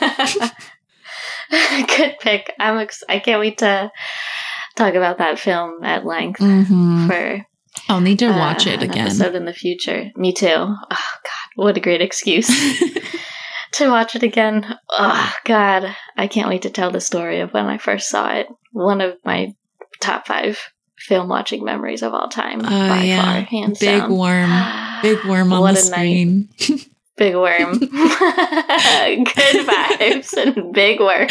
Good 1.96 2.16
pick. 2.20 2.52
I'm 2.58 2.78
ex- 2.78 3.04
I 3.08 3.18
can't 3.18 3.40
wait 3.40 3.58
to 3.58 3.90
talk 4.74 4.94
about 4.94 5.18
that 5.18 5.38
film 5.38 5.82
at 5.84 6.04
length 6.04 6.40
mm-hmm. 6.40 7.08
for. 7.08 7.46
I'll 7.88 8.00
need 8.00 8.18
to 8.20 8.30
watch 8.30 8.66
uh, 8.66 8.70
it 8.70 8.82
again. 8.82 9.06
Episode 9.06 9.34
in 9.34 9.44
the 9.44 9.52
future. 9.52 10.10
Me 10.16 10.32
too. 10.32 10.48
Oh 10.48 10.76
God, 10.90 11.50
what 11.54 11.76
a 11.76 11.80
great 11.80 12.00
excuse 12.00 12.48
to 13.72 13.88
watch 13.88 14.16
it 14.16 14.22
again. 14.22 14.76
Oh 14.90 15.32
God, 15.44 15.94
I 16.16 16.26
can't 16.26 16.48
wait 16.48 16.62
to 16.62 16.70
tell 16.70 16.90
the 16.90 17.00
story 17.00 17.40
of 17.40 17.52
when 17.52 17.66
I 17.66 17.78
first 17.78 18.08
saw 18.08 18.34
it. 18.34 18.46
One 18.72 19.00
of 19.00 19.16
my 19.24 19.54
top 20.00 20.26
five 20.26 20.58
film 20.98 21.28
watching 21.28 21.64
memories 21.64 22.02
of 22.02 22.14
all 22.14 22.28
time 22.28 22.60
uh, 22.60 22.88
by 22.88 23.02
yeah. 23.02 23.22
far, 23.22 23.40
hands 23.42 23.78
Big 23.78 24.00
down. 24.00 24.16
worm, 24.16 24.50
big 25.02 25.24
worm 25.24 25.52
on 25.52 25.60
what 25.60 25.74
the 25.74 25.80
screen. 25.80 26.48
Big 27.16 27.34
worm. 27.34 27.78
Good 27.78 27.88
vibes 29.66 30.32
and 30.34 30.72
big 30.72 31.00
worm. 31.00 31.28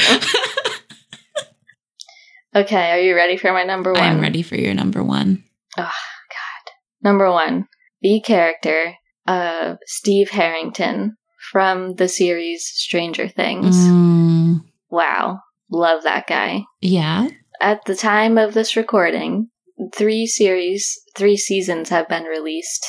okay, 2.56 2.92
are 2.92 3.00
you 3.00 3.16
ready 3.16 3.38
for 3.38 3.54
my 3.54 3.64
number 3.64 3.94
one? 3.94 4.02
I'm 4.02 4.20
ready 4.20 4.42
for 4.42 4.56
your 4.56 4.74
number 4.74 5.04
one. 5.04 5.44
Oh, 5.78 5.84
God. 5.84 6.72
Number 7.04 7.32
one, 7.32 7.68
the 8.02 8.20
character 8.22 8.96
of 9.28 9.78
Steve 9.86 10.30
Harrington 10.32 11.18
from 11.52 11.96
the 11.96 12.08
series 12.08 12.66
Stranger 12.66 13.28
Things. 13.28 13.76
Mm. 13.78 14.62
Wow. 14.90 15.42
Love 15.70 16.04
that 16.04 16.26
guy. 16.28 16.64
Yeah. 16.82 17.30
At 17.62 17.86
the 17.86 17.96
time 17.96 18.38
of 18.38 18.54
this 18.54 18.76
recording, 18.76 19.50
three 19.94 20.26
series, 20.26 21.00
three 21.16 21.38
seasons 21.38 21.90
have 21.90 22.08
been 22.08 22.24
released 22.24 22.86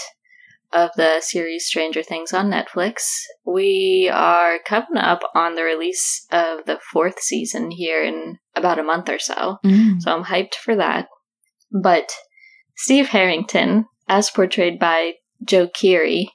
of 0.72 0.90
the 0.96 1.20
series 1.20 1.66
Stranger 1.66 2.02
Things 2.02 2.32
on 2.32 2.50
Netflix. 2.50 3.02
We 3.44 4.10
are 4.12 4.58
coming 4.66 4.98
up 4.98 5.20
on 5.34 5.54
the 5.54 5.62
release 5.62 6.26
of 6.30 6.64
the 6.66 6.78
fourth 6.92 7.20
season 7.20 7.70
here 7.70 8.02
in 8.02 8.38
about 8.54 8.78
a 8.78 8.82
month 8.82 9.08
or 9.08 9.18
so. 9.18 9.58
Mm. 9.64 10.00
So 10.00 10.14
I'm 10.14 10.24
hyped 10.24 10.54
for 10.54 10.76
that. 10.76 11.08
But 11.72 12.12
Steve 12.76 13.08
Harrington, 13.08 13.86
as 14.08 14.30
portrayed 14.30 14.78
by 14.78 15.14
Joe 15.44 15.68
Keery, 15.68 16.26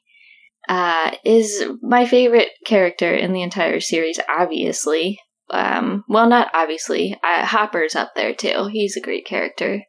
uh, 0.70 1.12
is 1.24 1.64
my 1.82 2.06
favorite 2.06 2.50
character 2.66 3.14
in 3.14 3.34
the 3.34 3.42
entire 3.42 3.80
series, 3.80 4.20
obviously. 4.30 5.20
Um, 5.50 6.06
well, 6.08 6.30
not 6.30 6.50
obviously. 6.54 7.20
Uh, 7.24 7.46
Hopper's 7.46 7.96
up 7.96 8.12
there 8.16 8.34
too. 8.34 8.70
He's 8.72 8.96
a 8.96 9.02
great 9.02 9.26
character 9.26 9.82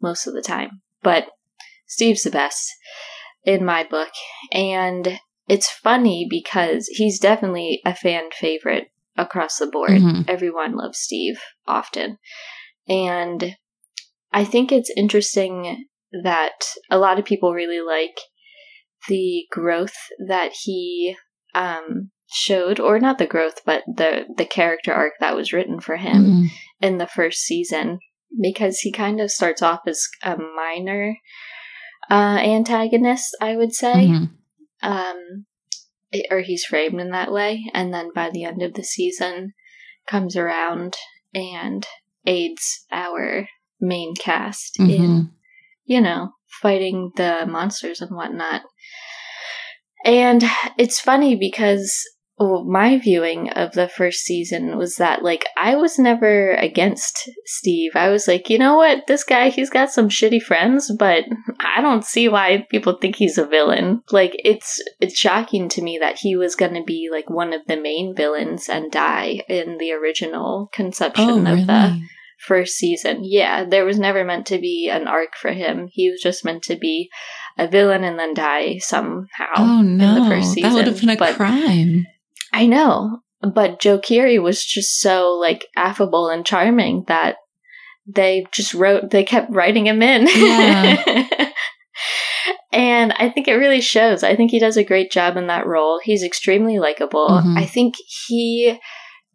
most 0.00 0.26
of 0.26 0.34
the 0.34 0.42
time. 0.42 0.80
But 1.02 1.26
Steve's 1.86 2.22
the 2.22 2.30
best 2.30 2.72
in 3.44 3.64
my 3.64 3.84
book. 3.84 4.10
And 4.52 5.18
it's 5.48 5.70
funny 5.70 6.26
because 6.28 6.86
he's 6.92 7.18
definitely 7.18 7.80
a 7.84 7.94
fan 7.94 8.30
favorite 8.32 8.88
across 9.16 9.58
the 9.58 9.66
board. 9.66 9.90
Mm-hmm. 9.90 10.22
Everyone 10.28 10.76
loves 10.76 10.98
Steve 10.98 11.40
often. 11.66 12.18
And 12.88 13.56
I 14.32 14.44
think 14.44 14.70
it's 14.70 14.92
interesting 14.96 15.86
that 16.22 16.64
a 16.90 16.98
lot 16.98 17.18
of 17.18 17.24
people 17.24 17.52
really 17.52 17.80
like 17.80 18.18
the 19.08 19.44
growth 19.50 19.94
that 20.28 20.52
he 20.62 21.16
um, 21.54 22.10
showed, 22.30 22.78
or 22.78 22.98
not 23.00 23.18
the 23.18 23.26
growth, 23.26 23.60
but 23.64 23.82
the 23.86 24.24
the 24.36 24.44
character 24.44 24.92
arc 24.92 25.14
that 25.20 25.34
was 25.34 25.52
written 25.52 25.80
for 25.80 25.96
him 25.96 26.24
mm-hmm. 26.24 26.44
in 26.80 26.98
the 26.98 27.06
first 27.06 27.40
season, 27.40 27.98
because 28.40 28.80
he 28.80 28.92
kind 28.92 29.20
of 29.20 29.30
starts 29.30 29.62
off 29.62 29.80
as 29.86 30.06
a 30.22 30.36
minor 30.36 31.16
uh, 32.10 32.38
antagonist, 32.38 33.36
I 33.40 33.56
would 33.56 33.72
say. 33.72 34.08
Mm-hmm. 34.08 34.24
Um, 34.82 35.46
it, 36.10 36.26
or 36.30 36.40
he's 36.40 36.64
framed 36.64 37.00
in 37.00 37.10
that 37.10 37.32
way, 37.32 37.64
and 37.72 37.94
then 37.94 38.10
by 38.14 38.30
the 38.30 38.44
end 38.44 38.62
of 38.62 38.74
the 38.74 38.82
season, 38.82 39.52
comes 40.08 40.36
around 40.36 40.96
and 41.32 41.86
aids 42.26 42.84
our 42.90 43.46
main 43.80 44.14
cast 44.14 44.76
mm-hmm. 44.78 44.90
in, 44.90 45.30
you 45.84 46.00
know, 46.00 46.30
fighting 46.60 47.12
the 47.16 47.46
monsters 47.48 48.00
and 48.00 48.16
whatnot. 48.16 48.62
And 50.04 50.42
it's 50.78 51.00
funny 51.00 51.36
because 51.36 52.02
well, 52.40 52.64
my 52.64 52.98
viewing 52.98 53.50
of 53.50 53.72
the 53.72 53.86
first 53.86 54.20
season 54.20 54.78
was 54.78 54.96
that 54.96 55.22
like 55.22 55.44
I 55.58 55.76
was 55.76 55.98
never 55.98 56.52
against 56.54 57.28
Steve. 57.44 57.92
I 57.94 58.08
was 58.08 58.26
like, 58.26 58.48
you 58.48 58.58
know 58.58 58.76
what, 58.76 59.06
this 59.06 59.24
guy 59.24 59.50
he's 59.50 59.68
got 59.68 59.92
some 59.92 60.08
shitty 60.08 60.40
friends, 60.40 60.90
but 60.98 61.24
I 61.60 61.82
don't 61.82 62.04
see 62.04 62.28
why 62.28 62.66
people 62.70 62.96
think 62.98 63.16
he's 63.16 63.36
a 63.36 63.46
villain. 63.46 64.02
Like 64.10 64.32
it's 64.42 64.82
it's 65.00 65.18
shocking 65.18 65.68
to 65.68 65.82
me 65.82 65.98
that 65.98 66.16
he 66.18 66.34
was 66.34 66.56
going 66.56 66.72
to 66.74 66.82
be 66.82 67.10
like 67.12 67.28
one 67.28 67.52
of 67.52 67.60
the 67.66 67.78
main 67.78 68.14
villains 68.16 68.70
and 68.70 68.90
die 68.90 69.42
in 69.46 69.76
the 69.76 69.92
original 69.92 70.70
conception 70.72 71.28
oh, 71.28 71.40
really? 71.42 71.60
of 71.60 71.66
the 71.66 72.00
first 72.38 72.76
season. 72.76 73.20
Yeah, 73.22 73.64
there 73.64 73.84
was 73.84 73.98
never 73.98 74.24
meant 74.24 74.46
to 74.46 74.58
be 74.58 74.88
an 74.88 75.06
arc 75.06 75.36
for 75.36 75.52
him. 75.52 75.88
He 75.92 76.10
was 76.10 76.22
just 76.22 76.42
meant 76.42 76.62
to 76.64 76.76
be 76.76 77.10
a 77.58 77.68
villain 77.68 78.02
and 78.02 78.18
then 78.18 78.32
die 78.32 78.78
somehow. 78.78 79.52
Oh 79.58 79.82
no, 79.82 80.26
that 80.30 80.72
would 80.72 80.86
have 80.86 81.00
been 81.00 81.10
a 81.10 81.16
But 81.16 81.36
crime. 81.36 82.06
I 82.52 82.66
know, 82.66 83.20
but 83.42 83.80
Joe 83.80 83.98
Keery 83.98 84.42
was 84.42 84.64
just 84.64 85.00
so 85.00 85.32
like 85.32 85.66
affable 85.76 86.28
and 86.28 86.44
charming 86.44 87.04
that 87.08 87.36
they 88.06 88.46
just 88.52 88.74
wrote. 88.74 89.10
They 89.10 89.24
kept 89.24 89.52
writing 89.52 89.86
him 89.86 90.02
in. 90.02 90.26
Yeah. 90.34 91.26
and 92.72 93.12
I 93.12 93.28
think 93.28 93.48
it 93.48 93.54
really 93.54 93.80
shows. 93.80 94.22
I 94.22 94.36
think 94.36 94.50
he 94.50 94.58
does 94.58 94.76
a 94.76 94.84
great 94.84 95.10
job 95.10 95.36
in 95.36 95.46
that 95.46 95.66
role. 95.66 96.00
He's 96.02 96.22
extremely 96.22 96.78
likable. 96.78 97.28
Mhm. 97.28 97.58
I 97.58 97.66
think 97.66 97.94
he 98.26 98.78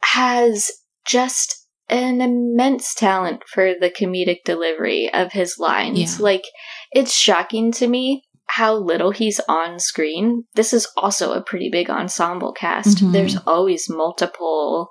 has 0.03 0.71
just 1.07 1.67
an 1.87 2.19
immense 2.19 2.95
talent 2.95 3.43
for 3.47 3.73
the 3.79 3.91
comedic 3.91 4.39
delivery 4.43 5.09
of 5.13 5.31
his 5.31 5.57
lines. 5.59 5.99
Yeah. 6.19 6.23
Like, 6.23 6.43
it's 6.91 7.15
shocking 7.15 7.71
to 7.73 7.87
me 7.87 8.23
how 8.47 8.75
little 8.75 9.11
he's 9.11 9.39
on 9.49 9.79
screen. 9.79 10.43
This 10.55 10.73
is 10.73 10.87
also 10.97 11.33
a 11.33 11.41
pretty 11.43 11.69
big 11.71 11.89
ensemble 11.89 12.53
cast. 12.53 12.99
Mhm. 12.99 13.11
There's 13.11 13.37
always 13.47 13.89
multiple 13.89 14.89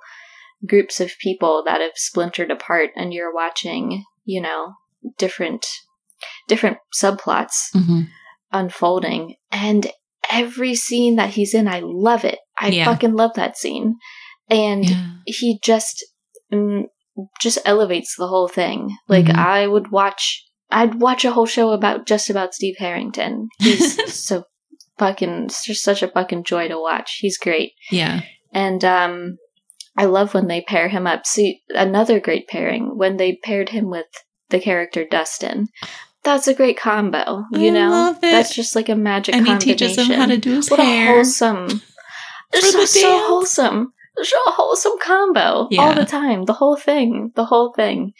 groups 0.66 1.00
of 1.00 1.12
people 1.20 1.62
that 1.66 1.80
have 1.80 1.92
splintered 1.94 2.50
apart 2.50 2.90
and 2.96 3.12
you're 3.12 3.32
watching, 3.34 4.04
you 4.24 4.40
know, 4.40 4.72
different 5.18 5.66
different 6.48 6.78
subplots 6.98 7.70
Mhm. 7.74 8.06
unfolding 8.52 9.34
and 9.52 9.90
every 10.30 10.74
scene 10.74 11.16
that 11.16 11.30
he's 11.30 11.52
in 11.54 11.68
I 11.68 11.80
love 11.84 12.24
it. 12.24 12.38
I 12.58 12.68
Yeah. 12.68 12.86
fucking 12.86 13.14
love 13.14 13.34
that 13.34 13.58
scene. 13.58 13.96
And 14.48 14.84
Yeah. 14.88 15.06
he 15.26 15.58
just 15.62 16.02
mm, 16.52 16.84
just 17.40 17.58
elevates 17.64 18.14
the 18.16 18.26
whole 18.28 18.48
thing. 18.48 18.96
Like 19.08 19.26
Mhm. 19.26 19.36
I 19.36 19.66
would 19.66 19.90
watch 19.90 20.44
I'd 20.70 21.00
watch 21.00 21.24
a 21.24 21.30
whole 21.32 21.46
show 21.46 21.70
about 21.70 22.06
just 22.06 22.30
about 22.30 22.54
Steve 22.54 22.76
Harrington. 22.78 23.48
He's 23.58 24.14
so 24.26 24.44
fucking 24.98 25.48
just 25.48 25.82
such 25.82 26.02
a 26.02 26.08
fucking 26.08 26.44
joy 26.44 26.68
to 26.68 26.78
watch. 26.80 27.18
He's 27.20 27.38
great. 27.38 27.72
Yeah. 27.90 28.22
And 28.52 28.84
um 28.84 29.36
I 29.96 30.06
love 30.06 30.34
when 30.34 30.48
they 30.48 30.60
pair 30.60 30.88
him 30.88 31.06
up. 31.06 31.24
See 31.26 31.62
another 31.70 32.18
great 32.18 32.48
pairing 32.48 32.96
when 32.98 33.16
they 33.16 33.38
paired 33.42 33.68
him 33.68 33.90
with 33.90 34.06
the 34.50 34.58
character 34.60 35.04
Dustin. 35.08 35.68
That's 36.24 36.48
a 36.48 36.54
great 36.54 36.78
combo, 36.78 37.44
you 37.52 37.68
I 37.68 37.70
know. 37.70 37.90
love 37.90 38.16
it. 38.16 38.22
That's 38.22 38.54
just 38.54 38.74
like 38.74 38.88
a 38.88 38.94
magic 38.96 39.34
And 39.34 39.46
he 39.46 39.52
combination. 39.52 39.78
teaches 39.88 40.08
him 40.08 40.18
how 40.18 40.26
to 40.26 40.38
do 40.38 40.54
his 40.56 40.70
what 40.70 40.80
a 40.80 41.06
wholesome. 41.06 41.82
It's 42.52 42.70
For 42.72 42.80
the 42.80 42.86
so, 42.86 43.00
so 43.00 43.26
wholesome. 43.26 43.92
So 44.22 44.36
wholesome 44.46 44.98
combo 45.02 45.68
all 45.78 45.94
the 45.94 46.06
time. 46.06 46.44
The 46.44 46.52
whole 46.54 46.76
thing. 46.76 47.32
The 47.34 47.44
whole 47.44 47.72
thing. 47.74 48.12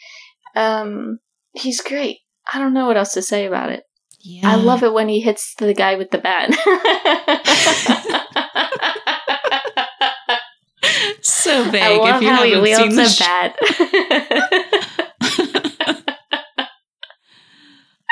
Um, 0.55 1.19
he's 1.53 1.81
great. 1.81 2.17
I 2.53 2.59
don't 2.59 2.73
know 2.73 2.87
what 2.87 2.97
else 2.97 3.13
to 3.13 3.21
say 3.21 3.45
about 3.45 3.71
it. 3.71 3.83
Yeah. 4.21 4.51
I 4.51 4.55
love 4.55 4.83
it 4.83 4.91
when 4.93 5.07
he 5.07 5.21
hits 5.21 5.53
the 5.57 5.73
guy 5.73 5.95
with 5.95 6.11
the 6.11 6.17
bat. 6.17 6.49
So 11.21 11.63
vague. 11.69 11.81
I 11.81 11.97
love 11.97 12.15
if 12.17 12.21
you 12.23 12.29
how 12.29 12.43
he 12.43 12.55
wields 12.55 12.81
seen 12.81 12.95
the 12.95 13.03
a 13.03 13.09
sh- 13.09 13.19
bat. 13.19 13.55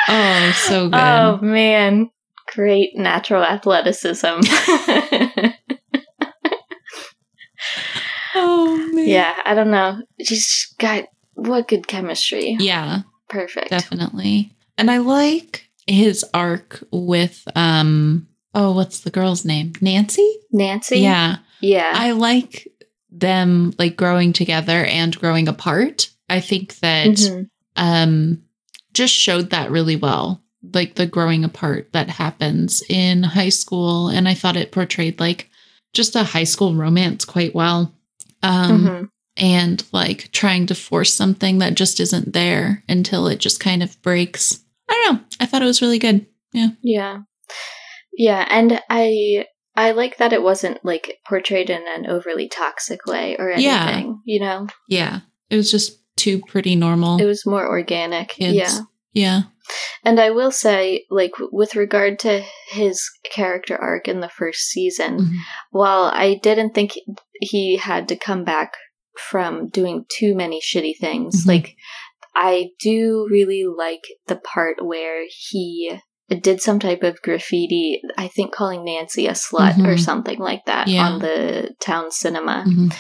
oh, 0.07 0.51
so 0.55 0.89
good. 0.89 0.99
oh 0.99 1.38
man, 1.41 2.09
great 2.53 2.91
natural 2.95 3.43
athleticism. 3.43 4.39
Oh, 8.36 8.89
man. 8.93 9.07
yeah, 9.07 9.36
I 9.45 9.53
don't 9.53 9.69
know. 9.71 10.01
She's 10.23 10.73
got 10.79 11.05
what 11.34 11.67
good 11.67 11.88
chemistry. 11.88 12.55
Yeah, 12.59 13.01
Perfect. 13.30 13.69
definitely. 13.69 14.53
And 14.78 14.89
I 14.91 14.97
like 14.97 15.69
his 15.88 16.24
arc 16.34 16.84
with 16.91 17.43
um 17.55 18.28
oh, 18.55 18.71
what's 18.74 18.99
the 19.01 19.09
girl's 19.11 19.43
name? 19.45 19.74
Nancy? 19.82 20.38
Nancy. 20.51 20.99
Yeah. 20.99 21.38
Yeah. 21.61 21.91
I 21.95 22.11
like 22.11 22.67
them 23.11 23.74
like 23.80 23.95
growing 23.95 24.34
together 24.34 24.86
and 24.86 25.17
growing 25.19 25.47
apart. 25.47 26.09
I 26.30 26.39
think 26.39 26.76
that 26.80 27.07
Mhm. 27.07 27.49
um 27.76 28.43
just 28.93 29.13
showed 29.13 29.49
that 29.51 29.71
really 29.71 29.95
well. 29.95 30.41
Like 30.74 30.95
the 30.95 31.05
growing 31.07 31.43
apart 31.43 31.91
that 31.93 32.09
happens 32.09 32.84
in 32.89 33.24
high 33.24 33.49
school 33.49 34.07
and 34.07 34.28
I 34.28 34.34
thought 34.36 34.55
it 34.57 34.71
portrayed 34.71 35.19
like 35.19 35.49
just 35.93 36.15
a 36.15 36.24
high 36.24 36.43
school 36.45 36.74
romance 36.76 37.26
quite 37.26 37.53
well. 37.55 37.93
Um 38.43 38.86
Mhm. 38.86 39.09
And 39.38 39.84
like 39.91 40.29
trying 40.31 40.65
to 40.67 40.75
force 40.75 41.13
something 41.13 41.57
that 41.59 41.75
just 41.75 41.99
isn't 41.99 42.34
there 42.34 42.84
until 42.88 43.27
it 43.27 43.39
just 43.39 43.59
kind 43.59 43.81
of 43.84 43.99
breaks. 44.01 44.59
I 44.89 44.93
don't 45.05 45.15
know. 45.15 45.23
I 45.39 45.45
thought 45.45 45.61
it 45.61 45.65
was 45.65 45.81
really 45.81 45.99
good. 45.99 46.25
Yeah. 46.51 46.69
Yeah, 46.81 47.17
Yeah, 48.15 48.45
and 48.49 48.79
I 48.89 49.45
I 49.75 49.91
like 49.91 50.17
that 50.17 50.34
it 50.34 50.43
wasn't 50.43 50.86
like 50.86 51.17
portrayed 51.27 51.71
in 51.71 51.81
an 51.95 52.05
overly 52.07 52.47
toxic 52.47 53.07
way 53.07 53.36
or 53.39 53.51
Yeah. 53.57 53.88
anything, 53.89 54.21
you 54.25 54.39
know. 54.39 54.67
Yeah. 54.88 55.21
It 55.49 55.55
was 55.55 55.71
just 55.71 55.99
too 56.15 56.41
pretty 56.47 56.75
normal 56.75 57.19
It 57.19 57.25
was 57.25 57.45
more 57.45 57.65
organic. 57.67 58.29
kids. 58.29 58.53
Yeah. 58.55 58.79
Yeah. 59.13 59.41
And 60.03 60.19
I 60.19 60.29
will 60.29 60.51
say 60.51 61.05
like 61.09 61.31
with 61.51 61.75
regard 61.75 62.19
to 62.19 62.43
his 62.69 63.03
character 63.34 63.75
arc 63.75 64.07
in 64.07 64.19
the 64.19 64.29
first 64.29 64.69
season, 64.69 65.17
Mhm. 65.19 65.36
while 65.71 66.03
I 66.03 66.36
didn't 66.36 66.75
think 66.75 66.93
he 67.41 67.77
had 67.77 68.07
to 68.09 68.15
come 68.15 68.43
back 68.43 68.73
from 69.18 69.68
doing 69.70 70.05
too 70.18 70.36
many 70.36 70.59
shitty 70.61 70.97
things, 70.99 71.43
Mhm. 71.43 71.47
like 71.47 71.76
I 72.36 72.70
do 72.80 73.28
really 73.30 73.64
like 73.66 74.01
the 74.28 74.38
part 74.38 74.84
where 74.84 75.26
he 75.49 75.97
did 76.41 76.61
some 76.61 76.80
type 76.80 77.03
of 77.03 77.22
graffiti, 77.22 78.01
I 78.18 78.28
think 78.28 78.53
calling 78.53 78.84
Nancy 78.86 79.28
a 79.28 79.34
slut 79.34 79.78
or 79.80 79.95
Mhm. 79.95 79.99
something 79.99 80.39
like 80.39 80.66
that 80.66 80.88
Yeah. 80.88 81.07
on 81.07 81.20
the 81.20 81.76
town 81.80 82.09
cinema. 82.09 82.64
Mhm. 82.68 82.95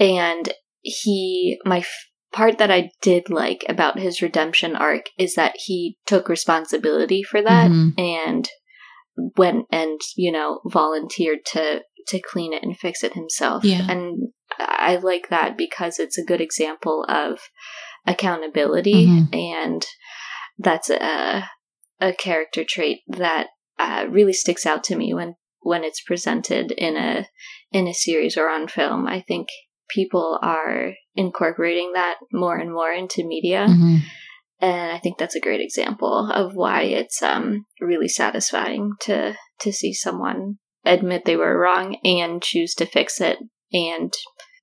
And 0.00 0.52
he, 0.80 1.58
my 1.64 1.78
f- 1.78 2.08
part 2.32 2.58
that 2.58 2.70
I 2.72 2.90
did 3.02 3.30
like 3.30 3.64
about 3.68 3.98
his 4.00 4.20
redemption 4.22 4.74
arc 4.74 5.10
is 5.16 5.34
that 5.34 5.54
he 5.66 5.98
took 6.06 6.28
responsibility 6.28 7.22
for 7.22 7.40
that 7.42 7.70
Mhm. 7.70 7.92
and 7.98 8.48
went 9.36 9.66
and 9.70 10.00
you 10.16 10.32
know 10.32 10.60
volunteered 10.64 11.44
to 11.44 11.82
to 12.08 12.20
clean 12.20 12.52
it 12.52 12.62
and 12.62 12.76
fix 12.76 13.02
it 13.04 13.14
himself 13.14 13.64
Yeah. 13.64 13.86
and 13.90 14.28
i 14.58 14.96
like 14.96 15.28
that 15.30 15.56
because 15.56 15.98
it's 15.98 16.18
a 16.18 16.24
good 16.24 16.40
example 16.40 17.04
of 17.08 17.38
accountability 18.06 19.06
Mhm. 19.06 19.34
and 19.34 19.86
that's 20.58 20.90
a 20.90 21.48
a 22.00 22.12
character 22.12 22.64
trait 22.64 22.98
that 23.06 23.46
uh, 23.78 24.06
really 24.08 24.32
sticks 24.32 24.66
out 24.66 24.84
to 24.84 24.96
me 24.96 25.14
when 25.14 25.34
when 25.60 25.84
it's 25.84 26.02
presented 26.02 26.72
in 26.72 26.96
a 26.96 27.26
in 27.70 27.86
a 27.86 27.94
series 27.94 28.36
or 28.36 28.48
on 28.48 28.66
film 28.68 29.06
i 29.06 29.20
think 29.20 29.48
people 29.88 30.38
are 30.42 30.92
incorporating 31.14 31.92
that 31.94 32.16
more 32.32 32.56
and 32.56 32.72
more 32.72 32.92
into 32.92 33.24
media 33.24 33.66
Mhm. 33.68 33.98
and 34.60 34.92
I 34.92 34.98
think 34.98 35.18
that's 35.18 35.34
a 35.34 35.40
great 35.40 35.60
example 35.60 36.30
of 36.32 36.54
why 36.54 36.82
it's 36.82 37.22
um 37.22 37.66
really 37.80 38.08
satisfying 38.08 38.92
to 39.06 39.36
to 39.60 39.72
see 39.72 39.92
someone 39.92 40.58
admit 40.84 41.24
they 41.24 41.36
were 41.36 41.58
wrong 41.58 41.96
and 42.04 42.42
choose 42.42 42.74
to 42.74 42.86
fix 42.86 43.20
it 43.20 43.38
and 43.72 44.12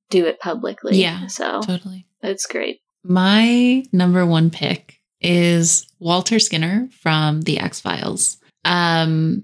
do 0.09 0.25
it 0.25 0.39
publicly. 0.39 0.99
Yeah, 0.99 1.27
So 1.27 1.61
Totally. 1.61 2.05
That's 2.21 2.45
great. 2.45 2.81
My 3.03 3.83
number 3.93 4.25
one 4.25 4.49
pick 4.49 4.99
is 5.21 5.87
Walter 5.99 6.39
Skinner 6.39 6.89
from 7.01 7.41
The 7.41 7.59
X 7.59 7.79
Files. 7.79 8.37
Um, 8.65 9.43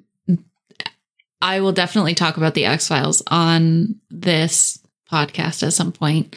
I 1.42 1.62
will 1.62 1.72
definitely 1.72 2.16
talk 2.16 2.38
about 2.38 2.54
The 2.54 2.66
X 2.66 2.88
Files 2.88 3.22
on 3.28 3.96
this 4.10 4.80
podcast 5.12 5.66
at 5.66 5.74
some 5.74 5.92
point. 5.92 6.36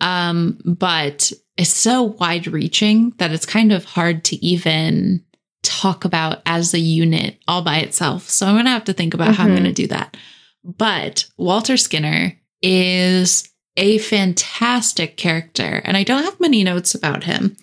Um, 0.00 0.58
but 0.64 1.32
it's 1.56 1.70
so 1.70 2.02
wide 2.02 2.46
reaching 2.46 3.12
that 3.18 3.32
it's 3.32 3.46
kind 3.46 3.72
of 3.72 3.84
hard 3.84 4.24
to 4.24 4.36
even 4.44 5.24
talk 5.66 6.04
about 6.04 6.42
as 6.46 6.72
a 6.72 6.78
unit 6.78 7.38
all 7.48 7.62
by 7.62 7.78
itself. 7.78 8.28
So 8.28 8.46
I'm 8.46 8.54
going 8.54 8.64
to 8.64 8.70
have 8.70 8.84
to 8.84 8.92
think 8.92 9.14
about 9.14 9.34
how 9.34 9.44
I'm 9.44 9.50
going 9.50 9.64
to 9.64 9.72
do 9.72 9.86
that. 9.88 10.16
But 10.64 11.26
Walter 11.36 11.76
Skinner 11.76 12.38
is 12.62 13.48
a 13.76 13.98
fantastic 13.98 15.16
character, 15.16 15.82
and 15.84 15.96
I 15.96 16.02
don't 16.02 16.24
have 16.24 16.40
many 16.40 16.64
notes 16.64 16.94
about 16.94 17.24
him. 17.24 17.56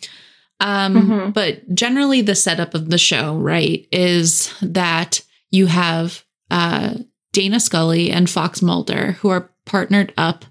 Um, 0.59 0.95
Mhm. 0.95 1.33
But 1.33 1.73
generally, 1.73 2.21
the 2.21 2.35
setup 2.35 2.73
of 2.73 2.89
the 2.89 2.97
show, 2.97 3.35
right, 3.37 3.85
is 3.91 4.53
that 4.61 5.21
you 5.51 5.65
have 5.67 6.23
uh, 6.51 6.95
Dana 7.31 7.59
Scully 7.59 8.11
and 8.11 8.29
Fox 8.29 8.61
Mulder 8.61 9.13
who 9.21 9.29
are 9.29 9.49
partnered 9.65 10.13
up 10.17 10.45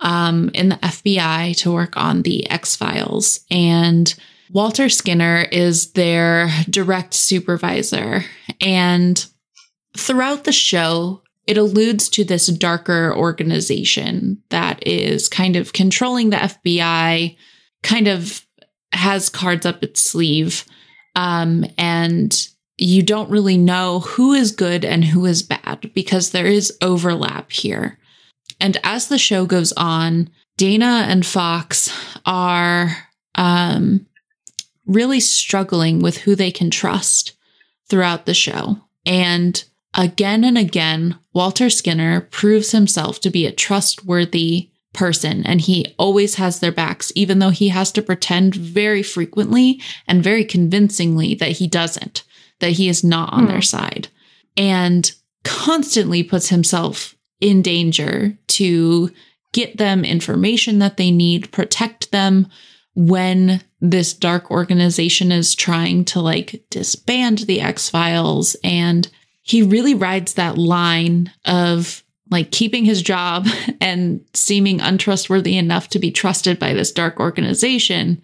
um, 0.00 0.50
in 0.52 0.68
the 0.70 0.76
FBI 0.76 1.56
to 1.58 1.72
work 1.72 1.96
on 1.96 2.22
the 2.22 2.50
X 2.50 2.74
Files. 2.76 3.40
And 3.50 4.12
Walter 4.54 4.88
Skinner 4.88 5.46
is 5.50 5.92
their 5.92 6.48
direct 6.70 7.12
supervisor. 7.12 8.24
And 8.60 9.26
throughout 9.96 10.44
the 10.44 10.52
show, 10.52 11.22
it 11.48 11.58
alludes 11.58 12.08
to 12.10 12.22
this 12.22 12.46
darker 12.46 13.12
organization 13.14 14.40
that 14.50 14.86
is 14.86 15.28
kind 15.28 15.56
of 15.56 15.72
controlling 15.72 16.30
the 16.30 16.36
FBI, 16.36 17.36
kind 17.82 18.06
of 18.06 18.46
has 18.92 19.28
cards 19.28 19.66
up 19.66 19.82
its 19.82 20.00
sleeve. 20.00 20.64
Um, 21.16 21.64
and 21.76 22.48
you 22.78 23.02
don't 23.02 23.30
really 23.30 23.58
know 23.58 24.00
who 24.00 24.34
is 24.34 24.52
good 24.52 24.84
and 24.84 25.04
who 25.04 25.26
is 25.26 25.42
bad 25.42 25.90
because 25.94 26.30
there 26.30 26.46
is 26.46 26.72
overlap 26.80 27.50
here. 27.50 27.98
And 28.60 28.78
as 28.84 29.08
the 29.08 29.18
show 29.18 29.46
goes 29.46 29.72
on, 29.72 30.30
Dana 30.56 31.06
and 31.08 31.26
Fox 31.26 31.92
are 32.24 32.96
um, 33.34 34.06
really 34.86 35.20
struggling 35.20 36.00
with 36.00 36.18
who 36.18 36.34
they 36.34 36.50
can 36.50 36.70
trust 36.70 37.32
throughout 37.88 38.26
the 38.26 38.34
show. 38.34 38.78
And 39.06 39.62
again 39.94 40.44
and 40.44 40.58
again, 40.58 41.18
Walter 41.32 41.70
Skinner 41.70 42.20
proves 42.20 42.72
himself 42.72 43.20
to 43.20 43.30
be 43.30 43.46
a 43.46 43.52
trustworthy 43.52 44.70
person 44.92 45.44
and 45.44 45.60
he 45.60 45.94
always 45.98 46.36
has 46.36 46.60
their 46.60 46.72
backs, 46.72 47.12
even 47.14 47.40
though 47.40 47.50
he 47.50 47.68
has 47.68 47.92
to 47.92 48.02
pretend 48.02 48.54
very 48.54 49.02
frequently 49.02 49.80
and 50.06 50.22
very 50.22 50.44
convincingly 50.44 51.34
that 51.34 51.52
he 51.52 51.66
doesn't, 51.66 52.22
that 52.60 52.72
he 52.72 52.88
is 52.88 53.04
not 53.04 53.32
on 53.32 53.44
hmm. 53.44 53.50
their 53.50 53.62
side, 53.62 54.08
and 54.56 55.12
constantly 55.42 56.22
puts 56.22 56.48
himself 56.48 57.14
in 57.40 57.60
danger 57.60 58.38
to 58.46 59.10
get 59.52 59.76
them 59.76 60.04
information 60.04 60.78
that 60.78 60.96
they 60.96 61.10
need, 61.10 61.52
protect 61.52 62.10
them 62.10 62.46
when 62.94 63.60
this 63.90 64.14
dark 64.14 64.50
organization 64.50 65.30
is 65.30 65.54
trying 65.54 66.06
to 66.06 66.20
like 66.20 66.64
disband 66.70 67.40
the 67.40 67.60
X 67.60 67.90
Files. 67.90 68.56
And 68.64 69.06
he 69.42 69.62
really 69.62 69.94
rides 69.94 70.34
that 70.34 70.56
line 70.56 71.30
of 71.44 72.02
like 72.30 72.50
keeping 72.50 72.86
his 72.86 73.02
job 73.02 73.46
and 73.82 74.24
seeming 74.32 74.80
untrustworthy 74.80 75.58
enough 75.58 75.88
to 75.88 75.98
be 75.98 76.10
trusted 76.10 76.58
by 76.58 76.72
this 76.72 76.92
dark 76.92 77.20
organization. 77.20 78.22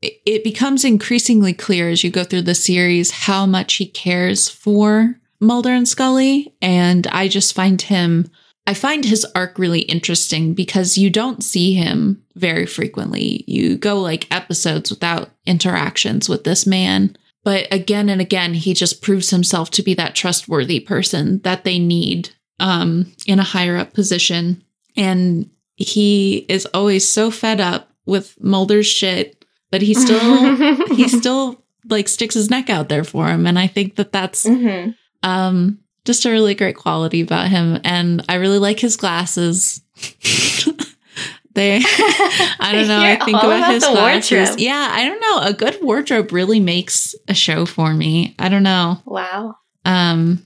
It 0.00 0.42
becomes 0.42 0.82
increasingly 0.82 1.52
clear 1.52 1.90
as 1.90 2.02
you 2.02 2.10
go 2.10 2.24
through 2.24 2.42
the 2.42 2.54
series 2.54 3.10
how 3.10 3.44
much 3.44 3.74
he 3.74 3.86
cares 3.86 4.48
for 4.48 5.20
Mulder 5.40 5.70
and 5.70 5.86
Scully. 5.86 6.54
And 6.62 7.06
I 7.08 7.28
just 7.28 7.52
find 7.52 7.80
him 7.80 8.30
I 8.66 8.74
find 8.74 9.04
his 9.04 9.26
arc 9.34 9.58
really 9.58 9.80
interesting 9.80 10.54
because 10.54 10.96
you 10.96 11.10
don't 11.10 11.42
see 11.42 11.74
him 11.74 12.22
very 12.36 12.66
frequently. 12.66 13.44
You 13.48 13.76
go 13.76 13.98
like 13.98 14.32
episodes 14.32 14.90
without 14.90 15.30
interactions 15.46 16.28
with 16.28 16.44
this 16.44 16.66
man. 16.66 17.16
But 17.44 17.66
again 17.72 18.08
and 18.08 18.20
again, 18.20 18.54
he 18.54 18.72
just 18.72 19.02
proves 19.02 19.30
himself 19.30 19.70
to 19.72 19.82
be 19.82 19.94
that 19.94 20.14
trustworthy 20.14 20.78
person 20.78 21.40
that 21.40 21.64
they 21.64 21.80
need 21.80 22.30
um, 22.60 23.12
in 23.26 23.40
a 23.40 23.44
higher 23.44 23.76
up 23.76 23.94
position. 23.94 24.62
And 24.96 25.50
he 25.74 26.46
is 26.48 26.66
always 26.66 27.08
so 27.08 27.32
fed 27.32 27.60
up 27.60 27.90
with 28.06 28.40
Mulder's 28.40 28.86
shit, 28.86 29.44
but 29.72 29.82
he 29.82 29.94
still, 29.94 30.54
he 30.94 31.08
still 31.18 31.64
like 31.88 32.06
sticks 32.06 32.34
his 32.34 32.48
neck 32.48 32.70
out 32.70 32.88
there 32.88 33.02
for 33.02 33.26
him. 33.26 33.44
And 33.46 33.58
I 33.58 33.66
think 33.66 33.96
that 33.96 34.12
that's, 34.12 34.46
mm-hmm. 34.46 34.90
um, 35.28 35.81
just 36.04 36.24
a 36.24 36.30
really 36.30 36.54
great 36.54 36.76
quality 36.76 37.20
about 37.20 37.48
him. 37.48 37.80
And 37.84 38.24
I 38.28 38.34
really 38.36 38.58
like 38.58 38.80
his 38.80 38.96
glasses. 38.96 39.80
they, 41.54 41.80
I 41.84 42.70
don't 42.72 42.88
know. 42.88 43.00
I 43.00 43.16
think 43.16 43.38
about, 43.38 43.44
about 43.44 43.72
his 43.72 43.84
glasses. 43.84 44.30
Wardrobe. 44.30 44.58
Yeah, 44.58 44.88
I 44.90 45.04
don't 45.04 45.20
know. 45.20 45.38
A 45.42 45.52
good 45.52 45.78
wardrobe 45.82 46.32
really 46.32 46.60
makes 46.60 47.14
a 47.28 47.34
show 47.34 47.66
for 47.66 47.94
me. 47.94 48.34
I 48.38 48.48
don't 48.48 48.62
know. 48.62 49.00
Wow. 49.04 49.56
Um, 49.84 50.42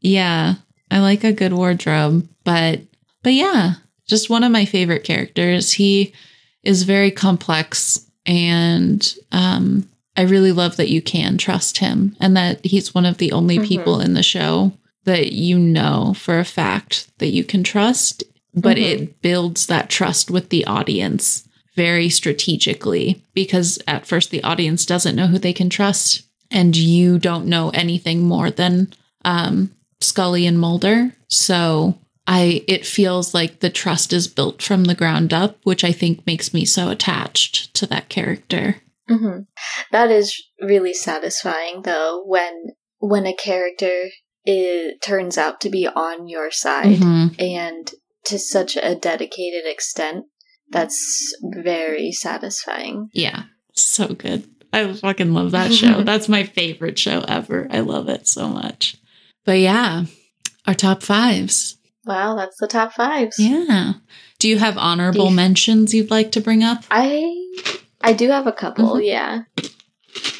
yeah, 0.00 0.54
I 0.90 1.00
like 1.00 1.24
a 1.24 1.32
good 1.32 1.52
wardrobe, 1.52 2.28
but, 2.44 2.80
but 3.22 3.32
yeah, 3.32 3.74
just 4.06 4.30
one 4.30 4.44
of 4.44 4.52
my 4.52 4.64
favorite 4.64 5.04
characters. 5.04 5.72
He 5.72 6.14
is 6.62 6.82
very 6.84 7.10
complex 7.10 8.06
and, 8.26 9.14
um, 9.32 9.88
I 10.16 10.22
really 10.22 10.50
love 10.50 10.76
that 10.76 10.90
you 10.90 11.00
can 11.00 11.38
trust 11.38 11.78
him 11.78 12.16
and 12.18 12.36
that 12.36 12.64
he's 12.66 12.92
one 12.92 13.06
of 13.06 13.18
the 13.18 13.30
only 13.30 13.58
mm-hmm. 13.58 13.68
people 13.68 14.00
in 14.00 14.14
the 14.14 14.22
show 14.24 14.72
that 15.08 15.32
you 15.32 15.58
know 15.58 16.14
for 16.14 16.38
a 16.38 16.44
fact 16.44 17.10
that 17.18 17.28
you 17.28 17.42
can 17.42 17.64
trust, 17.64 18.22
but 18.54 18.76
mm-hmm. 18.76 19.04
it 19.04 19.22
builds 19.22 19.66
that 19.66 19.88
trust 19.88 20.30
with 20.30 20.50
the 20.50 20.66
audience 20.66 21.48
very 21.74 22.10
strategically 22.10 23.24
because 23.32 23.78
at 23.88 24.06
first 24.06 24.30
the 24.30 24.42
audience 24.42 24.84
doesn't 24.84 25.16
know 25.16 25.28
who 25.28 25.38
they 25.38 25.52
can 25.54 25.70
trust 25.70 26.22
and 26.50 26.76
you 26.76 27.18
don't 27.18 27.46
know 27.46 27.70
anything 27.70 28.22
more 28.22 28.50
than 28.50 28.92
um, 29.24 29.72
Scully 30.00 30.46
and 30.46 30.60
Mulder. 30.60 31.12
So 31.28 31.98
I 32.26 32.62
it 32.68 32.84
feels 32.84 33.32
like 33.32 33.60
the 33.60 33.70
trust 33.70 34.12
is 34.12 34.28
built 34.28 34.60
from 34.60 34.84
the 34.84 34.94
ground 34.94 35.32
up, 35.32 35.56
which 35.62 35.84
I 35.84 35.92
think 35.92 36.26
makes 36.26 36.52
me 36.52 36.66
so 36.66 36.90
attached 36.90 37.72
to 37.74 37.86
that 37.86 38.10
character. 38.10 38.76
Mm-hmm. 39.08 39.40
That 39.90 40.10
is 40.10 40.38
really 40.60 40.92
satisfying, 40.92 41.82
though, 41.82 42.22
when 42.26 42.72
when 42.98 43.26
a 43.26 43.34
character 43.34 44.08
it 44.50 45.02
turns 45.02 45.36
out 45.36 45.60
to 45.60 45.70
be 45.70 45.86
on 45.86 46.26
your 46.26 46.50
side 46.50 46.96
mm-hmm. 46.96 47.34
and 47.38 47.90
to 48.24 48.38
such 48.38 48.76
a 48.76 48.94
dedicated 48.94 49.66
extent 49.66 50.24
that's 50.70 51.34
very 51.42 52.12
satisfying. 52.12 53.08
Yeah. 53.12 53.44
So 53.74 54.08
good. 54.08 54.48
I 54.72 54.92
fucking 54.92 55.34
love 55.34 55.52
that 55.52 55.72
show. 55.72 56.02
That's 56.04 56.28
my 56.28 56.44
favorite 56.44 56.98
show 56.98 57.24
ever. 57.26 57.68
I 57.70 57.80
love 57.80 58.10
it 58.10 58.28
so 58.28 58.48
much. 58.48 58.98
But 59.46 59.60
yeah 59.60 60.04
our 60.66 60.74
top 60.74 61.02
fives. 61.02 61.78
Wow 62.04 62.36
that's 62.36 62.58
the 62.58 62.66
top 62.66 62.92
fives. 62.92 63.38
Yeah. 63.38 63.94
Do 64.38 64.48
you 64.48 64.58
have 64.58 64.76
honorable 64.76 65.30
you, 65.30 65.36
mentions 65.36 65.94
you'd 65.94 66.10
like 66.10 66.32
to 66.32 66.40
bring 66.40 66.62
up? 66.62 66.84
I 66.90 67.34
i 68.00 68.12
do 68.12 68.28
have 68.28 68.46
a 68.46 68.52
couple 68.52 68.94
mm-hmm. 68.94 69.04
yeah. 69.04 69.42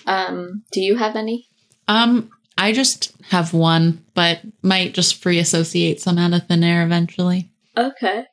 Um 0.07 0.65
do 0.73 0.81
you 0.81 0.97
have 0.97 1.17
any? 1.17 1.49
Um 1.89 2.31
I 2.59 2.73
just 2.73 3.13
have 3.31 3.55
one, 3.55 4.05
but 4.15 4.41
might 4.63 4.93
just 4.93 5.23
free 5.23 5.39
associate 5.39 6.01
some 6.01 6.19
out 6.19 6.33
of 6.33 6.49
thin 6.49 6.65
air 6.65 6.85
eventually. 6.85 7.51
Okay. 7.77 8.25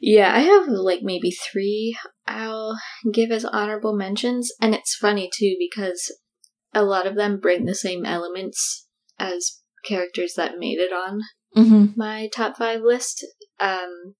Yeah, 0.00 0.34
I 0.34 0.40
have 0.40 0.68
like 0.68 1.00
maybe 1.02 1.30
three 1.30 1.96
I'll 2.26 2.78
give 3.12 3.30
as 3.30 3.44
honorable 3.44 3.96
mentions. 3.96 4.52
And 4.60 4.74
it's 4.74 4.94
funny 4.94 5.30
too 5.34 5.56
because 5.58 6.14
a 6.74 6.84
lot 6.84 7.06
of 7.06 7.16
them 7.16 7.40
bring 7.40 7.64
the 7.64 7.74
same 7.74 8.04
elements 8.04 8.86
as 9.18 9.60
characters 9.84 10.34
that 10.36 10.58
made 10.58 10.78
it 10.78 10.92
on 10.92 11.20
mm-hmm. 11.56 11.86
my 11.96 12.28
top 12.34 12.56
five 12.56 12.80
list. 12.82 13.26
Um, 13.58 14.14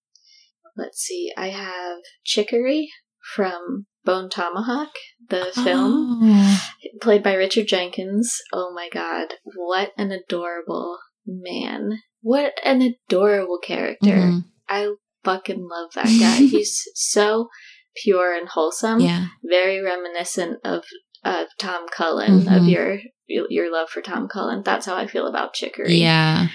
let's 0.76 1.00
see, 1.00 1.32
I 1.36 1.48
have 1.48 1.98
Chicory 2.24 2.88
from 3.34 3.86
Bone 4.04 4.28
Tomahawk, 4.28 4.90
the 5.28 5.50
film, 5.54 6.20
oh. 6.22 6.60
played 7.00 7.22
by 7.22 7.34
Richard 7.34 7.68
Jenkins. 7.68 8.36
Oh 8.52 8.72
my 8.74 8.88
god, 8.92 9.34
what 9.44 9.92
an 9.96 10.10
adorable 10.10 10.98
man. 11.26 11.98
What 12.20 12.54
an 12.64 12.82
adorable 12.82 13.58
character. 13.62 14.08
Mm-hmm. 14.08 14.38
I 14.68 14.94
fucking 15.24 15.68
love 15.68 15.92
that 15.94 16.06
guy. 16.06 16.36
He's 16.46 16.82
so 16.94 17.48
pure 17.96 18.34
and 18.34 18.48
wholesome. 18.48 19.00
Yeah. 19.00 19.28
Very 19.44 19.80
reminiscent 19.80 20.58
of 20.64 20.84
of 21.24 21.46
Tom 21.58 21.86
Cullen, 21.88 22.40
mm-hmm. 22.40 22.54
of 22.54 22.64
your 22.64 22.98
your 23.26 23.72
love 23.72 23.88
for 23.88 24.02
Tom 24.02 24.28
Cullen. 24.28 24.62
That's 24.64 24.86
how 24.86 24.96
I 24.96 25.06
feel 25.06 25.26
about 25.26 25.54
Chicory. 25.54 25.94
Yeah. 25.94 26.48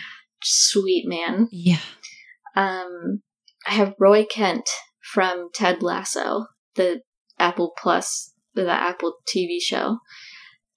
Sweet 0.44 1.06
man. 1.08 1.48
Yeah. 1.52 1.80
Um 2.56 3.22
I 3.66 3.74
have 3.74 3.96
Roy 4.00 4.26
Kent 4.26 4.70
from 5.14 5.50
Ted 5.54 5.82
Lasso, 5.82 6.48
the 6.76 7.02
Apple 7.40 7.74
Plus, 7.78 8.34
the 8.54 8.70
Apple 8.70 9.18
TV 9.28 9.62
show. 9.62 10.00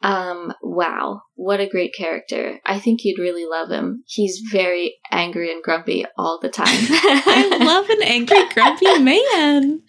Um, 0.03 0.53
wow, 0.63 1.23
what 1.35 1.61
a 1.61 1.69
great 1.69 1.95
character. 1.95 2.59
I 2.65 2.79
think 2.79 3.05
you'd 3.05 3.21
really 3.21 3.45
love 3.45 3.71
him. 3.71 4.05
He's 4.07 4.43
very 4.51 4.97
angry 5.11 5.53
and 5.53 5.63
grumpy 5.63 6.07
all 6.17 6.39
the 6.41 6.49
time. 6.49 6.67
I 6.73 7.59
love 7.63 7.89
an 7.91 8.03
angry, 8.03 8.49
grumpy 8.55 8.99
man. 8.99 9.83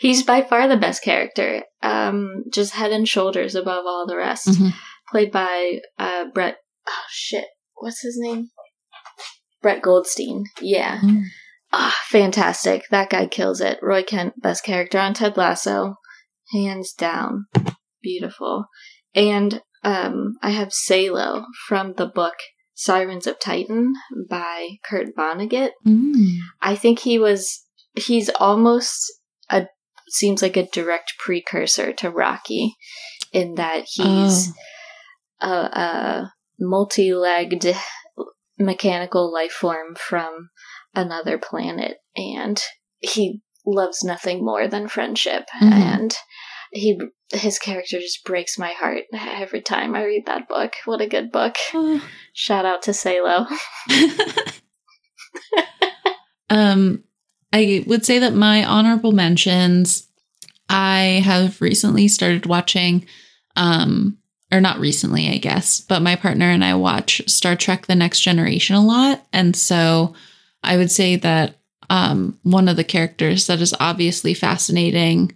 He's 0.00 0.22
by 0.22 0.42
far 0.42 0.66
the 0.66 0.78
best 0.78 1.02
character. 1.02 1.62
Um, 1.82 2.44
just 2.50 2.72
head 2.72 2.90
and 2.90 3.06
shoulders 3.06 3.54
above 3.54 3.84
all 3.86 4.06
the 4.06 4.16
rest. 4.16 4.48
Mm-hmm. 4.48 4.68
Played 5.10 5.30
by 5.30 5.80
uh, 5.98 6.24
Brett. 6.32 6.56
Oh 6.88 7.04
shit, 7.10 7.44
what's 7.74 8.00
his 8.00 8.18
name? 8.18 8.48
Brett 9.60 9.82
Goldstein. 9.82 10.44
Yeah. 10.60 11.00
Mm. 11.00 11.24
Ah, 11.72 11.96
fantastic. 12.08 12.84
That 12.90 13.10
guy 13.10 13.26
kills 13.26 13.60
it. 13.60 13.78
Roy 13.80 14.02
Kent, 14.02 14.40
best 14.40 14.64
character 14.64 14.98
on 14.98 15.14
Ted 15.14 15.36
Lasso. 15.36 15.96
Hands 16.52 16.92
down. 16.92 17.46
Beautiful. 18.02 18.66
And 19.14 19.62
um, 19.82 20.34
I 20.42 20.50
have 20.50 20.72
Salo 20.72 21.46
from 21.66 21.94
the 21.96 22.06
book 22.06 22.34
Sirens 22.74 23.26
of 23.26 23.40
Titan 23.40 23.94
by 24.28 24.76
Kurt 24.84 25.16
Vonnegut. 25.16 25.70
Mm. 25.86 26.36
I 26.60 26.74
think 26.74 27.00
he 27.00 27.18
was, 27.18 27.64
he's 27.94 28.28
almost 28.38 29.12
a, 29.48 29.66
seems 30.08 30.42
like 30.42 30.56
a 30.56 30.68
direct 30.68 31.14
precursor 31.18 31.92
to 31.94 32.10
Rocky 32.10 32.76
in 33.32 33.54
that 33.54 33.84
he's 33.86 34.52
oh. 35.40 35.48
a, 35.48 35.80
a 35.80 36.32
multi 36.60 37.14
legged 37.14 37.74
mechanical 38.58 39.32
life 39.32 39.52
form 39.52 39.94
from 39.94 40.50
another 40.94 41.38
planet 41.38 41.98
and 42.16 42.60
he 43.00 43.40
loves 43.66 44.02
nothing 44.02 44.44
more 44.44 44.68
than 44.68 44.88
friendship 44.88 45.44
mm-hmm. 45.60 45.72
and 45.72 46.16
he 46.72 46.98
his 47.32 47.58
character 47.58 47.98
just 47.98 48.24
breaks 48.24 48.58
my 48.58 48.72
heart 48.72 49.04
every 49.14 49.62
time 49.62 49.94
I 49.94 50.04
read 50.04 50.26
that 50.26 50.48
book. 50.48 50.74
What 50.84 51.00
a 51.00 51.06
good 51.06 51.32
book. 51.32 51.56
Oh. 51.72 52.02
Shout 52.34 52.66
out 52.66 52.82
to 52.82 52.92
Salo. 52.92 53.46
um, 56.50 57.04
I 57.52 57.84
would 57.86 58.04
say 58.04 58.18
that 58.18 58.34
my 58.34 58.64
honorable 58.64 59.12
mentions, 59.12 60.08
I 60.68 61.22
have 61.24 61.60
recently 61.60 62.08
started 62.08 62.46
watching, 62.46 63.06
um, 63.56 64.18
or 64.50 64.60
not 64.60 64.78
recently, 64.78 65.28
I 65.28 65.38
guess, 65.38 65.80
but 65.80 66.02
my 66.02 66.16
partner 66.16 66.46
and 66.46 66.64
I 66.64 66.74
watch 66.74 67.22
Star 67.26 67.56
Trek 67.56 67.86
The 67.86 67.94
Next 67.94 68.20
Generation 68.20 68.76
a 68.76 68.84
lot. 68.84 69.26
And 69.32 69.56
so 69.56 70.14
I 70.62 70.76
would 70.76 70.90
say 70.90 71.16
that 71.16 71.56
um, 71.90 72.38
one 72.42 72.68
of 72.68 72.76
the 72.76 72.84
characters 72.84 73.46
that 73.46 73.60
is 73.60 73.74
obviously 73.78 74.34
fascinating 74.34 75.32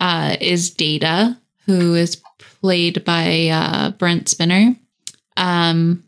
uh, 0.00 0.36
is 0.40 0.70
Data, 0.70 1.38
who 1.66 1.94
is 1.94 2.20
played 2.60 3.04
by 3.04 3.48
uh, 3.48 3.90
Brent 3.92 4.26
Spiner. 4.26 4.76
Um, 5.36 6.04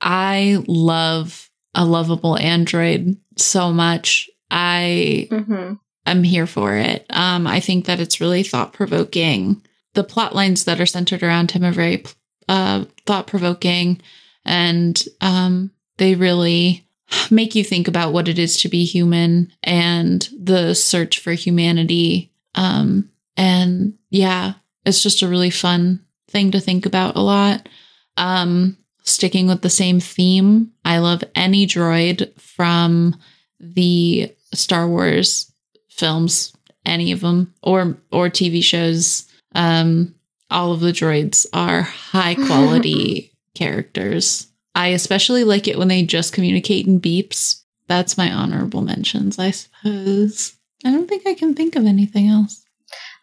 I 0.00 0.62
love 0.66 1.50
a 1.74 1.84
lovable 1.84 2.38
android 2.38 3.16
so 3.36 3.72
much. 3.72 4.30
I 4.50 5.28
Mm-hmm. 5.30 5.74
I'm 6.06 6.22
here 6.22 6.46
for 6.46 6.74
it. 6.74 7.04
Um, 7.10 7.46
I 7.46 7.60
think 7.60 7.84
that 7.84 8.00
it's 8.00 8.20
really 8.20 8.42
thought 8.42 8.72
provoking. 8.72 9.62
The 9.92 10.04
plot 10.04 10.34
lines 10.34 10.64
that 10.64 10.80
are 10.80 10.86
centered 10.86 11.22
around 11.22 11.50
him 11.50 11.64
are 11.64 11.72
very 11.72 12.02
uh, 12.48 12.86
thought 13.04 13.26
provoking, 13.26 14.00
and 14.46 14.98
um, 15.20 15.70
they 15.98 16.14
really 16.14 16.87
make 17.30 17.54
you 17.54 17.64
think 17.64 17.88
about 17.88 18.12
what 18.12 18.28
it 18.28 18.38
is 18.38 18.60
to 18.60 18.68
be 18.68 18.84
human 18.84 19.52
and 19.62 20.28
the 20.38 20.74
search 20.74 21.18
for 21.18 21.32
humanity. 21.32 22.32
Um, 22.54 23.10
and 23.36 23.94
yeah, 24.10 24.54
it's 24.84 25.02
just 25.02 25.22
a 25.22 25.28
really 25.28 25.50
fun 25.50 26.04
thing 26.28 26.50
to 26.50 26.60
think 26.60 26.86
about 26.86 27.16
a 27.16 27.20
lot. 27.20 27.68
Um, 28.16 28.76
sticking 29.04 29.46
with 29.46 29.62
the 29.62 29.70
same 29.70 30.00
theme, 30.00 30.72
I 30.84 30.98
love 30.98 31.22
any 31.34 31.66
droid 31.66 32.38
from 32.40 33.16
the 33.60 34.34
Star 34.52 34.88
Wars 34.88 35.52
films, 35.88 36.52
any 36.84 37.12
of 37.12 37.20
them, 37.20 37.54
or 37.62 37.96
or 38.12 38.28
TV 38.28 38.62
shows. 38.62 39.26
Um, 39.54 40.14
all 40.50 40.72
of 40.72 40.80
the 40.80 40.92
droids 40.92 41.46
are 41.52 41.82
high 41.82 42.34
quality 42.34 43.32
characters. 43.54 44.47
I 44.78 44.88
especially 44.88 45.44
like 45.44 45.66
it 45.68 45.76
when 45.78 45.88
they 45.88 46.02
just 46.04 46.32
communicate 46.32 46.86
in 46.86 47.00
beeps. 47.00 47.62
That's 47.88 48.16
my 48.16 48.30
honorable 48.32 48.82
mentions, 48.82 49.38
I 49.38 49.50
suppose. 49.50 50.54
I 50.84 50.92
don't 50.92 51.08
think 51.08 51.26
I 51.26 51.34
can 51.34 51.54
think 51.54 51.74
of 51.74 51.84
anything 51.86 52.28
else. 52.28 52.62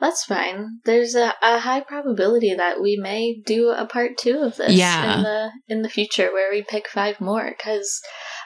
That's 0.02 0.26
fine. 0.26 0.80
There's 0.84 1.16
a, 1.16 1.34
a 1.42 1.60
high 1.60 1.80
probability 1.80 2.54
that 2.54 2.82
we 2.82 2.98
may 2.98 3.42
do 3.46 3.70
a 3.70 3.86
part 3.86 4.18
two 4.18 4.40
of 4.40 4.58
this 4.58 4.74
Yeah. 4.74 5.18
in 5.18 5.24
the 5.24 5.50
in 5.70 5.82
the 5.82 5.90
future 5.90 6.32
where 6.34 6.52
we 6.52 6.62
pick 6.64 6.90
five 6.90 7.22
more. 7.22 7.50
Because, 7.58 8.02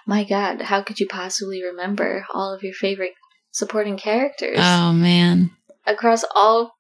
my 0.06 0.24
God, 0.24 0.62
how 0.62 0.84
could 0.84 1.00
you 1.00 1.08
possibly 1.08 1.64
remember 1.64 2.26
all 2.34 2.54
of 2.54 2.62
your 2.64 2.74
favorite 2.74 3.14
supporting 3.52 3.98
characters 3.98 4.60
Oh 4.62 4.94
man. 4.94 5.50
across 5.88 6.24
all 6.36 6.76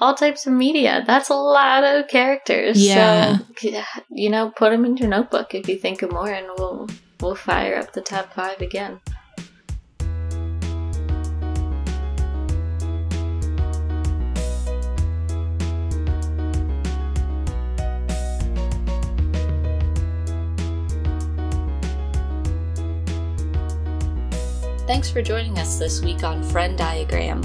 all 0.00 0.14
types 0.14 0.46
of 0.46 0.52
media? 0.52 1.04
That's 1.06 1.28
a 1.28 1.34
lot 1.34 1.84
of 1.84 2.08
characters. 2.08 2.82
Yeah. 2.82 3.38
So, 3.58 3.82
you 4.10 4.30
know, 4.30 4.50
put 4.50 4.70
them 4.70 4.84
in 4.84 4.96
your 4.96 5.08
notebook 5.08 5.54
if 5.54 5.68
you 5.68 5.78
think 5.78 6.02
of 6.02 6.10
more, 6.12 6.30
and 6.30 6.46
we'll 6.58 6.88
we'll 7.20 7.34
fire 7.34 7.76
up 7.76 7.92
the 7.92 8.00
top 8.00 8.32
five 8.32 8.60
again. 8.60 9.00
Thanks 24.86 25.08
for 25.08 25.22
joining 25.22 25.56
us 25.56 25.78
this 25.78 26.02
week 26.02 26.24
on 26.24 26.42
Frenn 26.42 26.74
Diagram. 26.74 27.44